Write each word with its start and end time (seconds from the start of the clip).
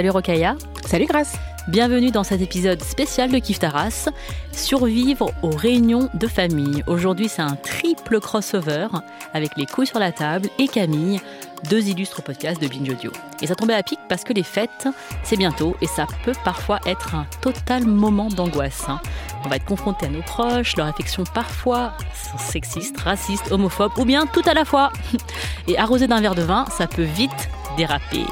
Salut 0.00 0.12
Rokaya. 0.12 0.56
Salut 0.86 1.04
Grace. 1.04 1.36
Bienvenue 1.68 2.10
dans 2.10 2.24
cet 2.24 2.40
épisode 2.40 2.80
spécial 2.82 3.30
de 3.30 3.38
Kif 3.38 3.58
Taras, 3.58 4.08
survivre 4.50 5.30
aux 5.42 5.50
réunions 5.50 6.08
de 6.14 6.26
famille. 6.26 6.82
Aujourd'hui, 6.86 7.28
c'est 7.28 7.42
un 7.42 7.54
triple 7.56 8.18
crossover 8.18 8.86
avec 9.34 9.50
les 9.58 9.66
couilles 9.66 9.86
sur 9.86 9.98
la 9.98 10.10
table 10.10 10.48
et 10.58 10.68
Camille, 10.68 11.20
deux 11.68 11.86
illustres 11.86 12.22
podcasts 12.22 12.62
de 12.62 12.66
Binge 12.66 12.88
Audio. 12.88 13.12
Et 13.42 13.46
ça 13.46 13.54
tombait 13.54 13.74
à 13.74 13.82
pic 13.82 13.98
parce 14.08 14.24
que 14.24 14.32
les 14.32 14.42
fêtes, 14.42 14.88
c'est 15.22 15.36
bientôt 15.36 15.76
et 15.82 15.86
ça 15.86 16.06
peut 16.24 16.32
parfois 16.46 16.80
être 16.86 17.14
un 17.14 17.26
total 17.42 17.84
moment 17.84 18.28
d'angoisse. 18.28 18.84
hein. 18.88 19.02
On 19.44 19.50
va 19.50 19.56
être 19.56 19.66
confronté 19.66 20.06
à 20.06 20.08
nos 20.08 20.22
proches, 20.22 20.78
leurs 20.78 20.86
affections 20.86 21.24
parfois 21.34 21.92
sont 22.14 22.38
sexistes, 22.38 22.98
racistes, 23.00 23.52
homophobes 23.52 23.98
ou 23.98 24.06
bien 24.06 24.24
tout 24.24 24.42
à 24.46 24.54
la 24.54 24.64
fois. 24.64 24.94
Et 25.68 25.76
arrosé 25.76 26.06
d'un 26.06 26.22
verre 26.22 26.34
de 26.34 26.42
vin, 26.42 26.64
ça 26.70 26.86
peut 26.86 27.02
vite 27.02 27.50
déraper. 27.80 28.24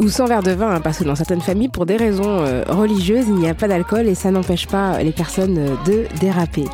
Ou 0.00 0.08
sans 0.08 0.26
verre 0.26 0.42
de 0.42 0.50
vin, 0.52 0.70
hein, 0.74 0.80
parce 0.80 0.98
que 0.98 1.04
dans 1.04 1.14
certaines 1.14 1.40
familles, 1.40 1.68
pour 1.68 1.86
des 1.86 1.96
raisons 1.96 2.40
euh, 2.40 2.62
religieuses, 2.68 3.26
il 3.28 3.34
n'y 3.36 3.48
a 3.48 3.54
pas 3.54 3.68
d'alcool 3.68 4.06
et 4.08 4.14
ça 4.14 4.30
n'empêche 4.30 4.66
pas 4.66 5.00
les 5.02 5.12
personnes 5.12 5.56
euh, 5.58 5.68
de 5.86 6.04
déraper. 6.20 6.64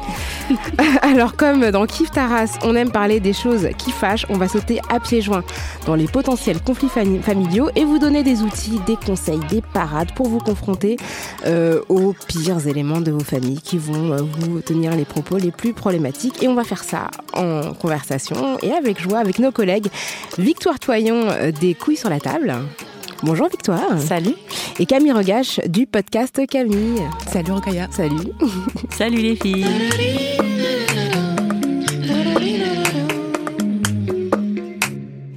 Alors 1.03 1.37
comme 1.37 1.71
dans 1.71 1.87
Kif 1.87 2.11
Taras, 2.11 2.59
on 2.63 2.75
aime 2.77 2.91
parler 2.91 3.21
des 3.21 3.33
choses 3.33 3.69
qui 3.79 3.91
fâchent, 3.91 4.27
on 4.31 4.37
va 4.39 4.49
sauter 4.49 4.81
à 4.91 5.01
pieds 5.01 5.21
joints 5.23 5.45
dans 5.87 5.95
les 5.95 6.09
potentiels 6.09 6.61
conflits 6.61 6.89
fami- 6.89 7.21
familiaux 7.23 7.69
et 7.77 7.85
vous 7.85 7.99
donner 7.99 8.23
des 8.23 8.43
outils, 8.43 8.81
des 8.87 8.97
conseils, 8.97 9.41
des 9.51 9.63
parades 9.63 10.13
pour 10.15 10.29
vous 10.29 10.39
confronter 10.39 10.97
euh, 11.47 11.81
aux 11.89 12.15
pires 12.27 12.67
éléments 12.67 13.01
de 13.01 13.13
vos 13.13 13.21
familles 13.25 13.61
qui 13.63 13.79
vont 13.79 14.13
euh, 14.13 14.19
vous 14.23 14.61
tenir 14.61 14.95
les 14.97 15.05
propos 15.07 15.37
les 15.39 15.53
plus 15.53 15.73
problématiques. 15.73 16.43
Et 16.43 16.49
on 16.49 16.55
va 16.55 16.65
faire 16.65 16.85
ça 16.85 17.09
en 17.35 17.73
conversation 17.75 18.59
et 18.63 18.73
avec 18.73 19.01
joie 19.01 19.19
avec 19.19 19.39
nos 19.39 19.53
collègues 19.53 19.89
Victoire 20.39 20.79
Toyon 20.79 21.29
euh, 21.29 21.53
des 21.53 21.75
Couilles 21.75 21.97
sur 21.97 22.10
la 22.11 22.21
table. 22.21 22.55
Bonjour 23.23 23.49
Victoire. 23.49 23.99
Salut. 24.01 24.35
Et 24.81 24.87
Camille 24.87 25.13
Regache 25.13 25.61
du 25.67 25.87
podcast 25.87 26.45
Camille. 26.47 27.03
Salut 27.33 27.53
Rokaya. 27.53 27.89
Salut. 27.93 28.33
Salut 28.91 29.19
les 29.19 29.37
filles 29.37 29.67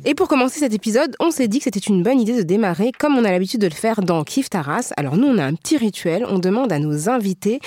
Et 0.06 0.16
pour 0.16 0.28
commencer 0.28 0.60
cet 0.60 0.74
épisode, 0.74 1.16
on 1.20 1.32
s'est 1.32 1.48
dit 1.48 1.60
que 1.60 1.66
c'était 1.66 1.80
une 1.80 2.04
bonne 2.04 2.20
idée 2.20 2.36
de 2.36 2.42
démarrer 2.42 2.92
comme 2.98 3.18
on 3.18 3.24
a 3.24 3.32
l'habitude 3.32 3.62
de 3.62 3.68
le 3.68 3.74
faire 3.74 4.02
dans 4.02 4.24
Kif 4.24 4.50
Taras. 4.50 4.92
Alors 4.98 5.16
nous, 5.16 5.28
on 5.28 5.38
a 5.38 5.46
un 5.46 5.54
petit 5.54 5.78
rituel, 5.78 6.26
on 6.28 6.40
demande 6.40 6.74
à 6.74 6.80
nos 6.80 7.10
invités 7.10 7.60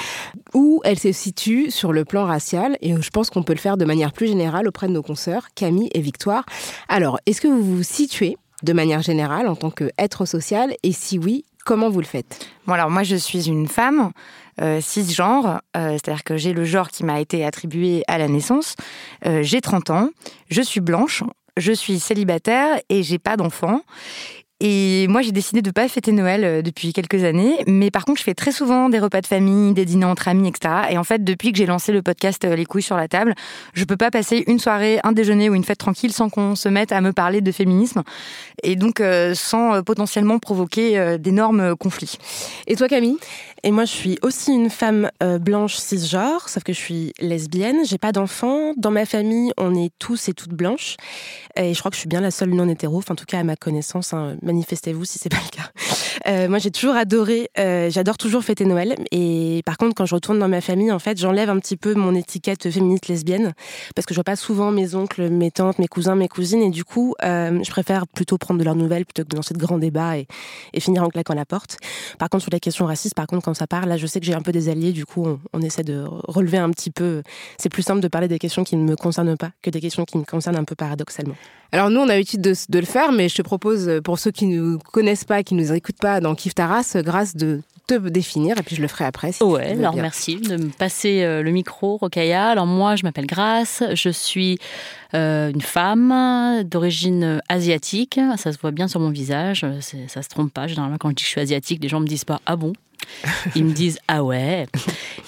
où 0.53 0.81
elles 0.85 0.99
se 0.99 1.13
situent 1.13 1.71
sur 1.71 1.93
le 1.93 2.05
plan 2.05 2.25
racial 2.25 2.77
et 2.83 2.95
je 3.01 3.11
pense 3.11 3.31
qu'on 3.31 3.43
peut 3.43 3.55
le 3.55 3.59
faire 3.59 3.77
de 3.77 3.85
manière 3.85 4.13
plus 4.13 4.27
générale 4.27 4.67
auprès 4.69 4.89
de 4.89 4.93
nos 4.93 5.03
consoeurs 5.03 5.49
Camille 5.55 5.91
et 5.95 6.01
Victoire. 6.01 6.45
Alors, 6.89 7.21
est-ce 7.27 7.41
que 7.41 7.49
vous 7.49 7.63
vous 7.63 7.83
situez 7.83 8.37
de 8.63 8.73
manière 8.73 9.03
générale 9.03 9.49
en 9.49 9.57
tant 9.57 9.71
qu'être 9.71 10.25
social 10.27 10.75
et 10.83 10.93
si 10.93 11.19
oui, 11.19 11.45
comment 11.65 11.91
vous 11.91 12.01
le 12.01 12.07
faites? 12.07 12.47
Bon 12.67 12.77
moi 12.91 13.03
je 13.03 13.17
suis 13.17 13.49
une 13.49 13.69
femme 13.69 14.13
euh, 14.61 14.81
cisgenre, 14.81 15.61
euh, 15.77 15.93
c'est-à-dire 15.93 16.25
que 16.25 16.37
j'ai 16.37 16.55
le 16.55 16.65
genre 16.65 16.89
qui 16.89 17.05
m'a 17.05 17.21
été 17.21 17.45
attribué 17.45 18.03
à 18.09 18.17
la 18.17 18.29
naissance. 18.29 18.75
Euh, 19.27 19.43
j'ai 19.43 19.61
30 19.61 19.91
ans, 19.91 20.09
je 20.49 20.63
suis 20.63 20.81
blanche, 20.81 21.23
je 21.59 21.73
suis 21.73 21.99
célibataire 21.99 22.81
et 22.89 23.03
j'ai 23.03 23.19
pas 23.19 23.37
d'enfant. 23.37 23.83
Et 24.61 25.07
moi, 25.09 25.21
j'ai 25.21 25.33
décidé 25.33 25.61
de 25.61 25.71
pas 25.71 25.87
fêter 25.87 26.13
Noël 26.13 26.43
euh, 26.43 26.63
depuis 26.63 26.95
quelques 26.95 27.25
années, 27.25 27.59
mais 27.67 27.91
par 27.91 28.07
contre, 28.07 28.21
je 28.21 28.25
fais 28.25 28.33
très 28.33 28.53
souvent 28.53 28.89
des 28.89 28.99
repas 28.99 29.21
de 29.21 29.27
famille, 29.27 29.75
des 29.75 29.85
dîners 29.85 30.07
entre 30.07 30.29
amis, 30.29 30.49
etc. 30.49 30.75
Et 30.91 30.97
en 30.97 31.05
fait, 31.05 31.23
depuis 31.23 31.53
que 31.53 31.59
j'ai 31.59 31.67
lancé 31.67 31.93
le 31.93 32.01
podcast 32.01 32.43
euh, 32.47 32.57
Les 32.57 32.65
couilles 32.65 32.81
sur 32.81 32.97
la 32.97 33.07
table, 33.07 33.35
je 33.75 33.85
peux 33.85 33.99
pas 33.99 34.11
passer 34.11 34.45
une 34.47 34.59
soirée, 34.59 34.99
un 35.05 35.13
déjeuner 35.13 35.51
ou 35.51 35.55
une 35.55 35.65
fête 35.65 35.77
tranquille 35.77 36.13
sans 36.13 36.31
qu'on 36.31 36.55
se 36.55 36.71
mette 36.71 36.91
à 36.91 37.03
me 37.03 37.13
parler 37.13 37.43
de 37.43 37.53
féminisme, 37.53 38.03
et 38.63 38.77
donc 38.77 39.01
euh, 39.01 39.35
sans 39.35 39.83
potentiellement 39.83 40.39
provoquer 40.39 41.19
d'énormes 41.19 41.77
conflits. 41.77 42.17
Et 42.67 42.77
toi 42.77 42.89
Camille? 42.89 43.19
Et 43.67 43.73
moi, 43.73 43.85
je 43.85 43.91
suis 43.91 44.17
aussi 44.23 44.53
une 44.53 44.71
femme 44.71 45.11
euh, 45.25 45.41
blanche 45.41 45.75
cisgenre, 45.75 46.49
sauf 46.49 46.63
que 46.63 46.73
je 46.73 46.79
suis 46.79 47.13
lesbienne. 47.19 47.79
J'ai 47.85 47.99
pas 47.99 48.13
d'enfants. 48.13 48.75
Dans 48.77 48.93
ma 48.93 49.05
famille, 49.07 49.51
on 49.59 49.75
est 49.75 49.91
tous 49.99 50.29
et 50.29 50.35
toutes 50.35 50.53
blanches. 50.53 50.95
Et 51.57 51.75
je 51.75 51.79
crois 51.81 51.91
que 51.91 51.97
je 51.97 51.99
suis 51.99 52.09
bien 52.09 52.21
la 52.21 52.31
seule 52.31 52.51
non 52.51 52.69
hétéro. 52.69 52.99
Enfin, 52.99 53.15
en 53.15 53.17
tout 53.17 53.25
cas, 53.25 53.41
à 53.41 53.43
ma 53.43 53.57
connaissance, 53.57 54.15
hein, 54.15 54.37
manifestez-vous 54.43 55.05
si 55.05 55.19
c'est 55.19 55.31
pas 55.31 55.41
le 55.45 55.51
cas. 55.51 55.71
Euh, 56.29 56.49
moi, 56.49 56.61
j'ai 56.61 56.71
toujours 56.71 56.95
adoré. 56.95 57.51
euh, 57.59 57.91
J'adore 57.91 58.19
toujours 58.19 58.45
fêter 58.45 58.65
Noël. 58.67 58.95
Et 59.11 59.63
par 59.67 59.79
contre, 59.79 59.97
quand 59.97 60.07
je 60.07 60.15
retourne 60.15 60.39
dans 60.39 60.47
ma 60.49 60.61
famille, 60.61 60.93
en 60.93 61.01
fait, 61.01 61.19
j'enlève 61.19 61.51
un 61.51 61.59
petit 61.59 61.77
peu 61.77 61.95
mon 61.95 62.15
étiquette 62.15 62.71
féministe 62.71 63.09
lesbienne 63.09 63.53
parce 63.97 64.07
que 64.07 64.15
je 64.15 64.19
vois 64.19 64.25
pas 64.25 64.37
souvent 64.37 64.71
mes 64.71 64.95
oncles, 64.95 65.29
mes 65.29 65.51
tantes, 65.51 65.81
mes 65.81 65.89
cousins, 65.89 66.15
mes 66.15 66.29
cousines. 66.29 66.63
Et 66.63 66.71
du 66.71 66.85
coup, 66.85 67.17
je 67.21 67.71
préfère 67.71 68.07
plutôt 68.07 68.39
prendre 68.39 68.61
de 68.61 68.65
leurs 68.65 68.77
nouvelles 68.77 69.07
plutôt 69.07 69.25
que 69.25 69.29
de 69.29 69.37
lancer 69.37 69.55
de 69.55 69.59
grands 69.59 69.79
débats 69.79 70.19
et, 70.19 70.29
et 70.73 70.79
finir 70.79 71.03
en 71.03 71.09
claquant 71.09 71.35
la 71.35 71.45
porte. 71.45 71.79
Par 72.21 72.29
contre, 72.29 72.45
sur 72.45 72.53
les 72.53 72.61
questions 72.61 72.87
racistes, 72.87 73.17
par 73.17 73.27
contre, 73.27 73.45
quand 73.45 73.56
ça 73.57 73.67
parle, 73.67 73.89
là, 73.89 73.97
je 73.97 74.07
sais 74.07 74.21
que 74.21 74.27
j'ai 74.27 74.35
un 74.35 74.43
peu 74.43 74.53
des 74.53 74.69
alliés, 74.69 74.93
du 74.93 75.05
coup, 75.07 75.25
on, 75.27 75.41
on 75.53 75.61
essaie 75.63 75.83
de 75.83 76.05
relever 76.07 76.59
un 76.59 76.71
petit 76.71 76.91
peu. 76.91 77.23
C'est 77.59 77.69
plus 77.69 77.83
simple 77.83 78.01
de 78.01 78.09
parler 78.09 78.29
des 78.29 78.39
questions 78.39 78.65
qui 78.65 78.77
ne 78.77 78.85
me 78.85 78.97
concernent 78.97 79.37
pas 79.37 79.51
que 79.63 79.71
des 79.71 79.81
questions 79.81 80.05
qui 80.05 80.19
me 80.19 80.25
concernent 80.25 80.57
un 80.57 80.65
peu 80.65 80.75
paradoxalement. 80.75 81.37
Alors 81.73 81.91
nous, 81.91 82.01
on 82.01 82.05
a 82.05 82.15
l'habitude 82.15 82.41
de, 82.41 82.55
de 82.69 82.79
le 82.79 82.87
faire, 82.87 83.11
mais 83.13 83.29
je 83.29 83.35
te 83.35 83.43
propose, 83.43 83.89
euh, 83.89 84.01
pour 84.01 84.19
ceux 84.19 84.31
qui 84.31 84.47
ne 84.47 84.61
nous 84.61 84.79
connaissent 84.79 85.25
pas, 85.25 85.43
qui 85.43 85.55
ne 85.55 85.63
nous 85.63 85.73
écoutent 85.73 85.99
pas 86.01 86.21
dans 86.21 86.35
Kif 86.35 86.55
Taras, 86.55 86.93
euh, 86.95 87.03
grâce 87.03 87.35
de 87.35 87.61
te 87.87 87.95
définir, 87.95 88.59
et 88.59 88.63
puis 88.63 88.75
je 88.75 88.83
le 88.83 88.89
ferai 88.89 89.05
après. 89.05 89.33
si 89.33 89.43
Ouais, 89.45 89.73
alors 89.73 89.93
bien. 89.93 90.03
merci 90.03 90.37
de 90.37 90.57
me 90.57 90.71
passer 90.71 91.23
euh, 91.23 91.43
le 91.43 91.51
micro, 91.53 91.97
Rokaya. 91.97 92.49
Alors 92.49 92.67
moi, 92.67 92.97
je 92.97 93.05
m'appelle 93.05 93.27
Grace, 93.27 93.83
je 93.95 94.09
suis 94.11 94.59
euh, 95.15 95.51
une 95.51 95.61
femme 95.61 96.65
d'origine 96.65 97.41
asiatique. 97.49 98.19
Ça 98.37 98.53
se 98.53 98.59
voit 98.59 98.73
bien 98.73 98.89
sur 98.89 98.99
mon 98.99 99.11
visage, 99.11 99.65
ça 100.09 100.23
se 100.23 100.29
trompe 100.29 100.53
pas. 100.53 100.67
Généralement, 100.67 100.97
quand 100.99 101.11
je 101.11 101.15
dis 101.15 101.23
que 101.23 101.27
je 101.27 101.33
suis 101.33 101.41
asiatique, 101.41 101.81
les 101.83 101.89
gens 101.89 102.01
me 102.01 102.07
disent 102.09 102.25
pas 102.25 102.41
ah 102.47 102.57
bon? 102.57 102.73
Ils 103.55 103.65
me 103.65 103.73
disent 103.73 103.99
ah 104.09 104.23
ouais. 104.23 104.67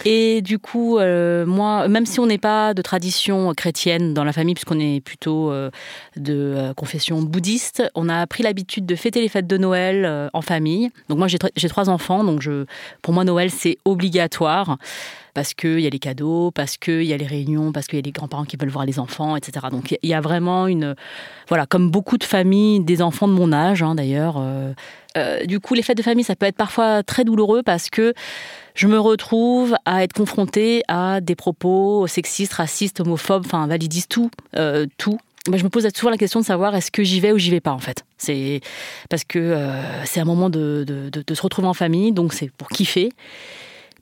Et 0.05 0.43
du 0.43 0.59
coup, 0.59 0.99
euh, 0.99 1.47
moi, 1.47 1.89
même 1.89 2.07
si 2.07 2.21
on 2.21 2.27
n'est 2.27 2.39
pas 2.39 2.75
de 2.75 2.83
tradition 2.83 3.53
chrétienne 3.55 4.15
dans 4.15 4.25
la 4.25 4.33
famille, 4.33 4.55
puisqu'on 4.55 4.79
est 4.79 5.01
plutôt 5.01 5.51
euh, 5.51 5.71
de 6.17 6.35
euh, 6.35 6.75
confession 6.75 7.21
bouddhiste, 7.23 7.83
on 7.95 8.09
a 8.09 8.27
pris 8.27 8.43
l'habitude 8.43 8.87
de 8.87 8.95
fêter 8.95 9.21
les 9.21 9.29
fêtes 9.29 9.47
de 9.47 9.57
Noël 9.57 10.31
en 10.33 10.43
famille. 10.43 10.91
Donc 11.09 11.19
moi, 11.19 11.29
j'ai 11.29 11.69
trois 11.69 11.89
enfants, 11.91 12.25
donc 12.25 12.43
je, 12.43 12.65
pour 13.03 13.15
moi, 13.15 13.25
Noël, 13.25 13.51
c'est 13.51 13.79
obligatoire 13.85 14.79
parce 15.35 15.55
qu'il 15.55 15.81
y 15.81 15.87
a 15.87 15.91
les 15.91 15.99
cadeaux, 15.99 16.51
parce 16.51 16.77
qu'il 16.77 17.03
y 17.05 17.13
a 17.13 17.17
les 17.17 17.27
réunions, 17.27 17.73
parce 17.73 17.87
qu'il 17.87 17.99
y 17.99 18.03
a 18.03 18.05
les 18.05 18.11
grands-parents 18.13 18.45
qui 18.45 18.57
veulent 18.57 18.69
voir 18.71 18.85
les 18.87 18.99
enfants, 18.99 19.37
etc. 19.37 19.67
Donc 19.71 19.97
il 20.03 20.09
y 20.09 20.15
a 20.15 20.21
vraiment 20.21 20.67
une... 20.67 20.95
Voilà, 21.49 21.67
comme 21.67 21.91
beaucoup 21.91 22.19
de 22.19 22.25
familles, 22.25 22.81
des 22.81 23.01
enfants 23.03 23.29
de 23.29 23.33
mon 23.33 23.53
âge 23.53 23.83
hein, 23.83 23.95
d'ailleurs. 23.95 24.37
euh, 24.39 24.73
euh, 25.17 25.45
du 25.47 25.59
coup, 25.61 25.75
les 25.75 25.83
fêtes 25.83 25.97
de 25.97 26.03
famille, 26.03 26.25
ça 26.25 26.37
peut 26.37 26.47
être 26.47 26.57
parfois 26.57 27.03
très 27.03 27.25
douloureux 27.25 27.63
parce 27.63 27.89
que 27.91 28.13
je 28.75 28.87
me 28.87 28.99
retrouve 29.01 29.75
à 29.85 30.05
être 30.05 30.13
confrontée 30.13 30.83
à 30.87 31.21
des 31.21 31.35
propos 31.35 32.07
sexistes, 32.07 32.53
racistes, 32.53 33.01
homophobes, 33.01 33.45
enfin 33.47 33.67
validistes, 33.67 34.11
tout, 34.11 34.31
euh, 34.57 34.87
tout. 34.99 35.19
Je 35.53 35.65
me 35.65 35.71
pose 35.71 35.91
toujours 35.95 36.11
la 36.11 36.19
question 36.19 36.41
de 36.41 36.45
savoir 36.45 36.77
est-ce 36.77 36.91
que 36.91 37.03
j'y 37.03 37.21
vais 37.21 37.33
ou 37.33 37.39
j'y 37.39 37.51
vais 37.51 37.61
pas 37.61 37.73
en 37.73 37.79
fait. 37.79 38.05
C'est 38.19 38.61
parce 39.09 39.25
que 39.25 39.57
c'est 40.05 40.21
un 40.21 40.27
moment 40.27 40.51
de- 40.51 40.85
de 41.11 41.35
se 41.35 41.41
retrouver 41.43 41.69
en 41.69 41.75
famille, 41.75 42.13
donc 42.13 42.35
c'est 42.35 42.51
pour 42.53 42.69
kiffer. 42.69 43.11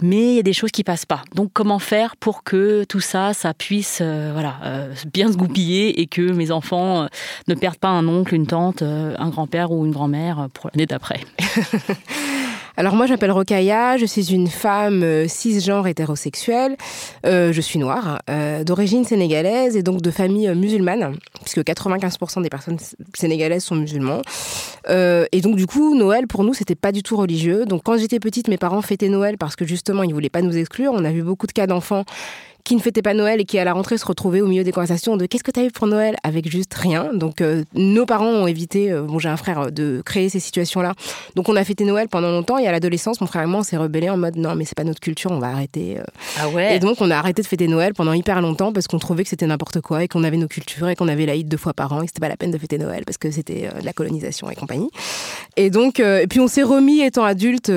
Mais 0.03 0.33
il 0.33 0.37
y 0.37 0.39
a 0.39 0.43
des 0.43 0.53
choses 0.53 0.71
qui 0.71 0.85
passent 0.85 1.07
pas. 1.07 1.23
Donc 1.35 1.51
comment 1.53 1.79
faire 1.79 2.17
pour 2.17 2.43
que 2.43 2.85
tout 2.85 3.01
ça, 3.01 3.33
ça 3.33 3.55
puisse 3.55 4.01
euh, 4.03 4.31
voilà, 4.33 4.57
euh, 4.65 4.95
bien 5.13 5.33
se 5.33 5.37
goupiller 5.37 6.01
et 6.01 6.07
que 6.07 6.33
mes 6.33 6.51
enfants 6.51 7.03
euh, 7.03 7.07
ne 7.49 7.55
perdent 7.55 7.79
pas 7.79 7.89
un 7.89 8.07
oncle, 8.07 8.35
une 8.35 8.47
tante, 8.47 8.83
euh, 8.83 9.15
un 9.19 9.31
grand-père 9.31 9.71
ou 9.73 9.87
une 9.87 9.93
grand-mère 9.93 10.41
euh, 10.41 10.49
pour 10.53 10.71
l'année 10.73 10.87
d'après? 10.87 11.21
Alors 12.79 12.95
moi, 12.95 13.07
je 13.07 13.13
m'appelle 13.13 13.31
Rokaya, 13.31 13.97
je 13.97 14.05
suis 14.05 14.35
une 14.35 14.49
femme 14.49 15.03
euh, 15.03 15.27
cisgenre 15.29 15.87
hétérosexuelle. 15.87 16.77
Euh, 17.25 17.51
je 17.51 17.61
suis 17.63 17.79
noire, 17.79 18.21
euh, 18.29 18.65
d'origine 18.65 19.05
sénégalaise 19.05 19.77
et 19.77 19.83
donc 19.83 20.03
de 20.03 20.11
famille 20.11 20.47
euh, 20.47 20.55
musulmane, 20.55 21.17
puisque 21.41 21.61
95% 21.61 22.43
des 22.43 22.51
personnes 22.51 22.77
sénégalaises 23.15 23.65
sont 23.65 23.77
musulmans. 23.77 24.21
Et 24.89 25.41
donc 25.41 25.57
du 25.57 25.67
coup, 25.67 25.97
Noël 25.97 26.27
pour 26.27 26.45
nous, 26.45 26.53
c'était 26.53 26.75
pas 26.75 26.93
du 26.93 27.03
tout 27.03 27.17
religieux. 27.17 27.65
Donc 27.65 27.83
quand 27.85 27.97
j'étais 27.97 28.21
petite, 28.21 28.49
mes 28.49 28.59
parents 28.59 28.83
fêtaient 28.83 29.09
Noël 29.09 29.39
parce 29.39 29.57
que 29.57 29.65
justement, 29.65 30.03
ils 30.03 30.13
voulaient 30.13 30.29
pas 30.29 30.43
nous 30.43 30.57
exclure. 30.57 30.93
On 30.95 31.05
a 31.05 31.11
vu 31.11 31.23
beaucoup 31.23 31.47
de 31.47 31.53
cas 31.53 31.67
d'enfants 31.67 32.05
qui 32.67 32.75
ne 32.75 32.81
fêtaient 32.81 33.01
pas 33.01 33.15
Noël 33.15 33.41
et 33.41 33.45
qui 33.45 33.61
à 33.61 33.65
la 33.65 33.73
rentrée 33.73 33.97
se 33.97 34.05
retrouvaient 34.05 34.41
au 34.41 34.49
milieu 34.49 34.65
des 34.65 34.73
conversations 34.73 35.17
de 35.17 35.25
qu'est-ce 35.27 35.45
que 35.45 35.53
tu 35.53 35.61
as 35.61 35.65
eu 35.65 35.71
pour 35.71 35.87
Noël? 35.87 36.17
avec 36.25 36.51
juste 36.51 36.75
rien. 36.75 37.13
Donc 37.15 37.41
euh, 37.41 37.63
nos 37.75 38.07
parents 38.07 38.27
ont 38.27 38.49
évité, 38.49 38.91
euh, 38.91 39.03
bon 39.03 39.21
j'ai 39.21 39.29
un 39.29 39.37
frère, 39.37 39.61
euh, 39.61 39.71
de 39.71 40.03
créer 40.05 40.29
ces 40.29 40.41
situations-là. 40.41 40.95
Donc 41.37 41.49
on 41.49 41.55
a 41.55 41.63
fêté 41.63 41.85
Noël 41.85 42.09
pendant 42.09 42.33
longtemps 42.33 42.59
et 42.59 42.67
à 42.67 42.73
l'adolescence, 42.73 43.21
mon 43.21 43.29
frère 43.29 43.43
et 43.43 43.47
moi 43.47 43.61
on 43.61 43.63
s'est 43.63 43.77
rebellés 43.77 44.11
en 44.11 44.17
mode 44.17 44.37
non 44.37 44.57
mais 44.57 44.65
c'est 44.65 44.75
pas 44.75 44.83
notre 44.83 44.99
culture, 44.99 45.31
on 45.31 45.39
va 45.39 45.49
arrêter. 45.49 45.99
Ah 46.41 46.49
ouais 46.49 46.75
Et 46.75 46.81
donc 46.81 47.01
on 47.01 47.11
a 47.13 47.17
arrêté 47.17 47.43
de 47.43 47.47
fêter 47.47 47.69
Noël 47.69 47.95
pendant 47.95 48.13
hyper 48.13 48.41
longtemps 48.41 48.73
parce 48.73 48.89
qu'on 48.89 48.99
trouvait 48.99 49.23
que 49.23 49.31
c'était 49.31 49.47
n'importe 49.47 49.81
quoi 49.81 50.03
et 50.03 50.09
qu'on 50.09 50.25
avait 50.25 50.37
nos 50.37 50.49
cultures 50.49 50.89
et 50.89 50.97
qu'on 50.97 51.07
avait 51.07 51.27
l'Aïd 51.27 51.47
deux 51.47 51.57
fois 51.57 51.73
par 51.73 51.93
an 51.93 52.03
et 52.03 52.07
que 52.07 52.11
c'était 52.11 52.21
pas 52.21 52.29
la 52.29 52.37
peine 52.37 52.51
de 52.51 52.59
fêter 52.59 52.79
Noël 52.79 53.05
parce 53.07 53.19
que 53.19 53.31
c'était 53.31 53.69
de 53.81 53.85
la 53.85 53.93
colonisation 53.93 54.51
et 54.51 54.57
compagnie. 54.57 54.91
Et 55.57 55.71
donc, 55.71 56.01
et 56.01 56.27
puis 56.29 56.41
on 56.41 56.49
s'est 56.49 56.65
remis 56.65 57.03
étant 57.03 57.25
adulte. 57.25 57.71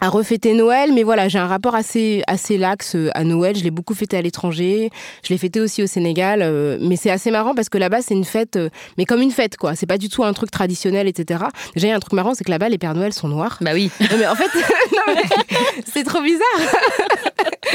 À 0.00 0.08
refêter 0.08 0.52
Noël, 0.54 0.92
mais 0.92 1.02
voilà, 1.02 1.28
j'ai 1.28 1.38
un 1.38 1.46
rapport 1.46 1.74
assez 1.74 2.22
assez 2.26 2.58
lax 2.58 2.94
euh, 2.94 3.10
à 3.14 3.24
Noël. 3.24 3.56
Je 3.56 3.64
l'ai 3.64 3.70
beaucoup 3.70 3.94
fêté 3.94 4.16
à 4.16 4.22
l'étranger, 4.22 4.90
je 5.22 5.30
l'ai 5.30 5.38
fêté 5.38 5.60
aussi 5.60 5.82
au 5.82 5.86
Sénégal, 5.86 6.42
euh, 6.42 6.78
mais 6.80 6.96
c'est 6.96 7.10
assez 7.10 7.30
marrant 7.30 7.54
parce 7.54 7.68
que 7.68 7.78
là-bas 7.78 8.02
c'est 8.02 8.14
une 8.14 8.24
fête, 8.24 8.56
euh, 8.56 8.68
mais 8.98 9.04
comme 9.04 9.22
une 9.22 9.30
fête 9.30 9.56
quoi. 9.56 9.74
C'est 9.74 9.86
pas 9.86 9.98
du 9.98 10.08
tout 10.08 10.24
un 10.24 10.32
truc 10.32 10.50
traditionnel, 10.50 11.08
etc. 11.08 11.44
Déjà 11.74 11.86
il 11.88 11.90
y 11.90 11.92
a 11.92 11.96
un 11.96 12.00
truc 12.00 12.12
marrant, 12.12 12.34
c'est 12.34 12.44
que 12.44 12.50
là-bas 12.50 12.68
les 12.68 12.78
Pères 12.78 12.94
Noël 12.94 13.12
sont 13.12 13.28
noirs. 13.28 13.58
Bah 13.60 13.72
oui. 13.74 13.90
Non, 14.06 14.18
mais 14.18 14.26
en 14.28 14.36
fait, 14.36 14.50
c'est 15.92 16.04
trop 16.04 16.22
bizarre. 16.22 16.46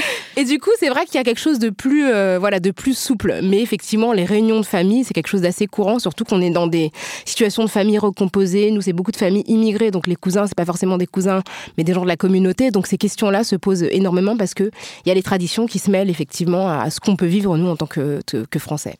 Et 0.37 0.45
du 0.45 0.59
coup, 0.59 0.69
c'est 0.79 0.89
vrai 0.89 1.05
qu'il 1.05 1.15
y 1.15 1.17
a 1.17 1.23
quelque 1.23 1.39
chose 1.39 1.59
de 1.59 1.69
plus, 1.69 2.05
euh, 2.05 2.37
voilà, 2.39 2.59
de 2.59 2.71
plus 2.71 2.97
souple. 2.97 3.39
Mais 3.43 3.61
effectivement, 3.61 4.13
les 4.13 4.25
réunions 4.25 4.59
de 4.59 4.65
famille, 4.65 5.03
c'est 5.03 5.13
quelque 5.13 5.27
chose 5.27 5.41
d'assez 5.41 5.67
courant, 5.67 5.99
surtout 5.99 6.23
qu'on 6.23 6.41
est 6.41 6.49
dans 6.49 6.67
des 6.67 6.91
situations 7.25 7.63
de 7.63 7.69
famille 7.69 7.97
recomposées. 7.97 8.71
Nous, 8.71 8.81
c'est 8.81 8.93
beaucoup 8.93 9.11
de 9.11 9.17
familles 9.17 9.43
immigrées, 9.47 9.91
donc 9.91 10.07
les 10.07 10.15
cousins, 10.15 10.47
c'est 10.47 10.55
pas 10.55 10.65
forcément 10.65 10.97
des 10.97 11.07
cousins, 11.07 11.41
mais 11.77 11.83
des 11.83 11.93
gens 11.93 12.03
de 12.03 12.07
la 12.11 12.17
communauté. 12.17 12.71
Donc 12.71 12.87
ces 12.87 12.97
questions-là 12.97 13.43
se 13.43 13.55
posent 13.55 13.83
énormément 13.83 14.37
parce 14.37 14.53
que 14.53 14.69
il 15.05 15.09
y 15.09 15.11
a 15.11 15.15
les 15.15 15.23
traditions 15.23 15.65
qui 15.65 15.79
se 15.79 15.89
mêlent 15.89 16.09
effectivement 16.09 16.69
à 16.69 16.89
ce 16.89 16.99
qu'on 16.99 17.15
peut 17.15 17.25
vivre 17.25 17.57
nous 17.57 17.67
en 17.67 17.75
tant 17.75 17.87
que 17.87 18.21
Français. 18.59 18.95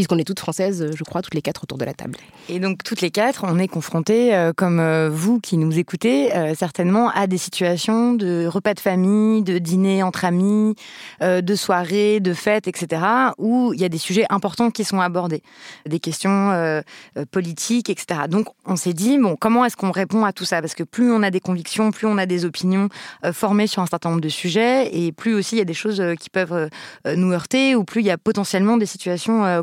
Puisqu'on 0.00 0.16
est 0.16 0.24
toutes 0.24 0.40
françaises, 0.40 0.92
je 0.96 1.04
crois, 1.04 1.20
toutes 1.20 1.34
les 1.34 1.42
quatre 1.42 1.62
autour 1.62 1.76
de 1.76 1.84
la 1.84 1.92
table. 1.92 2.16
Et 2.48 2.58
donc 2.58 2.82
toutes 2.82 3.02
les 3.02 3.10
quatre, 3.10 3.44
on 3.46 3.58
est 3.58 3.68
confrontés, 3.68 4.34
euh, 4.34 4.54
comme 4.56 4.80
euh, 4.80 5.10
vous 5.12 5.40
qui 5.40 5.58
nous 5.58 5.78
écoutez, 5.78 6.34
euh, 6.34 6.54
certainement 6.54 7.10
à 7.10 7.26
des 7.26 7.36
situations 7.36 8.14
de 8.14 8.46
repas 8.46 8.72
de 8.72 8.80
famille, 8.80 9.42
de 9.42 9.58
dîner 9.58 10.02
entre 10.02 10.24
amis, 10.24 10.74
de 11.20 11.54
soirées, 11.54 12.20
de 12.20 12.32
fêtes, 12.32 12.66
etc., 12.66 13.02
où 13.36 13.74
il 13.74 13.80
y 13.82 13.84
a 13.84 13.90
des 13.90 13.98
sujets 13.98 14.24
importants 14.30 14.70
qui 14.70 14.84
sont 14.84 15.02
abordés, 15.02 15.42
des 15.84 16.00
questions 16.00 16.82
politiques, 17.30 17.90
etc. 17.90 18.22
Donc 18.26 18.46
on 18.64 18.76
s'est 18.76 18.94
dit, 18.94 19.18
bon, 19.18 19.36
comment 19.38 19.66
est-ce 19.66 19.76
qu'on 19.76 19.90
répond 19.90 20.24
à 20.24 20.32
tout 20.32 20.46
ça? 20.46 20.62
Parce 20.62 20.74
que 20.74 20.82
plus 20.82 21.12
on 21.12 21.22
a 21.22 21.30
des 21.30 21.40
convictions, 21.40 21.90
plus 21.90 22.06
on 22.06 22.16
a 22.16 22.24
des 22.24 22.46
opinions 22.46 22.88
formées 23.32 23.66
sur 23.66 23.82
un 23.82 23.86
certain 23.86 24.08
nombre 24.08 24.22
de 24.22 24.30
sujets, 24.30 24.96
et 24.96 25.12
plus 25.12 25.34
aussi 25.34 25.56
il 25.56 25.58
y 25.58 25.62
a 25.62 25.66
des 25.66 25.74
choses 25.74 26.02
qui 26.18 26.30
peuvent 26.30 26.70
nous 27.04 27.32
heurter, 27.32 27.74
ou 27.74 27.84
plus 27.84 28.00
il 28.00 28.06
y 28.06 28.10
a 28.10 28.16
potentiellement 28.16 28.78
des 28.78 28.86
situations 28.86 29.44
euh, 29.44 29.62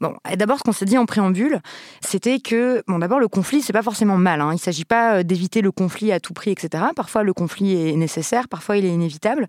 Bon, 0.00 0.16
d'abord, 0.36 0.58
ce 0.58 0.64
qu'on 0.64 0.72
s'est 0.72 0.84
dit 0.84 0.98
en 0.98 1.06
préambule, 1.06 1.60
c'était 2.00 2.40
que, 2.40 2.82
bon, 2.88 2.98
d'abord, 2.98 3.20
le 3.20 3.28
conflit, 3.28 3.62
c'est 3.62 3.72
pas 3.72 3.82
forcément 3.82 4.16
mal. 4.16 4.40
Hein. 4.40 4.50
Il 4.52 4.58
s'agit 4.58 4.84
pas 4.84 5.18
euh, 5.18 5.22
d'éviter 5.22 5.60
le 5.60 5.70
conflit 5.70 6.10
à 6.10 6.18
tout 6.18 6.32
prix, 6.32 6.50
etc. 6.50 6.84
Parfois, 6.96 7.22
le 7.22 7.32
conflit 7.32 7.90
est 7.90 7.96
nécessaire, 7.96 8.48
parfois, 8.48 8.76
il 8.76 8.84
est 8.84 8.92
inévitable. 8.92 9.46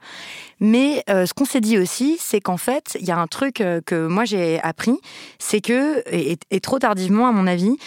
Mais 0.60 1.04
euh, 1.10 1.26
ce 1.26 1.34
qu'on 1.34 1.46
s'est 1.46 1.62
dit 1.62 1.78
aussi, 1.78 2.18
c'est 2.20 2.40
qu'en 2.40 2.58
fait, 2.58 2.98
il 3.00 3.06
y 3.08 3.12
a 3.12 3.18
un 3.18 3.28
truc 3.28 3.62
euh, 3.62 3.82
que 3.84 4.08
moi 4.08 4.26
j'ai 4.26 4.62
appris, 4.62 5.00
c'est 5.40 5.60
que, 5.60 6.04
et, 6.12 6.38
trop 6.60 6.80
tardivement 6.80 7.28
à 7.28 7.32
mon 7.32 7.48
avis, 7.48 7.78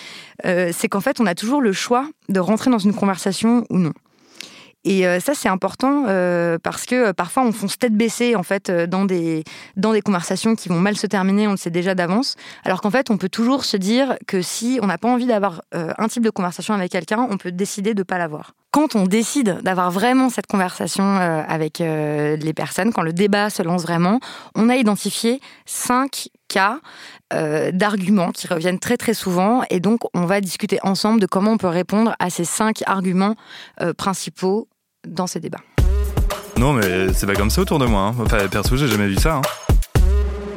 c'est 0.45 0.89
qu'en 0.89 1.01
fait, 1.01 1.19
on 1.19 1.27
a 1.27 1.35
toujours 1.35 1.63
le 1.63 1.73
choix 1.73 2.09
de 2.29 2.41
rentrer 2.41 2.71
dans 2.71 2.79
une 2.79 2.93
conversation 2.93 3.65
ou 3.71 3.79
non. 3.79 3.93
Et 4.87 5.05
euh, 5.05 5.19
ça, 5.19 5.35
c'est 5.35 5.49
important 5.49 6.05
euh, 6.07 6.59
parce 6.63 6.87
que 6.87 7.09
euh, 7.09 7.13
parfois, 7.13 7.43
on 7.43 7.51
fonce 7.51 7.77
tête 7.77 7.95
baissée 7.95 8.37
en 8.37 8.45
fait 8.45 8.71
dans 8.71 9.05
des 9.05 9.43
dans 9.77 9.93
des 9.93 10.01
conversations 10.01 10.55
qui 10.55 10.69
vont 10.69 10.79
mal 10.79 10.97
se 10.97 11.09
terminer. 11.09 11.49
On 11.49 11.51
le 11.51 11.57
sait 11.57 11.71
déjà 11.71 11.97
d'avance. 11.97 12.37
Alors 12.65 12.81
qu'en 12.81 12.91
fait, 12.93 13.11
on 13.11 13.17
peut 13.17 13.29
toujours 13.29 13.65
se 13.65 13.77
dire 13.77 14.17
que 14.29 14.41
si 14.43 14.79
on 14.81 14.87
n'a 14.87 14.97
pas 14.97 15.09
envie 15.09 15.27
d'avoir 15.27 15.63
un 15.73 16.09
type 16.09 16.23
de 16.23 16.31
conversation 16.31 16.73
avec 16.73 16.93
quelqu'un, 16.93 17.27
on 17.29 17.37
peut 17.37 17.51
décider 17.51 17.95
de 17.95 18.05
pas 18.05 18.17
l'avoir. 18.17 18.53
Quand 18.71 18.95
on 18.95 19.07
décide 19.07 19.61
d'avoir 19.63 19.91
vraiment 19.91 20.31
cette 20.31 20.47
conversation 20.47 21.17
avec 21.17 21.79
les 21.79 22.53
personnes, 22.55 22.93
quand 22.93 23.03
le 23.03 23.13
débat 23.13 23.51
se 23.51 23.63
lance 23.63 23.83
vraiment, 23.83 24.21
on 24.55 24.69
a 24.69 24.77
identifié 24.77 25.41
cinq 25.65 26.29
cas 26.49 26.79
d'arguments 27.73 28.33
qui 28.33 28.47
reviennent 28.47 28.79
très 28.79 28.97
très 28.97 29.15
souvent 29.15 29.63
et 29.71 29.81
donc 29.81 30.01
on 30.15 30.27
va 30.27 30.41
discuter 30.41 30.79
ensemble 30.83 31.21
de 31.21 31.27
comment 31.27 31.53
on 31.53 31.59
peut 31.59 31.67
répondre 31.67 32.15
à 32.19 32.31
ces 32.31 32.45
cinq 32.45 32.83
arguments 32.87 33.35
principaux 33.97 34.69
dans 35.07 35.27
ces 35.27 35.41
débats. 35.41 35.61
Non, 36.59 36.73
mais 36.73 37.13
c'est 37.13 37.27
pas 37.27 37.35
comme 37.35 37.51
ça 37.51 37.61
autour 37.61 37.79
de 37.79 37.87
moi. 37.87 38.03
hein. 38.03 38.15
Enfin, 38.21 38.39
perso, 38.49 38.77
j'ai 38.77 38.89
jamais 38.89 39.07
vu 39.09 39.17
ça. 39.17 39.37
hein. 39.37 39.43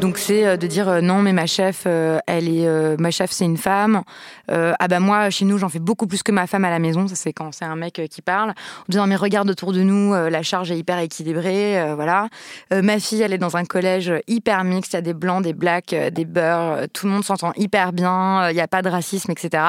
Donc 0.02 0.18
c'est 0.18 0.48
euh, 0.48 0.56
de 0.56 0.66
dire 0.66 0.88
euh, 0.88 1.02
non 1.02 1.22
mais 1.22 1.34
ma 1.34 1.46
chef 1.46 1.84
euh, 1.86 2.20
elle 2.26 2.48
est 2.48 2.98
ma 2.98 3.12
chef 3.12 3.32
c'est 3.32 3.46
une 3.46 3.58
femme. 3.58 4.04
Ah 4.52 4.88
bah 4.88 5.00
moi 5.00 5.30
chez 5.30 5.46
nous 5.46 5.58
j'en 5.58 5.70
fais 5.70 5.80
beaucoup 5.80 6.08
plus 6.08 6.24
que 6.24 6.32
ma 6.32 6.48
femme 6.48 6.66
à 6.66 6.70
la 6.70 6.80
maison. 6.80 7.08
Ça 7.08 7.16
c'est 7.16 7.34
quand 7.34 7.52
c'est 7.54 7.66
un 7.66 7.76
mec 7.76 8.02
qui 8.10 8.22
parle. 8.22 8.52
En 8.52 8.86
disant 8.90 9.08
mais 9.08 9.16
regarde 9.16 9.50
autour 9.50 9.74
de 9.74 9.82
nous 9.82 10.14
la 10.14 10.42
charge 10.42 10.72
est 10.72 10.78
hyper 10.78 11.00
équilibrée 11.00 11.94
voilà. 11.96 12.30
Ma 12.72 13.00
fille 13.00 13.22
elle 13.22 13.34
est 13.34 13.38
dans 13.38 13.58
un 13.58 13.66
collège 13.66 14.12
hyper 14.28 14.64
mixte. 14.64 14.94
Il 14.94 14.96
y 14.96 15.00
a 15.00 15.02
des 15.02 15.14
blancs 15.14 15.44
des 15.44 15.54
blacks 15.54 15.94
des 15.94 16.26
beurs 16.26 16.88
tout 16.94 17.06
le 17.06 17.14
monde 17.14 17.24
s'entend 17.24 17.54
hyper 17.58 17.94
bien 17.94 18.50
il 18.50 18.56
n'y 18.56 18.62
a 18.62 18.68
pas 18.68 18.82
de 18.82 18.90
racisme 18.90 19.32
etc 19.32 19.64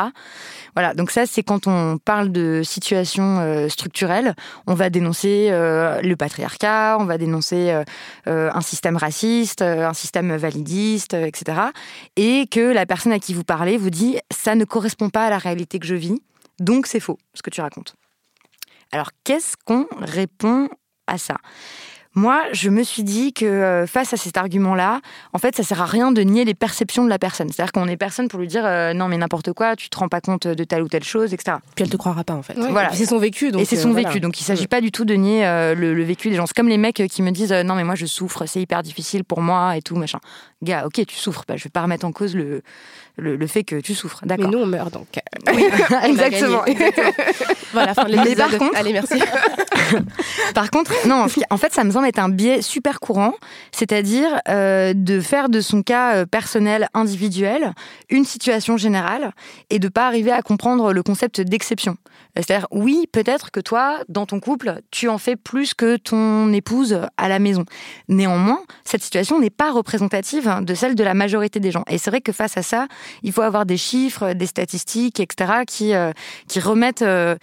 voilà. 0.75 0.95
Donc 0.95 1.11
ça 1.11 1.27
c'est 1.27 1.43
quand 1.43 1.67
on 1.67 1.99
parle 1.99 2.33
de 2.33 2.63
situation 2.65 3.69
structurelle 3.69 4.35
on 4.67 4.75
va 4.75 4.89
dénoncer 4.89 5.51
le 5.51 6.15
patriarcat 6.15 6.97
on 6.99 7.05
va 7.05 7.19
dénoncer 7.19 7.75
un 8.27 8.61
système 8.63 8.97
raciste, 8.97 9.61
un 9.63 9.95
système 9.95 10.20
validiste, 10.23 11.15
euh, 11.15 11.27
etc. 11.27 11.61
Et 12.17 12.47
que 12.47 12.61
la 12.61 12.87
personne 12.87 13.13
à 13.13 13.19
qui 13.19 13.35
vous 13.35 13.45
parlez 13.45 13.77
vous 13.77 13.91
dit 13.91 14.19
ça 14.31 14.55
ne 14.55 14.65
correspond 14.65 15.11
pas 15.11 15.27
à 15.27 15.31
la 15.31 15.39
réalité 15.39 15.79
que 15.79 15.87
je 15.87 15.95
vis, 15.95 16.21
donc 16.59 16.87
c'est 16.87 17.01
faux 17.01 17.19
ce 17.35 17.43
que 17.43 17.51
tu 17.51 17.61
racontes. 17.61 17.95
Alors 18.93 19.11
qu'est-ce 19.25 19.57
qu'on 19.65 19.87
répond 20.01 20.69
à 21.07 21.19
ça? 21.19 21.37
Moi, 22.15 22.43
je 22.53 22.71
me 22.71 22.83
suis 22.83 23.03
dit 23.05 23.33
que 23.33 23.45
euh, 23.45 23.87
face 23.87 24.13
à 24.13 24.17
cet 24.17 24.37
argument-là, 24.37 25.01
en 25.33 25.39
fait, 25.39 25.55
ça 25.57 25.63
sert 25.63 25.81
à 25.81 25.87
rien 25.87 26.11
de 26.13 26.21
nier 26.23 26.45
les 26.45 26.55
perceptions 26.55 27.05
de 27.05 27.09
la 27.09 27.19
personne. 27.19 27.49
C'est-à-dire 27.53 27.73
qu'on 27.73 27.87
est 27.87 27.97
personne 27.97 28.29
pour 28.29 28.41
lui 28.41 28.49
dire 28.49 28.67
euh, 28.67 28.93
non 28.95 29.07
mais 29.09 29.17
n'importe 29.17 29.53
quoi, 29.53 29.77
tu 29.77 29.89
te 29.91 29.97
rends 29.99 30.09
pas 30.09 30.21
compte 30.21 30.47
de 30.49 30.65
telle 30.65 30.83
ou 30.83 30.89
telle 30.89 31.05
chose, 31.05 31.33
etc. 31.33 31.59
Puis 31.77 31.85
elle 31.85 31.91
te 31.91 31.97
croira 31.97 32.25
pas 32.25 32.35
en 32.35 32.43
fait. 32.43 32.59
Ouais, 32.59 32.71
Voilà. 32.71 32.91
C'est 32.93 33.07
son 33.07 33.19
vécu. 33.19 33.53
Donc, 33.53 33.63
et 33.63 33.65
c'est 33.65 33.79
euh, 33.79 33.83
son 33.83 33.93
voilà. 33.93 34.09
vécu, 34.09 34.21
donc 34.21 34.41
il 34.41 34.45
s'agit 34.45 34.67
pas 34.67 34.81
du 34.81 34.91
tout 34.91 35.05
de 35.05 35.15
nier 35.15 35.47
euh, 35.47 35.75
le, 35.75 35.95
le 35.95 36.03
vécu 36.03 36.31
des 36.31 36.37
gens. 36.37 36.47
C'est 36.47 36.57
comme 36.57 36.69
les 36.69 36.79
mecs 36.79 37.03
qui 37.09 37.23
me 37.23 37.31
disent 37.31 37.53
euh, 37.53 37.63
non 37.63 37.75
mais 37.77 37.85
moi 37.85 37.95
je 37.95 38.07
souffre, 38.07 38.45
c'est 38.47 38.61
hyper 38.61 38.83
difficile 38.83 39.23
pour 39.25 39.41
moi 39.41 39.77
et 39.77 39.83
tout 39.83 39.95
machin. 39.97 40.19
Gars, 40.63 40.85
ok 40.87 41.07
tu 41.07 41.17
souffres, 41.17 41.45
bah, 41.49 41.57
je 41.57 41.65
vais 41.65 41.71
pas 41.71 41.83
remettre 41.83 42.05
en 42.05 42.13
cause 42.13 42.35
le, 42.35 42.63
le, 43.17 43.37
le 43.37 43.47
fait 43.47 43.63
que 43.65 43.81
tu 43.81 43.95
souffres, 43.95 44.19
Mais 44.23 44.29
d'accord. 44.37 44.51
nous, 44.51 44.59
on 44.59 44.67
meurt 44.67 44.93
donc. 44.93 45.07
exactement. 46.05 46.65
exactement. 46.67 47.13
Voilà, 47.73 47.95
fin 47.95 48.05
de 48.05 48.11
Mais 48.17 48.25
l'épisode. 48.25 48.37
par 48.51 48.59
contre- 48.59 48.77
Allez, 48.77 48.93
merci. 48.93 49.15
Par 50.55 50.71
contre, 50.71 50.93
non, 51.07 51.27
en 51.51 51.57
fait, 51.57 51.73
ça 51.73 51.85
me 51.85 51.91
semble 51.91 52.00
être 52.05 52.19
un 52.19 52.29
biais 52.29 52.63
super 52.63 53.01
courant, 53.01 53.35
c'est-à-dire 53.73 54.41
euh, 54.49 54.93
de 54.95 55.21
faire 55.21 55.49
de 55.49 55.61
son 55.61 55.83
cas 55.83 56.17
euh, 56.17 56.27
personnel, 56.27 56.89
individuel, 56.95 57.73
une 58.09 58.25
situation 58.25 58.77
générale 58.77 59.33
et 59.71 59.79
de 59.79 59.89
pas 59.89 60.07
arriver 60.07 60.33
à 60.33 60.43
comprendre 60.43 60.93
le 60.93 61.03
concept 61.03 61.41
d'exception. 61.41 61.97
C'est-à-dire, 62.37 62.67
oui, 62.71 63.07
peut-être 63.13 63.51
que 63.51 63.61
toi, 63.61 63.99
dans 64.09 64.27
ton 64.27 64.41
couple, 64.41 64.81
tu 64.91 65.09
en 65.09 65.19
fais 65.19 65.37
plus 65.37 65.75
que 65.75 65.97
ton 65.97 66.53
épouse 66.53 67.01
à 67.17 67.29
la 67.29 67.39
maison. 67.39 67.65
Néanmoins, 68.09 68.61
cette 68.85 69.03
situation 69.03 69.39
n'est 69.41 69.51
pas 69.51 69.73
représentative 69.73 70.51
de 70.63 70.75
celle 70.75 70.95
de 70.95 71.05
la 71.05 71.15
majorité 71.15 71.61
des 71.61 71.71
gens. 71.71 71.85
Et 71.89 71.99
c'est 71.99 72.11
vrai 72.11 72.21
que 72.21 72.33
face 72.33 72.57
à 72.57 72.63
ça, 72.63 72.87
il 73.23 73.33
faut 73.33 73.43
avoir 73.43 73.67
des 73.67 73.77
chiffres, 73.77 74.33
des 74.33 74.47
statistiques, 74.47 75.21
etc., 75.21 75.63
qui, 75.67 75.95
euh, 75.95 76.13
qui 76.49 76.61
remettent 76.61 77.03
euh, 77.03 77.37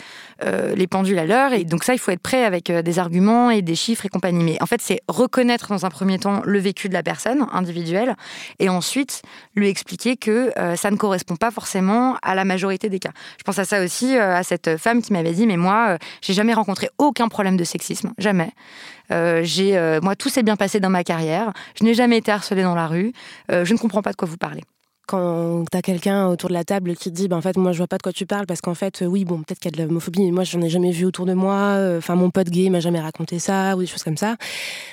euh, 0.43 0.75
les 0.75 0.87
pendules 0.87 1.19
à 1.19 1.25
l'heure. 1.25 1.53
Et 1.53 1.63
donc 1.63 1.83
ça, 1.83 1.93
il 1.93 1.99
faut 1.99 2.11
être 2.11 2.21
prêt 2.21 2.43
avec 2.43 2.71
des 2.71 2.99
arguments 2.99 3.51
et 3.51 3.61
des 3.61 3.75
chiffres 3.75 4.05
et 4.05 4.09
compagnie. 4.09 4.43
Mais 4.43 4.61
en 4.61 4.65
fait, 4.65 4.81
c'est 4.81 5.01
reconnaître 5.07 5.69
dans 5.69 5.85
un 5.85 5.89
premier 5.89 6.19
temps 6.19 6.41
le 6.45 6.59
vécu 6.59 6.89
de 6.89 6.93
la 6.93 7.03
personne 7.03 7.47
individuelle 7.51 8.15
et 8.59 8.69
ensuite 8.69 9.21
lui 9.55 9.67
expliquer 9.67 10.17
que 10.17 10.51
ça 10.75 10.91
ne 10.91 10.95
correspond 10.95 11.35
pas 11.35 11.51
forcément 11.51 12.17
à 12.21 12.35
la 12.35 12.45
majorité 12.45 12.89
des 12.89 12.99
cas. 12.99 13.11
Je 13.37 13.43
pense 13.43 13.59
à 13.59 13.65
ça 13.65 13.83
aussi, 13.83 14.17
à 14.17 14.43
cette 14.43 14.76
femme 14.77 15.01
qui 15.01 15.13
m'avait 15.13 15.33
dit, 15.33 15.47
mais 15.47 15.57
moi, 15.57 15.89
euh, 15.89 15.97
j'ai 16.21 16.33
jamais 16.33 16.53
rencontré 16.53 16.89
aucun 16.97 17.27
problème 17.27 17.57
de 17.57 17.63
sexisme, 17.63 18.13
jamais. 18.17 18.51
Euh, 19.11 19.41
j'ai, 19.43 19.77
euh, 19.77 19.99
moi, 20.01 20.15
tout 20.15 20.29
s'est 20.29 20.43
bien 20.43 20.55
passé 20.55 20.79
dans 20.79 20.89
ma 20.89 21.03
carrière. 21.03 21.53
Je 21.79 21.83
n'ai 21.83 21.93
jamais 21.93 22.17
été 22.17 22.31
harcelée 22.31 22.63
dans 22.63 22.75
la 22.75 22.87
rue. 22.87 23.13
Je 23.49 23.71
ne 23.73 23.77
comprends 23.77 24.01
pas 24.01 24.11
de 24.11 24.17
quoi 24.17 24.27
vous 24.27 24.37
parlez. 24.37 24.63
Quand 25.07 25.65
t'as 25.71 25.81
quelqu'un 25.81 26.27
autour 26.27 26.49
de 26.49 26.53
la 26.53 26.63
table 26.63 26.95
qui 26.95 27.11
dit, 27.11 27.27
bah, 27.27 27.37
en 27.37 27.41
fait, 27.41 27.57
moi, 27.57 27.71
je 27.71 27.77
vois 27.77 27.87
pas 27.87 27.97
de 27.97 28.03
quoi 28.03 28.13
tu 28.13 28.25
parles, 28.25 28.45
parce 28.45 28.61
qu'en 28.61 28.75
fait, 28.75 29.03
oui, 29.07 29.25
bon, 29.25 29.37
peut-être 29.37 29.59
qu'il 29.59 29.71
y 29.71 29.73
a 29.73 29.77
de 29.77 29.87
l'homophobie, 29.87 30.23
mais 30.23 30.31
moi, 30.31 30.43
j'en 30.43 30.61
ai 30.61 30.69
jamais 30.69 30.91
vu 30.91 31.05
autour 31.05 31.25
de 31.25 31.33
moi. 31.33 31.77
Enfin, 31.97 32.15
mon 32.15 32.29
pote 32.29 32.49
gay 32.49 32.69
m'a 32.69 32.79
jamais 32.79 32.99
raconté 32.99 33.39
ça, 33.39 33.75
ou 33.75 33.79
des 33.79 33.85
choses 33.87 34.03
comme 34.03 34.17
ça. 34.17 34.35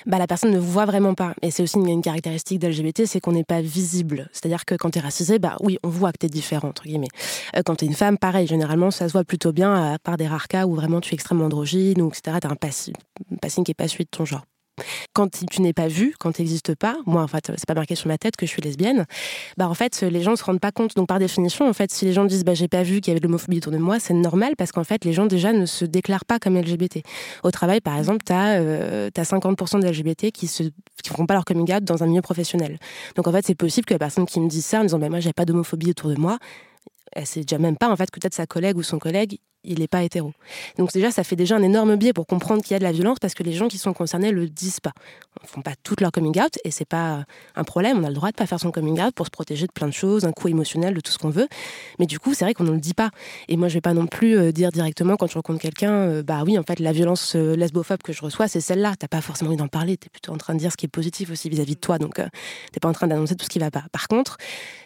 Bah, 0.06 0.18
la 0.18 0.26
personne 0.26 0.52
ne 0.52 0.58
vous 0.58 0.70
voit 0.70 0.86
vraiment 0.86 1.14
pas. 1.14 1.34
Et 1.42 1.50
c'est 1.50 1.62
aussi 1.62 1.78
une, 1.78 2.02
caractéristique 2.02 2.58
d'LGBT, 2.58 3.06
c'est 3.06 3.20
qu'on 3.20 3.32
n'est 3.32 3.44
pas 3.44 3.60
visible. 3.60 4.28
C'est-à-dire 4.32 4.64
que 4.64 4.74
quand 4.74 4.90
t'es 4.90 5.00
racisé, 5.00 5.38
bah 5.38 5.56
oui, 5.60 5.78
on 5.82 5.88
voit 5.88 6.12
que 6.12 6.18
t'es 6.18 6.28
différent, 6.28 6.68
entre 6.68 6.84
guillemets. 6.84 7.08
Euh, 7.56 7.62
quand 7.64 7.76
t'es 7.76 7.86
une 7.86 7.94
femme, 7.94 8.18
pareil, 8.18 8.46
généralement, 8.46 8.90
ça 8.90 9.08
se 9.08 9.12
voit 9.12 9.24
plutôt 9.24 9.52
bien, 9.52 9.94
à 9.94 9.98
part 9.98 10.16
des 10.16 10.26
rares 10.26 10.48
cas 10.48 10.66
où 10.66 10.74
vraiment 10.74 11.00
tu 11.00 11.12
es 11.12 11.14
extrêmement 11.14 11.46
androgyne, 11.46 12.00
ou 12.02 12.08
etc. 12.08 12.38
T'as 12.40 12.50
un 12.50 12.56
passing, 12.56 12.94
qui 13.64 13.70
est 13.70 13.74
pas 13.74 13.88
celui 13.88 14.04
de 14.04 14.10
ton 14.10 14.24
genre. 14.24 14.44
Quand 15.12 15.28
tu 15.30 15.62
n'es 15.62 15.72
pas 15.72 15.88
vu, 15.88 16.14
quand 16.18 16.32
tu 16.32 16.42
n'existes 16.42 16.74
pas, 16.74 16.96
moi 17.06 17.22
en 17.22 17.26
fait 17.28 17.52
c'est 17.56 17.66
pas 17.66 17.74
marqué 17.74 17.94
sur 17.94 18.08
ma 18.08 18.18
tête 18.18 18.36
que 18.36 18.46
je 18.46 18.50
suis 18.50 18.62
lesbienne, 18.62 19.06
bah 19.56 19.68
en 19.68 19.74
fait 19.74 20.02
les 20.02 20.22
gens 20.22 20.32
ne 20.32 20.36
se 20.36 20.44
rendent 20.44 20.60
pas 20.60 20.72
compte. 20.72 20.96
Donc 20.96 21.08
par 21.08 21.18
définition 21.18 21.68
en 21.68 21.72
fait 21.72 21.92
si 21.92 22.04
les 22.04 22.12
gens 22.12 22.24
disent 22.24 22.44
bah 22.44 22.54
j'ai 22.54 22.68
pas 22.68 22.82
vu 22.82 23.00
qu'il 23.00 23.08
y 23.08 23.12
avait 23.12 23.20
de 23.20 23.26
l'homophobie 23.26 23.58
autour 23.58 23.72
de 23.72 23.78
moi, 23.78 24.00
c'est 24.00 24.14
normal 24.14 24.54
parce 24.56 24.72
qu'en 24.72 24.84
fait 24.84 25.04
les 25.04 25.12
gens 25.12 25.26
déjà 25.26 25.52
ne 25.52 25.66
se 25.66 25.84
déclarent 25.84 26.24
pas 26.24 26.38
comme 26.38 26.58
LGBT. 26.58 27.02
Au 27.42 27.50
travail 27.50 27.80
par 27.80 27.96
exemple, 27.96 28.24
tu 28.26 28.32
as, 28.32 28.54
euh, 28.54 29.10
50% 29.10 29.80
de 29.80 29.88
LGBT 29.88 30.32
qui 30.32 30.46
se 30.46 30.64
qui 31.02 31.10
font 31.10 31.26
pas 31.26 31.34
leur 31.34 31.44
coming 31.44 31.72
out 31.72 31.84
dans 31.84 32.02
un 32.02 32.06
milieu 32.06 32.22
professionnel. 32.22 32.78
Donc 33.16 33.28
en 33.28 33.32
fait 33.32 33.44
c'est 33.46 33.54
possible 33.54 33.84
que 33.84 33.94
la 33.94 33.98
personne 33.98 34.26
qui 34.26 34.40
me 34.40 34.48
dise 34.48 34.64
ça 34.64 34.80
en 34.80 34.82
disant 34.82 34.98
bah 34.98 35.08
moi 35.08 35.20
j'ai 35.20 35.32
pas 35.32 35.44
d'homophobie 35.44 35.90
autour 35.90 36.10
de 36.10 36.16
moi, 36.16 36.38
elle 37.14 37.26
sait 37.26 37.40
déjà 37.40 37.58
même 37.58 37.76
pas 37.76 37.90
en 37.90 37.96
fait 37.96 38.10
que 38.10 38.20
peut-être 38.20 38.34
sa 38.34 38.46
collègue 38.46 38.76
ou 38.76 38.82
son 38.82 38.98
collègue 38.98 39.38
il 39.64 39.80
n'est 39.80 39.88
pas 39.88 40.02
hétéro. 40.02 40.32
Donc 40.78 40.92
déjà, 40.92 41.10
ça 41.10 41.24
fait 41.24 41.36
déjà 41.36 41.56
un 41.56 41.62
énorme 41.62 41.96
biais 41.96 42.12
pour 42.12 42.26
comprendre 42.26 42.62
qu'il 42.62 42.72
y 42.72 42.76
a 42.76 42.78
de 42.78 42.84
la 42.84 42.92
violence 42.92 43.18
parce 43.18 43.34
que 43.34 43.42
les 43.42 43.52
gens 43.52 43.68
qui 43.68 43.78
sont 43.78 43.92
concernés 43.92 44.30
le 44.30 44.48
disent 44.48 44.80
pas. 44.80 44.92
Font 45.46 45.62
pas 45.62 45.74
tout 45.82 45.94
leur 46.00 46.12
coming 46.12 46.38
out 46.40 46.58
et 46.64 46.70
c'est 46.70 46.84
pas 46.84 47.24
un 47.56 47.64
problème. 47.64 47.98
On 48.00 48.04
a 48.04 48.08
le 48.08 48.14
droit 48.14 48.30
de 48.30 48.36
pas 48.36 48.46
faire 48.46 48.60
son 48.60 48.70
coming 48.70 49.00
out 49.00 49.14
pour 49.14 49.26
se 49.26 49.30
protéger 49.30 49.66
de 49.66 49.72
plein 49.72 49.86
de 49.86 49.92
choses, 49.92 50.24
un 50.24 50.32
coup 50.32 50.48
émotionnel, 50.48 50.94
de 50.94 51.00
tout 51.00 51.12
ce 51.12 51.18
qu'on 51.18 51.30
veut. 51.30 51.48
Mais 51.98 52.06
du 52.06 52.18
coup, 52.18 52.34
c'est 52.34 52.44
vrai 52.44 52.54
qu'on 52.54 52.64
ne 52.64 52.72
le 52.72 52.78
dit 52.78 52.94
pas. 52.94 53.10
Et 53.48 53.56
moi, 53.56 53.68
je 53.68 53.74
vais 53.74 53.80
pas 53.80 53.94
non 53.94 54.06
plus 54.06 54.36
euh, 54.36 54.52
dire 54.52 54.70
directement 54.70 55.16
quand 55.16 55.26
je 55.26 55.34
rencontre 55.34 55.60
quelqu'un, 55.60 55.92
euh, 55.92 56.22
bah 56.22 56.42
oui, 56.44 56.58
en 56.58 56.62
fait, 56.62 56.80
la 56.80 56.92
violence 56.92 57.36
euh, 57.36 57.56
lesbophobe 57.56 58.02
que 58.02 58.12
je 58.12 58.22
reçois, 58.22 58.48
c'est 58.48 58.60
celle-là. 58.60 58.94
T'as 58.98 59.08
pas 59.08 59.20
forcément 59.20 59.50
envie 59.50 59.56
d'en 59.56 59.68
parler. 59.68 59.96
Tu 59.96 60.06
es 60.06 60.10
plutôt 60.10 60.32
en 60.32 60.38
train 60.38 60.54
de 60.54 60.58
dire 60.58 60.72
ce 60.72 60.76
qui 60.76 60.86
est 60.86 60.88
positif 60.88 61.30
aussi 61.30 61.48
vis-à-vis 61.48 61.74
de 61.74 61.80
toi. 61.80 61.98
Donc, 61.98 62.20
t'es 62.72 62.80
pas 62.80 62.88
en 62.88 62.92
train 62.92 63.06
d'annoncer 63.06 63.36
tout 63.36 63.44
ce 63.44 63.50
qui 63.50 63.58
va 63.58 63.70
pas. 63.70 63.84
Par 63.92 64.08
contre, 64.08 64.38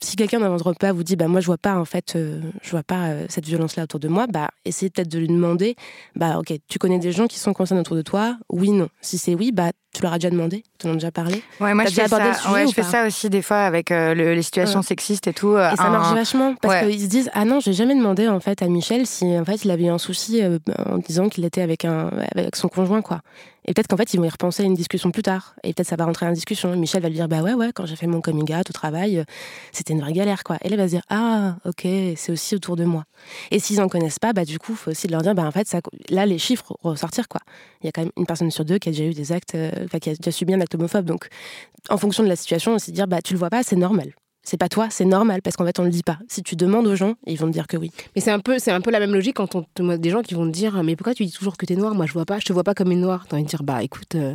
si 0.03 0.17
quelqu'un 0.17 0.41
dans 0.41 0.51
votre 0.51 0.67
repas 0.67 0.93
vous 0.93 1.03
dit, 1.03 1.17
bah 1.17 1.29
moi, 1.29 1.41
je 1.41 1.47
vois 1.47 1.59
pas 1.59 1.77
en 1.77 1.85
fait, 1.85 2.17
je 2.17 2.71
vois 2.71 2.83
pas 2.83 3.13
cette 3.29 3.47
violence-là 3.47 3.85
autour 3.85 4.01
de 4.01 4.09
moi, 4.09 4.27
bah 4.27 4.49
essayez 4.65 4.91
peut-être 4.91 5.09
de 5.09 5.19
lui 5.19 5.29
demander 5.29 5.77
bah 6.17 6.39
ok, 6.39 6.53
tu 6.69 6.79
connais 6.79 6.99
des 6.99 7.13
gens 7.13 7.27
qui 7.27 7.39
sont 7.39 7.53
concernés 7.53 7.81
autour 7.81 7.97
de 7.97 8.03
toi? 8.03 8.39
Oui, 8.49 8.71
non. 8.71 8.89
Si 9.01 9.19
c'est 9.19 9.35
oui, 9.35 9.53
bah 9.53 9.71
tu 9.93 10.03
leur 10.03 10.13
as 10.13 10.19
déjà 10.19 10.31
demandé 10.31 10.48
Tu 10.79 10.87
en 10.87 10.91
as 10.91 10.95
déjà 10.95 11.11
parlé 11.11 11.43
Ouais, 11.61 11.75
moi 11.75 11.85
je 11.87 11.95
fais, 11.95 12.09
ça. 12.09 12.19
Ouais, 12.53 12.67
je 12.67 12.73
fais 12.73 12.83
ça 12.83 13.07
aussi 13.07 13.29
des 13.31 13.43
fois 13.43 13.59
avec 13.59 13.91
euh, 13.91 14.15
les 14.15 14.43
situations 14.43 14.83
sexistes 14.83 15.27
et 15.27 15.33
tout. 15.33 15.57
et 15.57 15.77
ça 15.77 15.91
marche 15.91 16.15
vachement 16.15 16.55
parce 16.61 16.85
qu'ils 16.85 17.01
se 17.01 17.07
disent 17.07 17.31
ah 17.35 17.45
non, 17.45 17.61
j'ai 17.61 17.73
jamais 17.73 17.95
demandé 17.95 18.29
en 18.29 18.41
fait 18.41 18.63
à 18.63 18.67
Michel 18.69 19.07
si 19.07 19.25
en 19.39 19.45
fait 19.45 19.65
il 19.65 19.71
avait 19.71 19.85
eu 19.85 19.91
un 19.91 19.99
souci 19.99 20.43
euh, 20.43 20.59
en 20.87 20.99
disant 20.99 21.29
qu'il 21.29 21.45
était 21.45 21.63
avec 21.63 21.85
un 21.85 22.11
avec 22.35 22.57
son 22.57 22.69
conjoint 22.69 23.03
quoi. 23.03 23.21
Et 23.69 23.75
peut-être 23.75 23.87
qu'en 23.87 23.99
fait, 23.99 24.15
ils 24.15 24.17
vont 24.17 24.25
y 24.25 24.31
repenser 24.31 24.63
à 24.63 24.67
une 24.67 24.75
discussion 24.75 25.11
plus 25.11 25.23
tard. 25.23 25.55
Et 25.63 25.75
peut-être 25.75 25.89
ça 25.89 25.97
va 25.97 26.07
rentrer 26.07 26.27
en 26.27 26.33
discussion. 26.33 26.75
Michel 26.75 27.03
va 27.03 27.11
lui 27.11 27.17
dire 27.17 27.29
Bah 27.29 27.43
ouais, 27.43 27.53
ouais, 27.53 27.71
quand 27.75 27.85
j'ai 27.85 27.97
fait 27.97 28.07
mon 28.07 28.23
coming 28.23 28.51
out 28.55 28.71
au 28.71 28.73
travail, 28.73 29.19
euh, 29.19 29.25
c'était 29.73 29.93
une 29.93 30.01
vraie 30.01 30.15
galère, 30.15 30.43
quoi. 30.43 30.57
Et 30.57 30.69
elle 30.69 30.77
va 30.79 30.87
se 30.87 30.93
dire 30.93 31.03
Ah, 31.11 31.57
ok, 31.67 31.87
c'est 32.17 32.33
aussi 32.33 32.55
autour 32.55 32.77
de 32.77 32.85
moi. 32.85 33.05
Et 33.51 33.59
s'ils 33.59 33.77
n'en 33.77 33.89
connaissent 33.89 34.19
pas, 34.19 34.33
bah 34.33 34.47
du 34.47 34.59
coup, 34.59 34.73
il 34.73 34.79
faut 34.79 34.91
aussi 34.93 35.07
leur 35.07 35.21
dire 35.21 35.35
Bah 35.35 35.45
en 35.45 35.51
fait, 35.51 35.69
ça, 35.69 35.81
là, 36.09 36.25
les 36.25 36.39
chiffres 36.39 36.79
ressortir, 36.83 37.29
quoi. 37.29 37.43
Il 37.83 37.87
y 37.87 37.89
a 37.91 37.93
quand 37.93 38.01
même 38.01 38.13
une 38.17 38.25
personne 38.25 38.51
sur 38.51 38.65
deux 38.65 38.79
qui 38.79 38.89
a 38.89 38.93
déjà 38.93 39.05
eu 39.05 39.13
des 39.13 39.33
actes, 39.33 39.55
euh, 39.55 39.71
enfin, 39.85 39.99
qui 39.99 40.09
a 40.09 40.15
déjà 40.15 40.33
subi 40.33 40.55
un 40.55 40.61
acte 40.63 40.75
homophobe. 40.75 41.05
Donc, 41.05 41.29
en 41.91 41.99
fonction 41.99 42.23
de 42.23 42.29
la 42.29 42.37
situation, 42.37 42.75
aussi 42.75 42.91
dire 42.91 43.07
Bah 43.07 43.21
tu 43.21 43.35
le 43.35 43.39
vois 43.39 43.51
pas, 43.51 43.63
c'est 43.63 43.77
normal 43.77 44.15
c'est 44.49 44.57
pas 44.57 44.71
toi, 44.71 44.87
c'est 44.89 45.05
normal 45.05 45.43
parce 45.43 45.57
qu'en 45.57 45.67
fait 45.67 45.79
on 45.79 45.85
le 45.85 45.91
dit 45.91 46.03
pas. 46.03 46.19
Si 46.27 46.43
tu 46.43 46.57
demandes 46.57 46.87
aux 46.87 46.97
gens, 46.97 47.17
ils 47.27 47.37
vont 47.37 47.49
te 47.49 47.53
dire 47.53 47.67
que 47.67 47.77
oui. 47.77 47.91
Mais 48.17 48.23
c'est 48.23 48.31
un 48.31 48.39
peu, 48.39 48.59
c'est 48.59 48.71
un 48.71 48.81
peu 48.81 48.91
la 48.91 48.99
même 48.99 49.13
logique 49.13 49.37
quand 49.37 49.55
on 49.55 49.63
te 49.75 49.97
des 49.97 50.09
gens 50.09 50.23
qui 50.23 50.33
vont 50.33 50.47
te 50.47 50.53
dire 50.53 50.83
mais 50.83 50.97
pourquoi 50.97 51.13
tu 51.13 51.27
dis 51.27 51.33
toujours 51.33 51.59
que 51.59 51.67
t'es 51.67 51.77
noire? 51.77 51.95
Moi 51.95 52.07
je 52.07 52.15
vois 52.15 52.25
pas, 52.25 52.39
je 52.39 52.47
te 52.47 52.53
vois 52.55 52.65
pas 52.65 52.73
comme 52.73 52.91
une 52.91 53.03
noire. 53.03 53.27
T'as 53.29 53.37
envie 53.37 53.45
de 53.45 53.49
dire 53.49 53.63
bah 53.63 53.83
écoute, 53.83 54.15
euh, 54.15 54.35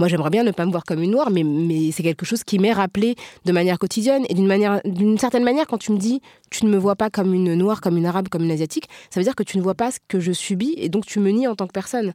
moi 0.00 0.08
j'aimerais 0.08 0.30
bien 0.30 0.42
ne 0.42 0.50
pas 0.50 0.66
me 0.66 0.72
voir 0.72 0.82
comme 0.82 1.00
une 1.00 1.12
noire, 1.12 1.30
mais 1.30 1.44
mais 1.44 1.92
c'est 1.92 2.02
quelque 2.02 2.26
chose 2.26 2.42
qui 2.42 2.58
m'est 2.58 2.72
rappelé 2.72 3.14
de 3.44 3.52
manière 3.52 3.78
quotidienne 3.78 4.24
et 4.28 4.34
d'une 4.34 4.48
manière, 4.48 4.80
d'une 4.84 5.16
certaine 5.16 5.44
manière 5.44 5.68
quand 5.68 5.78
tu 5.78 5.92
me 5.92 5.98
dis 5.98 6.20
tu 6.52 6.66
ne 6.66 6.70
me 6.70 6.76
vois 6.76 6.96
pas 6.96 7.10
comme 7.10 7.34
une 7.34 7.54
noire, 7.54 7.80
comme 7.80 7.96
une 7.96 8.06
arabe, 8.06 8.28
comme 8.28 8.44
une 8.44 8.50
asiatique, 8.50 8.88
ça 9.10 9.20
veut 9.20 9.24
dire 9.24 9.34
que 9.34 9.42
tu 9.42 9.58
ne 9.58 9.62
vois 9.62 9.74
pas 9.74 9.90
ce 9.90 9.98
que 10.08 10.20
je 10.20 10.32
subis 10.32 10.74
et 10.76 10.88
donc 10.88 11.06
tu 11.06 11.20
me 11.20 11.30
nies 11.30 11.48
en 11.48 11.54
tant 11.54 11.66
que 11.66 11.72
personne. 11.72 12.12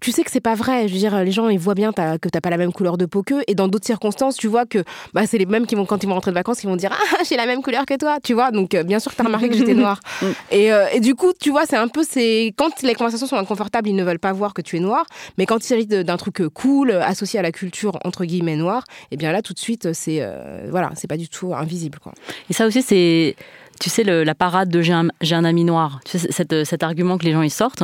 Tu 0.00 0.12
sais 0.12 0.22
que 0.24 0.30
c'est 0.30 0.40
pas 0.40 0.54
vrai. 0.54 0.88
Je 0.88 0.92
veux 0.92 0.98
dire 0.98 1.24
les 1.24 1.32
gens 1.32 1.48
ils 1.48 1.58
voient 1.58 1.74
bien 1.74 1.92
que 1.92 2.16
que 2.18 2.28
t'as 2.28 2.40
pas 2.40 2.50
la 2.50 2.56
même 2.56 2.72
couleur 2.72 2.96
de 2.96 3.06
peau 3.06 3.22
qu'eux 3.22 3.42
et 3.46 3.54
dans 3.54 3.68
d'autres 3.68 3.86
circonstances 3.86 4.36
tu 4.36 4.48
vois 4.48 4.66
que 4.66 4.84
bah 5.12 5.26
c'est 5.26 5.38
les 5.38 5.46
mêmes 5.46 5.66
qui 5.66 5.74
vont 5.74 5.86
quand 5.86 6.02
ils 6.02 6.06
vont 6.06 6.14
rentrer 6.14 6.30
de 6.30 6.36
vacances 6.36 6.60
qui 6.60 6.66
vont 6.66 6.76
dire 6.76 6.92
ah 6.92 7.16
j'ai 7.28 7.36
la 7.36 7.46
même 7.46 7.62
couleur 7.62 7.86
que 7.86 7.96
toi, 7.96 8.18
tu 8.22 8.34
vois. 8.34 8.50
Donc, 8.50 8.74
euh, 8.74 8.82
bien 8.82 8.98
sûr 8.98 9.10
que 9.10 9.16
tu 9.16 9.22
as 9.22 9.26
remarqué 9.26 9.48
que 9.48 9.56
j'étais 9.56 9.74
noire. 9.74 10.00
Mm. 10.22 10.26
et, 10.50 10.72
euh, 10.72 10.86
et, 10.94 11.00
du 11.00 11.14
coup, 11.14 11.32
tu 11.38 11.50
vois, 11.50 11.66
c'est 11.66 11.76
un 11.76 11.88
peu. 11.88 12.02
c'est 12.08 12.54
Quand 12.56 12.82
les 12.82 12.94
conversations 12.94 13.26
sont 13.26 13.36
inconfortables, 13.36 13.88
ils 13.88 13.94
ne 13.94 14.02
veulent 14.02 14.18
pas 14.18 14.32
voir 14.32 14.54
que 14.54 14.62
tu 14.62 14.76
es 14.76 14.80
noire. 14.80 15.04
Mais 15.36 15.44
quand 15.44 15.58
il 15.58 15.66
s'agit 15.66 15.86
d'un 15.86 16.16
truc 16.16 16.40
euh, 16.40 16.48
cool, 16.48 16.90
associé 16.90 17.38
à 17.38 17.42
la 17.42 17.52
culture, 17.52 17.98
entre 18.04 18.24
guillemets, 18.24 18.56
noire, 18.56 18.84
et 18.88 19.06
eh 19.12 19.16
bien 19.16 19.32
là, 19.32 19.42
tout 19.42 19.52
de 19.52 19.58
suite, 19.58 19.92
c'est. 19.92 20.26
voilà, 20.70 20.90
c'est 20.94 21.06
pas 21.06 21.18
du 21.18 21.28
tout 21.28 21.54
invisible, 21.54 21.98
quoi. 21.98 22.12
Et 22.48 22.54
ça 22.54 22.66
aussi, 22.66 22.80
c'est 22.80 23.36
tu 23.80 23.90
sais, 23.90 24.04
la 24.04 24.34
parade 24.34 24.68
de 24.68 24.82
j'ai 24.82 24.92
un, 24.92 25.44
ami 25.44 25.64
noir, 25.64 26.00
tu 26.04 26.18
sais, 26.18 26.64
cet, 26.64 26.82
argument 26.82 27.18
que 27.18 27.24
les 27.24 27.32
gens 27.32 27.42
y 27.42 27.50
sortent, 27.50 27.82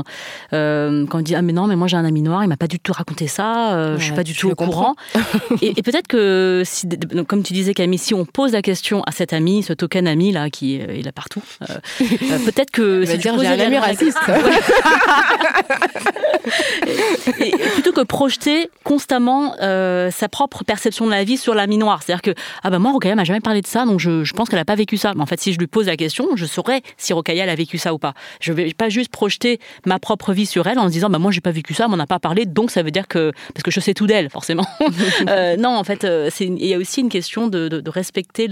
euh, 0.52 1.06
quand 1.06 1.18
on 1.18 1.22
dit 1.22 1.34
Ah, 1.34 1.42
mais 1.42 1.52
non, 1.52 1.66
mais 1.66 1.76
moi 1.76 1.88
j'ai 1.88 1.96
un 1.96 2.04
ami 2.04 2.22
noir, 2.22 2.44
il 2.44 2.48
m'a 2.48 2.56
pas 2.56 2.66
du 2.66 2.78
tout 2.78 2.92
raconté 2.92 3.26
ça, 3.26 3.74
euh, 3.74 3.98
je 3.98 4.04
suis 4.04 4.14
pas 4.14 4.24
du 4.24 4.34
tout 4.34 4.50
au 4.50 4.54
courant. 4.54 4.94
et, 5.62 5.82
peut-être 5.82 6.06
que, 6.06 6.62
si, 6.64 6.88
comme 7.26 7.42
tu 7.42 7.52
disais, 7.52 7.74
Camille, 7.74 7.98
si 7.98 8.14
on 8.14 8.24
pose 8.24 8.52
la 8.52 8.62
question 8.62 9.02
à 9.02 9.12
cet 9.12 9.32
ami, 9.32 9.62
ce 9.62 9.72
token 9.72 10.06
ami 10.06 10.32
là, 10.32 10.50
qui 10.50 10.76
est, 10.76 10.98
il 10.98 11.06
est 11.06 11.12
partout, 11.12 11.42
euh, 11.62 12.38
peut-être 12.44 12.70
que. 12.70 13.04
si 13.06 13.18
dire, 13.18 13.38
j'ai 13.38 13.46
un 13.46 13.60
ami 13.60 13.78
raciste. 13.78 14.18
et, 17.40 17.50
plutôt 17.74 17.92
que 17.92 18.02
projeter 18.02 18.70
constamment 18.84 19.54
sa 19.58 20.28
propre 20.30 20.64
perception 20.64 21.06
de 21.06 21.10
la 21.10 21.24
vie 21.24 21.36
sur 21.36 21.54
l'ami 21.54 21.78
noir. 21.78 22.02
C'est-à-dire 22.02 22.22
que, 22.22 22.34
ah 22.62 22.70
bah 22.70 22.78
moi, 22.78 22.92
Rokaya 22.92 23.14
m'a 23.14 23.24
jamais 23.24 23.40
parlé 23.40 23.60
de 23.60 23.66
ça, 23.66 23.84
donc 23.84 24.00
je, 24.00 24.24
je 24.24 24.32
pense 24.32 24.48
qu'elle 24.48 24.58
a 24.58 24.64
pas 24.64 24.74
vécu 24.74 24.96
ça. 24.96 25.12
Mais 25.14 25.22
en 25.22 25.26
fait, 25.26 25.40
si 25.40 25.52
je 25.52 25.58
lui 25.58 25.66
pose 25.66 25.81
la 25.86 25.96
question, 25.96 26.36
je 26.36 26.46
saurais 26.46 26.82
si 26.96 27.12
Rocaille 27.12 27.40
a 27.40 27.54
vécu 27.54 27.78
ça 27.78 27.94
ou 27.94 27.98
pas. 27.98 28.14
Je 28.40 28.52
vais 28.52 28.72
pas 28.72 28.88
juste 28.88 29.10
projeter 29.10 29.60
ma 29.86 29.98
propre 29.98 30.32
vie 30.32 30.46
sur 30.46 30.66
elle 30.66 30.78
en 30.78 30.88
se 30.88 30.92
disant 30.92 31.10
bah 31.10 31.18
moi 31.18 31.30
j'ai 31.30 31.40
pas 31.40 31.50
vécu 31.50 31.74
ça, 31.74 31.86
on 31.86 31.90
m'en 31.90 31.98
a 31.98 32.06
pas 32.06 32.18
parlé, 32.18 32.46
donc 32.46 32.70
ça 32.70 32.82
veut 32.82 32.90
dire 32.90 33.08
que 33.08 33.32
parce 33.54 33.62
que 33.62 33.70
je 33.70 33.80
sais 33.80 33.94
tout 33.94 34.06
d'elle 34.06 34.30
forcément. 34.30 34.66
Euh, 35.28 35.56
non, 35.56 35.70
en 35.70 35.84
fait, 35.84 36.04
euh, 36.04 36.30
il 36.40 36.64
y 36.64 36.74
a 36.74 36.78
aussi 36.78 37.00
une 37.00 37.08
question 37.08 37.46
de, 37.46 37.68
de, 37.68 37.90
respecter 37.90 38.48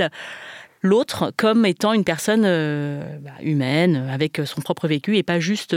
l'autre 0.83 1.33
comme 1.37 1.67
étant 1.67 1.93
une 1.93 2.05
personne 2.05 2.45
euh, 2.45 3.19
bah, 3.21 3.33
humaine, 3.43 4.09
avec 4.11 4.41
son 4.45 4.61
propre 4.61 4.89
vécu, 4.89 5.17
et 5.17 5.23
pas 5.23 5.41
juste 5.41 5.77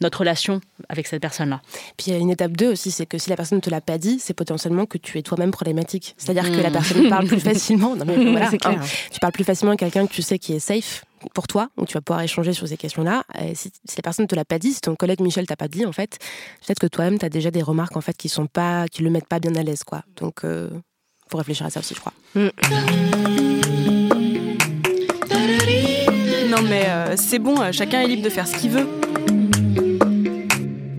notre 0.00 0.20
relation 0.20 0.60
avec 0.88 1.06
cette 1.06 1.22
personne-là. 1.22 1.60
Puis 1.96 2.08
il 2.08 2.12
y 2.12 2.16
a 2.16 2.18
une 2.18 2.30
étape 2.30 2.52
2 2.52 2.72
aussi, 2.72 2.90
c'est 2.90 3.06
que 3.06 3.18
si 3.18 3.30
la 3.30 3.36
personne 3.36 3.56
ne 3.56 3.62
te 3.62 3.70
l'a 3.70 3.80
pas 3.80 3.98
dit, 3.98 4.18
c'est 4.18 4.34
potentiellement 4.34 4.86
que 4.86 4.98
tu 4.98 5.18
es 5.18 5.22
toi-même 5.22 5.50
problématique. 5.50 6.14
C'est-à-dire 6.16 6.50
que 6.50 6.60
la 6.60 6.70
hmm. 6.70 6.72
personne 6.72 7.08
parle 7.08 7.26
plus 7.26 7.40
facilement. 7.40 7.96
Non, 7.96 8.04
mais 8.06 8.16
voilà, 8.30 8.48
clair. 8.48 8.80
Hein. 8.80 8.86
tu 9.10 9.20
parles 9.20 9.32
plus 9.32 9.44
facilement 9.44 9.72
à 9.72 9.76
quelqu'un 9.76 10.06
que 10.06 10.12
tu 10.12 10.22
sais 10.22 10.38
qui 10.38 10.54
est 10.54 10.60
safe 10.60 11.04
pour 11.34 11.46
toi, 11.46 11.68
où 11.76 11.84
tu 11.84 11.94
vas 11.94 12.00
pouvoir 12.00 12.22
échanger 12.22 12.54
sur 12.54 12.66
ces 12.66 12.78
questions-là. 12.78 13.24
Si, 13.54 13.70
si, 13.84 13.96
la 13.96 14.02
personne 14.02 14.24
ne 14.24 14.28
te 14.28 14.34
l'a 14.34 14.46
pas 14.46 14.58
dit, 14.58 14.72
si 14.72 14.80
ton 14.80 14.96
collègue 14.96 15.20
Michel 15.20 15.46
t'a 15.46 15.56
pas 15.56 15.68
dit, 15.68 15.84
en 15.84 15.92
fait, 15.92 16.18
peut-être 16.66 16.78
que 16.78 16.86
toi-même, 16.86 17.18
tu 17.18 17.26
as 17.26 17.28
déjà 17.28 17.50
des 17.50 17.62
remarques 17.62 17.96
en 17.96 18.00
fait, 18.00 18.16
qui 18.16 18.30
sont 18.30 18.46
pas, 18.46 18.88
qui 18.88 19.02
le 19.02 19.10
mettent 19.10 19.28
pas 19.28 19.38
bien 19.38 19.54
à 19.54 19.62
l'aise. 19.62 19.84
quoi. 19.84 20.02
Donc, 20.16 20.40
il 20.44 20.48
euh, 20.48 20.70
faut 21.30 21.38
réfléchir 21.38 21.66
à 21.66 21.70
ça 21.70 21.80
aussi, 21.80 21.94
je 21.94 22.00
crois. 22.00 22.14
Mm. 22.34 23.99
Mais 26.80 26.88
euh, 26.88 27.14
c'est 27.16 27.38
bon, 27.38 27.60
euh, 27.60 27.72
chacun 27.72 28.00
est 28.00 28.06
libre 28.06 28.22
de 28.22 28.30
faire 28.30 28.46
ce 28.46 28.56
qu'il 28.56 28.70
veut. 28.70 28.88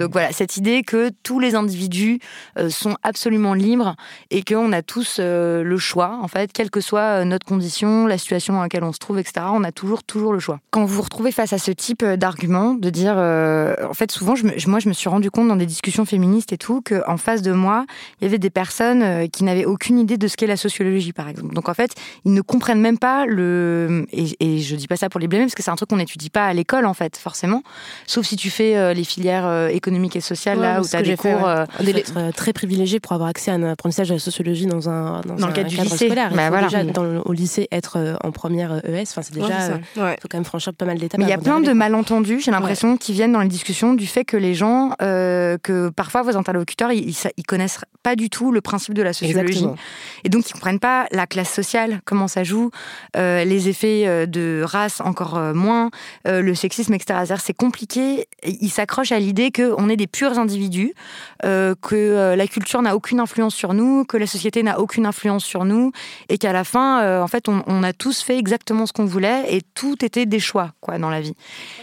Donc 0.02 0.14
voilà, 0.14 0.32
cette 0.32 0.58
idée 0.58 0.82
que 0.82 1.12
tous 1.22 1.40
les 1.40 1.54
individus 1.54 2.20
euh, 2.58 2.72
sont 2.72 2.98
absolument 3.04 3.54
libres 3.54 3.96
et 4.32 4.44
qu'on 4.44 4.72
a 4.72 4.82
tous 4.82 5.18
euh, 5.20 5.62
le 5.62 5.78
choix, 5.78 6.18
en 6.24 6.28
fait, 6.28 6.52
quelle 6.52 6.72
que 6.72 6.82
soit 6.82 7.22
euh, 7.22 7.24
notre 7.24 7.46
condition, 7.46 8.08
la 8.08 8.18
situation 8.18 8.56
dans 8.56 8.62
laquelle 8.62 8.84
on 8.84 8.94
se 8.94 8.98
trouve, 8.98 9.20
etc., 9.20 9.46
on 9.54 9.64
a 9.64 9.72
toujours, 9.72 10.02
toujours 10.02 10.34
le 10.34 10.40
choix. 10.40 10.60
Quand 10.72 10.86
vous 10.86 10.96
vous 10.96 11.02
retrouvez 11.04 11.32
face 11.32 11.54
à 11.54 11.60
ce 11.60 11.70
type 11.70 12.04
d'argument, 12.04 12.74
de 12.74 12.90
dire, 12.90 13.16
en 13.16 13.94
fait, 13.94 14.12
souvent, 14.12 14.34
moi, 14.68 14.80
je 14.80 14.90
me 14.90 14.94
suis 14.94 15.10
rendu 15.10 15.30
compte 15.30 15.48
dans 15.48 15.56
des 15.56 15.66
discussions 15.68 16.06
féministes 16.06 16.52
et 16.52 16.58
tout, 16.58 16.82
qu'en 16.82 17.18
face 17.18 17.44
de 17.44 17.52
moi, 17.52 17.86
il 18.20 18.24
y 18.24 18.28
avait 18.28 18.40
des 18.40 18.50
personnes 18.50 19.30
qui 19.30 19.44
n'avaient 19.44 19.66
aucune 19.66 20.00
idée 20.00 20.18
de 20.18 20.28
ce 20.28 20.36
qu'est 20.36 20.48
la 20.48 20.58
sociologie, 20.58 21.14
par 21.14 21.28
exemple. 21.28 21.54
Donc 21.54 21.70
en 21.70 21.74
fait, 21.74 21.94
ils 22.26 22.34
ne 22.34 22.42
comprennent 22.42 22.82
même 22.82 22.98
pas 22.98 23.26
le... 23.26 24.08
Et, 24.12 24.36
et 24.40 24.60
je 24.60 24.76
dis 24.76 24.88
pas 24.88 24.98
ça 24.98 25.10
pour 25.10 25.20
les 25.20 25.28
blâmer, 25.28 25.46
parce 25.46 25.56
que 25.56 25.64
c'est 25.64 25.72
un 25.72 25.76
truc 25.76 25.90
qu'on 25.90 25.98
n'étudie 25.98 26.30
pas 26.30 26.46
à 26.46 26.54
l'école, 26.54 26.86
en 26.86 26.94
fait, 26.94 27.18
forcément. 27.18 27.62
Sauf 28.08 28.26
si 28.26 28.36
tu 28.36 28.50
fais 28.50 28.94
les 28.94 29.04
filières 29.04 29.68
économiques 29.68 29.91
économique 29.92 30.16
et 30.16 30.22
sociale, 30.22 30.58
Ouais, 30.60 30.64
là, 30.66 30.82
où 30.82 30.88
tu 30.88 30.96
as 30.96 31.00
que 31.02 31.06
des 31.06 31.16
fait, 31.18 31.34
cours. 31.34 31.44
ouais. 31.44 31.48
euh, 31.60 31.66
Il 31.82 31.90
être 31.98 32.14
euh, 32.18 32.32
très 32.32 32.54
privilégié 32.54 33.00
pour 33.00 33.12
avoir 33.12 33.30
accès 33.30 33.52
à 33.52 33.56
un 33.56 33.64
apprentissage 33.64 34.08
de 34.10 34.14
la 34.14 34.20
sociologie 34.20 34.66
dans 34.66 34.90
un, 34.90 35.22
dans 35.22 35.36
Dans 35.36 35.44
un 35.44 35.48
le 35.48 35.54
cadre 35.54 35.70
du 35.70 35.76
cadre 35.76 35.90
lycée. 35.92 36.06
scolaire. 36.06 36.30
Il 36.32 36.38
Bah, 36.38 36.50
voilà. 36.50 36.68
déjà, 36.68 36.84
dans 36.84 37.04
le- 37.04 37.22
au 37.26 37.34
lycée, 37.34 37.68
être 37.72 37.98
euh, 37.98 38.16
en 38.24 38.32
première 38.32 38.72
euh, 38.74 38.80
ES. 38.88 39.04
Enfin, 39.12 39.22
c'est 39.22 39.36
Ouais, 39.36 39.42
déjà. 39.42 39.60
c'est 39.60 39.68
ça. 39.68 39.80
euh, 39.98 40.04
Ouais. 40.06 40.18
faut 40.22 40.28
quand 40.30 40.38
même 40.38 40.46
franchir 40.46 40.74
pas 40.74 40.86
mal 40.86 40.98
d'étapes. 40.98 41.20
Mais 41.20 41.26
il 41.26 41.30
y 41.30 41.34
a 41.34 41.38
plein 41.38 41.60
de 41.60 41.72
malentendus, 41.74 42.40
j'ai 42.42 42.52
l'impression, 42.52 42.96
qui 42.98 43.12
viennent 43.14 43.34
dans 43.34 43.42
les 43.42 43.48
discussions 43.50 43.94
du 43.94 44.08
fait 44.08 44.24
que 44.24 44.38
les 44.38 44.54
gens, 44.54 44.92
euh, 45.02 45.58
que 45.62 45.90
parfois 45.90 46.22
vos 46.22 46.38
interlocuteurs, 46.38 46.92
ils, 46.92 47.10
ils, 47.10 47.16
ils 47.38 47.44
connaissent 47.46 47.80
pas 48.04 48.16
du 48.16 48.30
tout 48.30 48.52
le 48.52 48.62
principe 48.62 48.94
de 48.94 49.02
la 49.04 49.14
sociologie. 49.14 49.50
Exactement. 49.54 49.76
Et 50.24 50.30
donc, 50.30 50.50
ils 50.50 50.54
comprennent 50.54 50.80
pas 50.80 51.06
la 51.12 51.28
classe 51.28 51.52
sociale, 51.52 52.02
comment 52.06 52.28
ça 52.28 52.44
joue, 52.44 52.72
euh, 53.18 53.44
les 53.44 53.70
effets 53.70 54.04
euh, 54.08 54.26
de 54.26 54.64
race 54.66 55.02
encore 55.02 55.38
euh, 55.38 55.54
moins, 55.54 55.90
euh, 56.28 56.42
le 56.42 56.56
sexisme, 56.56 56.94
etc. 56.94 57.20
C'est 57.44 57.54
compliqué. 57.54 58.28
Ils 58.44 58.70
s'accrochent 58.70 59.12
à 59.12 59.20
l'idée 59.20 59.52
qu'on 59.82 59.90
est 59.90 59.98
des 59.98 60.08
purs 60.08 60.38
individus, 60.38 60.94
euh, 61.44 61.74
que 61.82 61.96
euh, 61.96 62.36
la 62.36 62.48
culture 62.48 62.82
n'a 62.82 62.96
aucune 62.96 63.20
influence 63.20 63.56
sur 63.56 63.74
nous, 63.74 64.06
que 64.06 64.18
la 64.18 64.28
société 64.28 64.62
n'a 64.62 64.80
aucune 64.80 65.06
influence 65.06 65.44
sur 65.44 65.66
nous, 65.66 65.92
et 66.30 66.38
qu'à 66.38 66.54
la 66.54 66.64
fin, 66.64 67.02
euh, 67.02 67.22
en 67.22 67.28
fait, 67.28 67.50
on, 67.50 67.64
on 67.66 67.84
a 67.84 67.94
tous 67.94 68.22
fait 68.22 68.38
exactement 68.38 68.86
ce 68.86 68.94
qu'on 68.94 69.06
voulait, 69.06 69.56
et 69.56 69.62
tout 69.74 70.04
était 70.06 70.26
des 70.26 70.40
choix, 70.40 70.72
quoi, 70.82 71.00
dans 71.00 71.10
la 71.10 71.22
vie. 71.22 71.34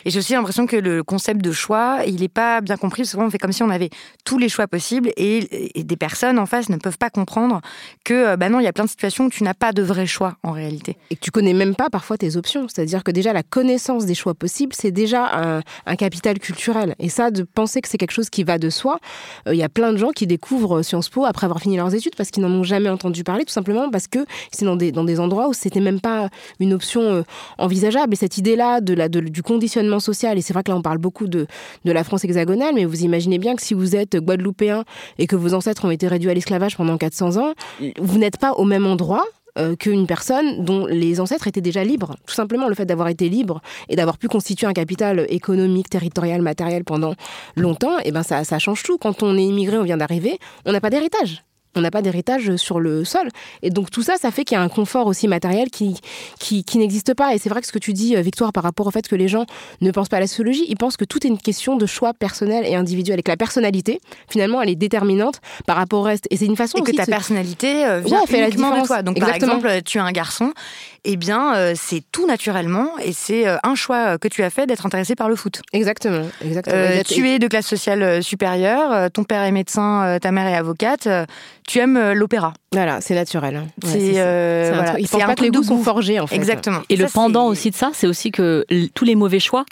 Et 0.04 0.10
j'ai 0.10 0.20
aussi 0.20 0.32
l'impression 0.32 0.66
que 0.66 0.76
le 0.76 1.02
concept 1.02 1.40
de 1.40 1.50
choix, 1.50 2.00
il 2.06 2.20
n'est 2.20 2.28
pas 2.28 2.60
bien 2.60 2.76
compris, 2.76 3.04
souvent, 3.04 3.26
on 3.26 3.30
fait 3.30 3.38
comme 3.38 3.52
si 3.52 3.62
on 3.62 3.70
avait 3.70 3.90
tous 4.24 4.38
les 4.38 4.48
choix 4.48 4.68
possibles, 4.68 5.10
et, 5.16 5.72
des 5.74 5.96
personnes 5.96 6.38
en 6.38 6.46
face 6.46 6.68
ne 6.68 6.76
peuvent 6.76 6.98
pas 6.98 7.10
comprendre 7.10 7.60
que, 8.04 8.36
bah 8.36 8.48
non, 8.48 8.60
il 8.60 8.64
y 8.64 8.68
a 8.68 8.72
plein 8.72 8.84
de 8.84 8.90
situations 8.90 9.24
où 9.24 9.30
tu 9.30 9.42
n'as 9.42 9.54
pas 9.54 9.72
de 9.72 9.82
vrai 9.82 10.06
choix, 10.06 10.36
en 10.42 10.52
réalité. 10.52 10.96
et 11.10 11.16
que 11.16 11.20
tu 11.20 11.30
connais 11.30 11.54
même 11.54 11.74
pas 11.74 11.88
parfois 11.90 12.18
tes 12.18 12.36
options. 12.36 12.68
C'est-à-dire 12.68 13.02
que 13.02 13.10
déjà 13.10 13.32
la 13.32 13.42
connaissance 13.42 14.06
des 14.06 14.14
choix 14.14 14.34
possibles, 14.34 14.74
c'est 14.74 14.90
déjà 14.90 15.30
un, 15.32 15.62
un 15.86 15.96
capital 15.96 16.38
culturel. 16.38 16.94
Et 16.98 17.08
ça, 17.08 17.30
de 17.30 17.42
penser 17.42 17.80
que 17.80 17.87
c'est 17.88 17.98
quelque 17.98 18.12
chose 18.12 18.30
qui 18.30 18.44
va 18.44 18.58
de 18.58 18.70
soi, 18.70 18.98
euh, 19.46 19.54
il 19.54 19.58
y 19.58 19.62
a 19.62 19.68
plein 19.68 19.92
de 19.92 19.96
gens 19.96 20.10
qui 20.10 20.26
découvrent 20.26 20.82
Sciences 20.82 21.08
Po 21.08 21.24
après 21.24 21.44
avoir 21.44 21.60
fini 21.60 21.76
leurs 21.76 21.94
études 21.94 22.14
parce 22.16 22.30
qu'ils 22.30 22.42
n'en 22.42 22.50
ont 22.50 22.62
jamais 22.62 22.88
entendu 22.88 23.24
parler, 23.24 23.44
tout 23.44 23.52
simplement 23.52 23.90
parce 23.90 24.06
que 24.06 24.20
c'est 24.52 24.64
dans 24.64 24.76
des, 24.76 25.20
endroits 25.20 25.48
où 25.48 25.52
c'était 25.54 25.80
même 25.80 26.00
pas 26.00 26.28
une 26.60 26.72
option 26.72 27.02
euh, 27.02 27.22
envisageable. 27.56 28.12
Et 28.12 28.16
cette 28.16 28.38
idée-là 28.38 28.80
de- 28.80 29.20
du 29.20 29.42
conditionnement 29.42 30.00
social, 30.00 30.38
et 30.38 30.42
c'est 30.42 30.52
vrai 30.52 30.62
que 30.62 30.70
là 30.70 30.76
on 30.76 30.82
parle 30.82 30.98
beaucoup 30.98 31.26
de, 31.26 31.46
de 31.84 31.92
la 31.92 32.04
France 32.04 32.24
hexagonale, 32.24 32.74
mais 32.74 32.84
vous 32.84 33.02
imaginez 33.02 33.38
bien 33.38 33.56
que 33.56 33.62
si 33.62 33.74
vous 33.74 33.96
êtes 33.96 34.16
guadeloupéen 34.16 34.84
et 35.18 35.26
que 35.26 35.36
vos 35.36 35.54
ancêtres 35.54 35.84
ont 35.84 35.90
été 35.90 36.06
réduits 36.06 36.30
à 36.30 36.34
l'esclavage 36.34 36.76
pendant 36.76 36.96
400 36.98 37.36
ans, 37.36 37.54
vous 37.98 38.18
n'êtes 38.18 38.36
pas 38.38 38.52
au 38.52 38.64
même 38.64 38.86
endroit 38.86 39.24
euh, 39.58 39.76
qu'une 39.76 40.06
personne 40.06 40.64
dont 40.64 40.86
les 40.86 41.20
ancêtres 41.20 41.46
étaient 41.46 41.60
déjà 41.60 41.84
libres. 41.84 42.16
Tout 42.26 42.34
simplement, 42.34 42.68
le 42.68 42.74
fait 42.74 42.86
d'avoir 42.86 43.08
été 43.08 43.28
libre 43.28 43.60
et 43.88 43.96
d'avoir 43.96 44.18
pu 44.18 44.28
constituer 44.28 44.66
un 44.66 44.72
capital 44.72 45.26
économique, 45.28 45.90
territorial, 45.90 46.42
matériel 46.42 46.84
pendant 46.84 47.14
longtemps, 47.56 47.98
et 48.04 48.12
ben 48.12 48.22
ça, 48.22 48.44
ça 48.44 48.58
change 48.58 48.82
tout. 48.82 48.98
Quand 48.98 49.22
on 49.22 49.36
est 49.36 49.44
immigré, 49.44 49.78
on 49.78 49.84
vient 49.84 49.96
d'arriver, 49.96 50.38
on 50.64 50.72
n'a 50.72 50.80
pas 50.80 50.90
d'héritage. 50.90 51.44
On 51.76 51.80
n'a 51.80 51.90
pas 51.90 52.02
d'héritage 52.02 52.56
sur 52.56 52.80
le 52.80 53.04
sol. 53.04 53.28
Et 53.62 53.70
donc 53.70 53.90
tout 53.90 54.02
ça, 54.02 54.16
ça 54.16 54.30
fait 54.30 54.44
qu'il 54.44 54.56
y 54.56 54.58
a 54.58 54.62
un 54.62 54.68
confort 54.68 55.06
aussi 55.06 55.28
matériel 55.28 55.70
qui, 55.70 56.00
qui, 56.40 56.64
qui 56.64 56.78
n'existe 56.78 57.14
pas. 57.14 57.34
Et 57.34 57.38
c'est 57.38 57.48
vrai 57.50 57.60
que 57.60 57.66
ce 57.66 57.72
que 57.72 57.78
tu 57.78 57.92
dis, 57.92 58.16
euh, 58.16 58.20
Victoire, 58.20 58.52
par 58.52 58.62
rapport 58.64 58.86
au 58.86 58.90
fait 58.90 59.06
que 59.06 59.14
les 59.14 59.28
gens 59.28 59.44
ne 59.80 59.90
pensent 59.90 60.08
pas 60.08 60.16
à 60.16 60.20
la 60.20 60.26
sociologie, 60.26 60.64
ils 60.68 60.76
pensent 60.76 60.96
que 60.96 61.04
tout 61.04 61.24
est 61.26 61.28
une 61.30 61.38
question 61.38 61.76
de 61.76 61.86
choix 61.86 62.14
personnel 62.14 62.64
et 62.66 62.74
individuel. 62.74 63.18
Et 63.20 63.22
que 63.22 63.30
la 63.30 63.36
personnalité, 63.36 64.00
finalement, 64.28 64.60
elle 64.62 64.70
est 64.70 64.74
déterminante 64.76 65.40
par 65.66 65.76
rapport 65.76 66.00
au 66.00 66.02
reste. 66.02 66.26
Et 66.30 66.36
c'est 66.36 66.46
une 66.46 66.56
façon 66.56 66.78
Et 66.78 66.82
que 66.82 66.88
aussi 66.88 66.96
ta 66.96 67.04
se- 67.04 67.10
personnalité 67.10 67.84
euh, 67.86 68.00
vient 68.00 68.20
Ouais, 68.20 68.26
fait 68.26 68.40
la 68.40 68.50
de 68.50 68.86
toi. 68.86 69.02
Donc, 69.02 69.16
Exactement. 69.18 69.58
par 69.60 69.66
exemple, 69.70 69.82
tu 69.84 69.98
es 69.98 70.00
un 70.00 70.10
garçon, 70.12 70.52
eh 71.04 71.16
bien, 71.16 71.54
euh, 71.54 71.74
c'est 71.76 72.02
tout 72.12 72.26
naturellement, 72.26 72.88
et 73.04 73.12
c'est 73.12 73.46
euh, 73.46 73.56
un 73.62 73.74
choix 73.74 74.14
euh, 74.14 74.18
que 74.18 74.26
tu 74.28 74.42
as 74.42 74.50
fait 74.50 74.66
d'être 74.66 74.84
intéressé 74.86 75.14
par 75.14 75.28
le 75.28 75.36
foot. 75.36 75.60
Exactement, 75.72 76.26
exactement. 76.44 76.76
Euh, 76.76 76.90
Exact- 77.00 77.08
tu 77.14 77.28
es 77.28 77.38
de 77.38 77.46
classe 77.46 77.66
sociale 77.66 78.02
euh, 78.02 78.20
supérieure, 78.22 78.92
euh, 78.92 79.08
ton 79.08 79.24
père 79.24 79.42
est 79.42 79.52
médecin, 79.52 80.02
euh, 80.04 80.18
ta 80.18 80.32
mère 80.32 80.46
est 80.46 80.56
avocate, 80.56 81.06
euh, 81.06 81.24
tu 81.68 81.78
aimes 81.78 81.96
euh, 81.96 82.14
l'opéra. 82.14 82.54
Voilà, 82.72 83.00
c'est 83.00 83.14
naturel. 83.14 83.54
hein. 83.56 83.66
Ouais, 83.84 83.90
c'est 83.92 84.12
euh, 84.16 84.72
voilà, 84.74 84.92
pensent 84.94 85.22
un 85.22 85.26
pas 85.26 85.34
que 85.36 85.42
les 85.42 85.50
goûts 85.50 85.62
sont 85.62 85.78
forgés, 85.82 86.18
en 86.18 86.26
fait. 86.26 86.34
Exactement. 86.34 86.80
Et 86.88 86.96
le 86.96 87.06
Ça, 87.06 87.12
pendant 87.12 87.46
aussi 87.46 87.70
de 87.70 87.76
ça, 87.76 87.90
c'est 87.92 88.06
aussi 88.06 88.30
que 88.32 88.64
tous 88.94 89.04
les 89.04 89.14
mauvais 89.14 89.38
choix, 89.38 89.64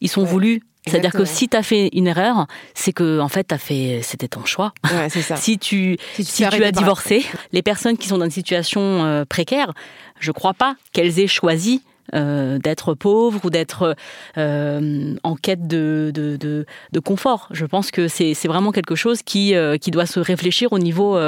ils 0.00 0.08
sont 0.08 0.22
Ouais. 0.22 0.28
voulus. 0.28 0.62
C'est-à-dire 0.86 1.12
que 1.12 1.24
si 1.24 1.48
tu 1.48 1.56
as 1.56 1.62
fait 1.62 1.90
une 1.92 2.08
erreur, 2.08 2.46
c'est 2.74 2.92
que 2.92 3.20
en 3.20 3.28
fait, 3.28 3.44
t'as 3.44 3.58
fait, 3.58 4.00
c'était 4.02 4.26
ton 4.26 4.44
choix. 4.44 4.72
Ouais, 4.84 5.08
c'est 5.10 5.22
ça. 5.22 5.36
Si 5.36 5.56
tu, 5.58 5.96
Si 6.16 6.24
tu 6.24 6.30
si 6.32 6.48
tu 6.48 6.64
as 6.64 6.72
divorcé, 6.72 7.24
les 7.52 7.62
personnes 7.62 7.96
qui 7.96 8.08
sont 8.08 8.18
dans 8.18 8.24
une 8.24 8.32
situation 8.32 8.80
euh, 9.04 9.24
précaire, 9.24 9.72
je 10.18 10.32
crois 10.32 10.54
pas 10.54 10.74
qu'elles 10.92 11.20
aient 11.20 11.28
choisi 11.28 11.82
euh, 12.14 12.58
d'être 12.58 12.94
pauvres 12.94 13.40
ou 13.44 13.50
d'être 13.50 13.96
euh, 14.38 15.14
en 15.22 15.34
quête 15.36 15.66
de, 15.66 16.10
de, 16.14 16.36
de, 16.36 16.66
de 16.92 17.00
confort. 17.00 17.48
Je 17.52 17.64
pense 17.66 17.90
que 17.90 18.08
c'est 18.08 18.34
vraiment 18.46 18.72
quelque 18.72 18.94
chose 18.94 19.22
qui, 19.22 19.54
euh, 19.54 19.76
qui 19.78 19.90
doit 19.90 20.06
se 20.06 20.20
réfléchir 20.20 20.72
au 20.72 20.78
niveau 20.78 21.18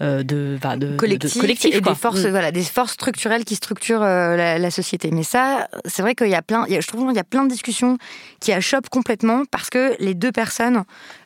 de, 0.00 0.58
bah, 0.60 0.74
collectif, 0.96 1.40
collectif, 1.40 1.74
et 1.74 1.80
quoi. 1.80 1.92
des 1.92 1.98
forces 1.98 2.24
Mm. 2.24 2.30
voilà 2.30 2.50
des 2.52 2.62
forces 2.62 2.92
structurelles 2.92 3.44
qui 3.44 3.54
structurent 3.54 4.00
la, 4.00 4.58
la 4.58 4.70
société 4.70 5.10
mais 5.10 5.22
ça 5.22 5.68
c'est 5.84 6.02
vrai 6.02 6.14
qu'il 6.14 6.28
y 6.28 6.34
a 6.34 6.42
plein 6.42 6.64
il 6.68 6.74
y 6.74 6.76
a- 6.76 6.80
je 6.80 6.86
trouve 6.88 7.06
qu'il 7.06 7.16
y 7.16 7.20
a 7.20 7.24
plein 7.24 7.44
de 7.44 7.50
discussions 7.50 7.98
qui 8.40 8.52
achoppent 8.52 8.88
complètement 8.88 9.42
parce 9.50 9.70
que 9.70 9.94
les 10.00 10.14
deux 10.14 10.32
personnes 10.32 10.84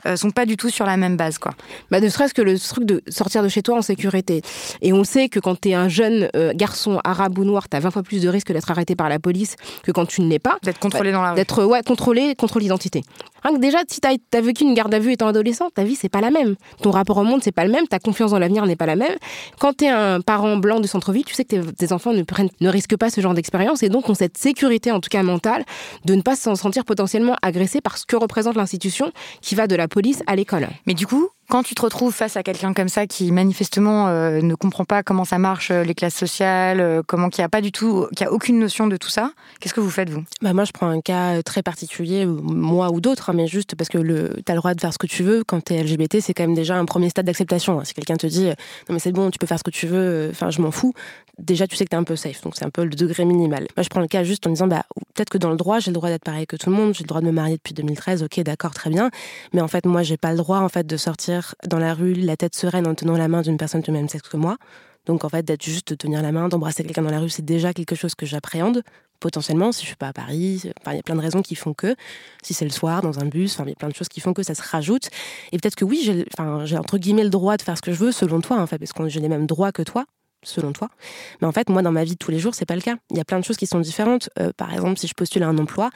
euh, 0.08 0.16
sont 0.16 0.30
pas 0.30 0.46
du 0.46 0.56
tout 0.56 0.70
sur 0.70 0.86
la 0.86 0.96
même 0.96 1.16
base 1.16 1.38
quoi 1.38 1.52
Bah, 1.90 2.00
ne 2.00 2.08
serait-ce 2.08 2.34
que 2.34 2.42
le 2.42 2.58
truc 2.58 2.84
de 2.84 3.02
sortir 3.08 3.42
de 3.42 3.48
chez 3.48 3.62
toi 3.62 3.76
en 3.76 3.82
sécurité. 3.82 4.42
Et 4.82 4.92
on 4.92 5.04
sait 5.04 5.28
que 5.28 5.40
quand 5.40 5.60
tu 5.60 5.70
es 5.70 5.74
un 5.74 5.88
jeune 5.88 6.28
euh, 6.34 6.52
garçon 6.54 7.00
arabe 7.04 7.38
ou 7.38 7.44
noir, 7.44 7.68
tu 7.68 7.76
as 7.76 7.80
20 7.80 7.90
fois 7.90 8.02
plus 8.02 8.22
de 8.22 8.28
risques 8.28 8.52
d'être 8.52 8.70
arrêté 8.70 8.96
par 8.96 9.08
la 9.08 9.18
police 9.18 9.56
que 9.82 9.92
quand 9.92 10.06
tu 10.06 10.22
ne 10.22 10.28
l'es 10.28 10.38
pas. 10.38 10.58
d'être 10.62 10.78
contrôlé 10.78 11.12
dans 11.12 11.22
la 11.22 11.30
rue 11.30 11.36
D'être 11.36 11.64
ouais, 11.64 11.82
contrôlé, 11.82 12.34
contrôle 12.34 12.62
d'identité. 12.62 13.02
Que 13.44 13.58
déjà, 13.58 13.78
si 13.88 14.00
tu 14.00 14.08
as, 14.08 14.40
vécu 14.40 14.64
une 14.64 14.74
garde 14.74 14.92
à 14.92 14.98
vue 14.98 15.12
étant 15.12 15.26
adolescent, 15.26 15.70
ta 15.70 15.82
vie, 15.82 15.94
c'est 15.94 16.08
pas 16.10 16.20
la 16.20 16.30
même. 16.30 16.56
Ton 16.82 16.90
rapport 16.90 17.16
au 17.16 17.24
monde, 17.24 17.40
c'est 17.42 17.52
pas 17.52 17.64
le 17.64 17.70
même. 17.70 17.86
Ta 17.86 17.98
confiance 17.98 18.32
dans 18.32 18.38
l'avenir 18.38 18.66
n'est 18.66 18.76
pas 18.76 18.84
la 18.84 18.96
même. 18.96 19.16
Quand 19.58 19.78
tu 19.78 19.86
es 19.86 19.88
un 19.88 20.20
parent 20.20 20.56
blanc 20.58 20.80
de 20.80 20.86
centre-ville, 20.86 21.24
tu 21.24 21.34
sais 21.34 21.44
que 21.44 21.56
tes, 21.56 21.72
tes 21.72 21.92
enfants 21.92 22.12
ne, 22.12 22.22
prennent, 22.22 22.50
ne 22.60 22.68
risquent 22.68 22.96
pas 22.96 23.08
ce 23.08 23.20
genre 23.20 23.34
d'expérience 23.34 23.82
et 23.82 23.88
donc 23.88 24.08
ont 24.10 24.14
cette 24.14 24.36
sécurité, 24.36 24.92
en 24.92 25.00
tout 25.00 25.08
cas 25.08 25.22
mentale, 25.22 25.64
de 26.04 26.14
ne 26.14 26.22
pas 26.22 26.36
s'en 26.36 26.56
sentir 26.56 26.84
potentiellement 26.84 27.36
agressé 27.40 27.80
par 27.80 27.96
ce 27.96 28.04
que 28.04 28.16
représente 28.16 28.56
l'institution 28.56 29.12
qui 29.40 29.54
va 29.54 29.66
de 29.66 29.76
la 29.76 29.88
police 29.88 29.97
à 30.26 30.36
l'école. 30.36 30.68
mais 30.86 30.94
du 30.94 31.06
coup 31.06 31.28
quand 31.48 31.62
tu 31.62 31.74
te 31.74 31.82
retrouves 31.82 32.14
face 32.14 32.36
à 32.36 32.42
quelqu'un 32.42 32.74
comme 32.74 32.88
ça 32.88 33.06
qui 33.06 33.32
manifestement 33.32 34.08
euh, 34.08 34.40
ne 34.42 34.54
comprend 34.54 34.84
pas 34.84 35.02
comment 35.02 35.24
ça 35.24 35.38
marche 35.38 35.70
euh, 35.70 35.82
les 35.82 35.94
classes 35.94 36.14
sociales 36.14 36.80
euh, 36.80 37.02
comment 37.06 37.28
qui 37.30 37.42
a 37.42 37.48
pas 37.48 37.60
du 37.60 37.72
tout 37.72 38.06
qui 38.16 38.24
a 38.24 38.32
aucune 38.32 38.58
notion 38.58 38.86
de 38.86 38.96
tout 38.96 39.08
ça 39.08 39.32
qu'est-ce 39.60 39.74
que 39.74 39.80
vous 39.80 39.90
faites 39.90 40.10
vous? 40.10 40.22
Bah 40.42 40.52
moi, 40.52 40.64
je 40.64 40.72
prends 40.72 40.88
un 40.88 41.00
cas 41.00 41.42
très 41.42 41.62
particulier, 41.62 42.26
moi 42.26 42.90
ou 42.92 43.00
d'autres, 43.00 43.30
hein, 43.30 43.32
mais 43.34 43.46
juste 43.46 43.74
parce 43.74 43.88
que 43.88 43.98
le, 43.98 44.36
t'as 44.44 44.52
le 44.54 44.58
droit 44.58 44.74
de 44.74 44.80
faire 44.80 44.92
ce 44.92 44.98
que 44.98 45.06
tu 45.06 45.22
veux. 45.22 45.42
Quand 45.44 45.60
t'es 45.60 45.82
LGBT, 45.82 46.20
c'est 46.20 46.34
quand 46.34 46.44
même 46.44 46.54
déjà 46.54 46.76
un 46.76 46.84
premier 46.84 47.10
stade 47.10 47.26
d'acceptation. 47.26 47.80
hein. 47.80 47.84
Si 47.84 47.94
quelqu'un 47.94 48.16
te 48.16 48.26
dit, 48.26 48.46
euh, 48.48 48.54
non 48.88 48.94
mais 48.94 48.98
c'est 48.98 49.12
bon, 49.12 49.30
tu 49.30 49.38
peux 49.38 49.46
faire 49.46 49.58
ce 49.58 49.64
que 49.64 49.70
tu 49.70 49.86
veux, 49.86 49.98
euh, 49.98 50.30
enfin 50.30 50.50
je 50.50 50.60
m'en 50.60 50.70
fous, 50.70 50.92
déjà 51.38 51.66
tu 51.66 51.76
sais 51.76 51.84
que 51.84 51.90
t'es 51.90 51.96
un 51.96 52.04
peu 52.04 52.16
safe. 52.16 52.40
Donc 52.42 52.54
c'est 52.56 52.64
un 52.64 52.70
peu 52.70 52.84
le 52.84 52.90
degré 52.90 53.24
minimal. 53.24 53.66
Moi, 53.76 53.82
je 53.82 53.88
prends 53.88 54.00
le 54.00 54.06
cas 54.06 54.22
juste 54.22 54.46
en 54.46 54.50
disant, 54.50 54.66
bah 54.68 54.84
peut-être 55.14 55.30
que 55.30 55.38
dans 55.38 55.50
le 55.50 55.56
droit, 55.56 55.80
j'ai 55.80 55.90
le 55.90 55.94
droit 55.94 56.08
d'être 56.08 56.24
pareil 56.24 56.46
que 56.46 56.56
tout 56.56 56.70
le 56.70 56.76
monde, 56.76 56.94
j'ai 56.94 57.02
le 57.04 57.08
droit 57.08 57.20
de 57.20 57.26
me 57.26 57.32
marier 57.32 57.56
depuis 57.56 57.74
2013, 57.74 58.22
ok, 58.22 58.40
d'accord, 58.40 58.74
très 58.74 58.90
bien. 58.90 59.10
Mais 59.52 59.60
en 59.60 59.68
fait, 59.68 59.86
moi, 59.86 60.02
j'ai 60.02 60.16
pas 60.16 60.30
le 60.30 60.36
droit 60.38 60.58
en 60.58 60.68
fait 60.68 60.86
de 60.86 60.96
sortir 60.96 61.37
dans 61.66 61.78
la 61.78 61.94
rue 61.94 62.14
la 62.14 62.36
tête 62.36 62.54
sereine 62.54 62.86
en 62.86 62.94
tenant 62.94 63.16
la 63.16 63.28
main 63.28 63.42
d'une 63.42 63.56
personne 63.56 63.80
du 63.80 63.90
même 63.90 64.08
sexe 64.08 64.28
que 64.28 64.36
moi. 64.36 64.56
Donc 65.06 65.24
en 65.24 65.28
fait, 65.28 65.42
d'être 65.42 65.64
juste 65.64 65.88
de 65.90 65.94
tenir 65.94 66.22
la 66.22 66.32
main, 66.32 66.48
d'embrasser 66.48 66.82
quelqu'un 66.84 67.02
dans 67.02 67.10
la 67.10 67.20
rue, 67.20 67.30
c'est 67.30 67.44
déjà 67.44 67.72
quelque 67.72 67.94
chose 67.94 68.14
que 68.14 68.26
j'appréhende 68.26 68.82
potentiellement, 69.20 69.72
si 69.72 69.82
je 69.82 69.86
suis 69.88 69.96
pas 69.96 70.08
à 70.08 70.12
Paris, 70.12 70.62
il 70.64 70.94
y 70.94 70.98
a 70.98 71.02
plein 71.02 71.16
de 71.16 71.20
raisons 71.20 71.42
qui 71.42 71.54
font 71.54 71.74
que, 71.74 71.94
si 72.42 72.54
c'est 72.54 72.64
le 72.64 72.70
soir, 72.70 73.02
dans 73.02 73.18
un 73.18 73.26
bus, 73.26 73.54
enfin, 73.54 73.64
il 73.64 73.70
y 73.70 73.72
a 73.72 73.76
plein 73.76 73.88
de 73.88 73.94
choses 73.94 74.08
qui 74.08 74.20
font 74.20 74.32
que 74.32 74.42
ça 74.42 74.54
se 74.54 74.62
rajoute. 74.62 75.08
Et 75.52 75.58
peut-être 75.58 75.74
que 75.74 75.84
oui, 75.84 76.02
j'ai 76.02 76.78
entre 76.78 76.98
guillemets 76.98 77.24
le 77.24 77.30
droit 77.30 77.56
de 77.56 77.62
faire 77.62 77.76
ce 77.76 77.82
que 77.82 77.92
je 77.92 77.98
veux, 77.98 78.12
selon 78.12 78.40
toi, 78.40 78.60
en 78.60 78.66
fait, 78.66 78.78
parce 78.78 78.92
que 78.92 79.08
j'ai 79.08 79.20
les 79.20 79.28
mêmes 79.28 79.46
droits 79.46 79.72
que 79.72 79.82
toi, 79.82 80.04
selon 80.42 80.72
toi. 80.72 80.88
Mais 81.40 81.46
en 81.46 81.52
fait, 81.52 81.68
moi, 81.68 81.82
dans 81.82 81.92
ma 81.92 82.04
vie 82.04 82.12
de 82.12 82.18
tous 82.18 82.30
les 82.30 82.38
jours, 82.38 82.54
c'est 82.54 82.64
pas 82.66 82.76
le 82.76 82.80
cas. 82.80 82.96
Il 83.10 83.16
y 83.16 83.20
a 83.20 83.24
plein 83.24 83.38
de 83.38 83.44
choses 83.44 83.56
qui 83.56 83.66
sont 83.66 83.80
différentes. 83.80 84.30
Euh, 84.38 84.52
par 84.56 84.72
exemple, 84.72 84.98
si 84.98 85.06
je 85.06 85.14
postule 85.14 85.42
à 85.42 85.48
un 85.48 85.58
emploi, 85.58 85.90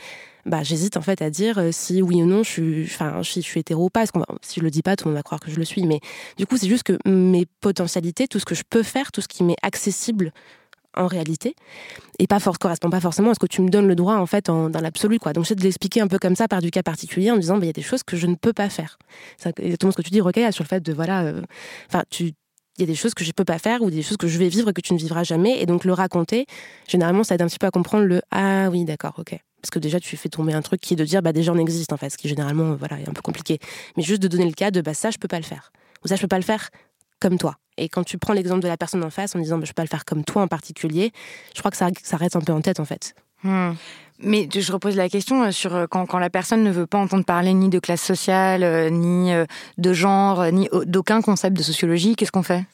bah, 0.44 0.62
j'hésite 0.62 0.96
en 0.96 1.02
fait 1.02 1.22
à 1.22 1.31
dire 1.31 1.59
euh, 1.59 1.70
si 1.72 2.02
oui 2.02 2.22
ou 2.22 2.26
non 2.26 2.42
je 2.42 2.50
suis, 2.50 2.88
si 3.22 3.42
je 3.42 3.46
suis 3.46 3.61
hétéro 3.61 3.85
ou 3.85 3.90
pas. 3.90 4.00
Parce 4.07 4.12
va- 4.14 4.26
si 4.42 4.61
je 4.61 4.64
le 4.64 4.70
dis 4.70 4.83
pas, 4.83 4.96
tout 4.96 5.05
le 5.07 5.11
monde 5.11 5.18
va 5.18 5.22
croire 5.22 5.40
que 5.40 5.50
je 5.50 5.57
le 5.57 5.64
suis. 5.64 5.87
Mais 5.87 6.00
du 6.37 6.46
coup, 6.46 6.57
c'est 6.57 6.68
juste 6.68 6.83
que 6.83 6.98
mes 7.09 7.46
potentialités, 7.61 8.26
tout 8.28 8.38
ce 8.38 8.44
que 8.44 8.55
je 8.55 8.64
peux 8.68 8.83
faire, 8.83 9.12
tout 9.12 9.20
ce 9.20 9.28
qui 9.28 9.44
m'est 9.44 9.57
accessible 9.62 10.33
en 10.94 11.07
réalité, 11.07 11.55
et 12.18 12.26
pas 12.26 12.38
correspond 12.38 12.90
pas 12.90 13.00
forcément 13.00 13.31
à 13.31 13.35
ce 13.35 13.38
que 13.38 13.46
tu 13.46 13.62
me 13.62 13.70
donnes 13.70 13.88
le 13.88 13.94
droit 13.94 14.16
en 14.16 14.26
fait 14.26 14.46
dans 14.46 14.68
l'absolu 14.68 15.18
quoi. 15.18 15.33
Donc 15.33 15.44
j'essaie 15.44 15.55
de 15.55 15.62
l'expliquer 15.62 16.02
un 16.02 16.07
peu 16.07 16.18
comme 16.18 16.37
ça 16.37 16.48
par 16.48 16.61
du 16.61 16.70
cas 16.70 16.83
particulier 16.83 17.31
en 17.31 17.38
disant 17.38 17.55
bah, 17.57 17.64
il 17.64 17.68
y 17.68 17.70
a 17.70 17.72
des 17.72 17.81
choses 17.81 18.02
que 18.02 18.16
je 18.16 18.26
ne 18.26 18.35
peux 18.35 18.52
pas 18.52 18.68
faire. 18.68 18.98
C'est 19.38 19.59
exactement 19.59 19.90
ce 19.92 19.96
que 19.96 20.02
tu 20.02 20.11
dis 20.11 20.20
Rocaille 20.20 20.52
sur 20.52 20.64
le 20.64 20.68
fait 20.68 20.83
de 20.83 20.92
voilà, 20.92 21.22
euh, 21.22 21.40
enfin 21.88 22.02
tu 22.11 22.33
il 22.79 22.81
y 22.81 22.85
a 22.85 22.87
des 22.87 22.95
choses 22.95 23.15
que 23.15 23.25
je 23.25 23.33
peux 23.33 23.45
pas 23.45 23.59
faire 23.59 23.83
ou 23.83 23.91
des 23.91 24.03
choses 24.03 24.17
que 24.17 24.29
je 24.29 24.39
vais 24.39 24.49
vivre 24.49 24.71
et 24.71 24.73
que 24.73 24.81
tu 24.81 24.95
ne 24.95 24.99
vivras 24.99 25.25
jamais. 25.25 25.61
Et 25.61 25.67
donc 25.67 25.85
le 25.85 25.93
raconter 25.93 26.47
généralement 26.89 27.25
ça 27.25 27.35
aide 27.35 27.43
un 27.43 27.47
petit 27.47 27.59
peu 27.59 27.67
à 27.67 27.71
comprendre 27.71 28.05
le 28.05 28.23
ah 28.31 28.69
oui 28.71 28.85
d'accord 28.85 29.15
ok 29.19 29.39
parce 29.63 29.71
que 29.71 29.79
déjà 29.79 30.01
tu 30.01 30.17
fais 30.17 30.29
tomber 30.29 30.53
un 30.53 30.63
truc 30.63 30.81
qui 30.81 30.95
est 30.95 30.97
de 30.97 31.05
dire 31.05 31.23
bah 31.23 31.33
déjà 31.33 31.53
on 31.53 31.59
existe 31.59 31.93
en 31.93 31.97
fait 31.97 32.11
ce 32.11 32.19
qui 32.19 32.29
généralement 32.29 32.73
euh, 32.73 32.77
voilà 32.77 32.99
est 33.01 33.09
un 33.09 33.13
peu 33.13 33.23
compliqué. 33.23 33.59
Mais 33.97 34.03
juste 34.03 34.23
de 34.23 34.29
donner 34.29 34.47
le 34.47 34.53
cas 34.53 34.71
de 34.71 34.81
bah 34.81 34.95
ça 34.95 35.11
je 35.11 35.19
peux 35.19 35.29
pas 35.29 35.39
le 35.39 35.45
faire. 35.45 35.73
Ou 36.05 36.09
ça 36.09 36.17
je 36.17 36.21
peux 36.21 36.29
pas 36.29 36.39
le 36.39 36.45
faire 36.45 36.71
comme 37.21 37.39
toi. 37.39 37.57
Et 37.79 37.89
quand 37.89 38.03
tu 38.03 38.19
prends 38.19 38.33
l'exemple 38.33 38.61
de 38.61 38.69
la 38.69 38.77
personne 38.77 39.05
en 39.05 39.11
face 39.11 39.37
en 39.37 39.39
disant 39.39 39.59
bah, 39.59 39.65
je 39.65 39.71
peux 39.71 39.77
pas 39.77 39.85
le 39.85 39.89
faire 39.89 40.05
comme 40.05 40.25
toi 40.25 40.43
en 40.43 40.49
particulier 40.49 41.13
je 41.55 41.61
crois 41.61 41.71
que 41.71 41.77
ça, 41.77 41.89
ça 42.03 42.17
reste 42.17 42.37
un 42.37 42.41
peu 42.41 42.53
en 42.53 42.61
tête 42.61 42.81
en 42.81 42.85
fait. 42.85 43.15
Hmm. 43.45 43.73
Mais 44.23 44.49
je 44.53 44.73
repose 44.73 44.97
la 44.97 45.09
question 45.09 45.43
euh, 45.43 45.51
sur 45.51 45.75
euh, 45.75 45.87
quand, 45.91 46.07
quand, 46.07 46.19
la 46.19 46.31
personne 46.31 46.63
ne 46.63 46.71
veut 46.71 46.87
pas 46.87 46.99
entendre 46.99 47.25
parler 47.25 47.53
ni 47.55 47.69
de 47.69 47.79
classe 47.79 48.03
sociale, 48.03 48.63
euh, 48.63 48.89
ni 48.89 49.33
de 49.79 49.93
genre, 49.93 50.45
ni 50.53 50.69
d'aucun 50.87 51.21
concept 51.23 51.57
de 51.57 51.63
sociologie, 51.63 52.15
qu'est-ce 52.17 52.33
qu'on 52.33 52.43
fait? 52.43 52.65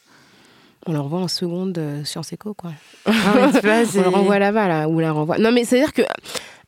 On 0.87 0.93
le 0.93 1.01
renvoie 1.01 1.21
en 1.21 1.29
seconde 1.29 1.77
euh, 1.79 2.05
Sciences 2.05 2.33
Éco, 2.33 2.55
quoi. 2.55 2.73
Ah, 3.07 3.13
on 3.53 4.01
le 4.03 4.09
renvoie 4.09 4.39
là-bas, 4.39 4.69
là, 4.69 4.89
ou 4.89 5.01
la 5.01 5.13
renvoie. 5.13 5.39
Non, 5.39 5.53
mais 5.53 5.65
c'est-à-dire 5.65 5.93
que. 5.93 6.03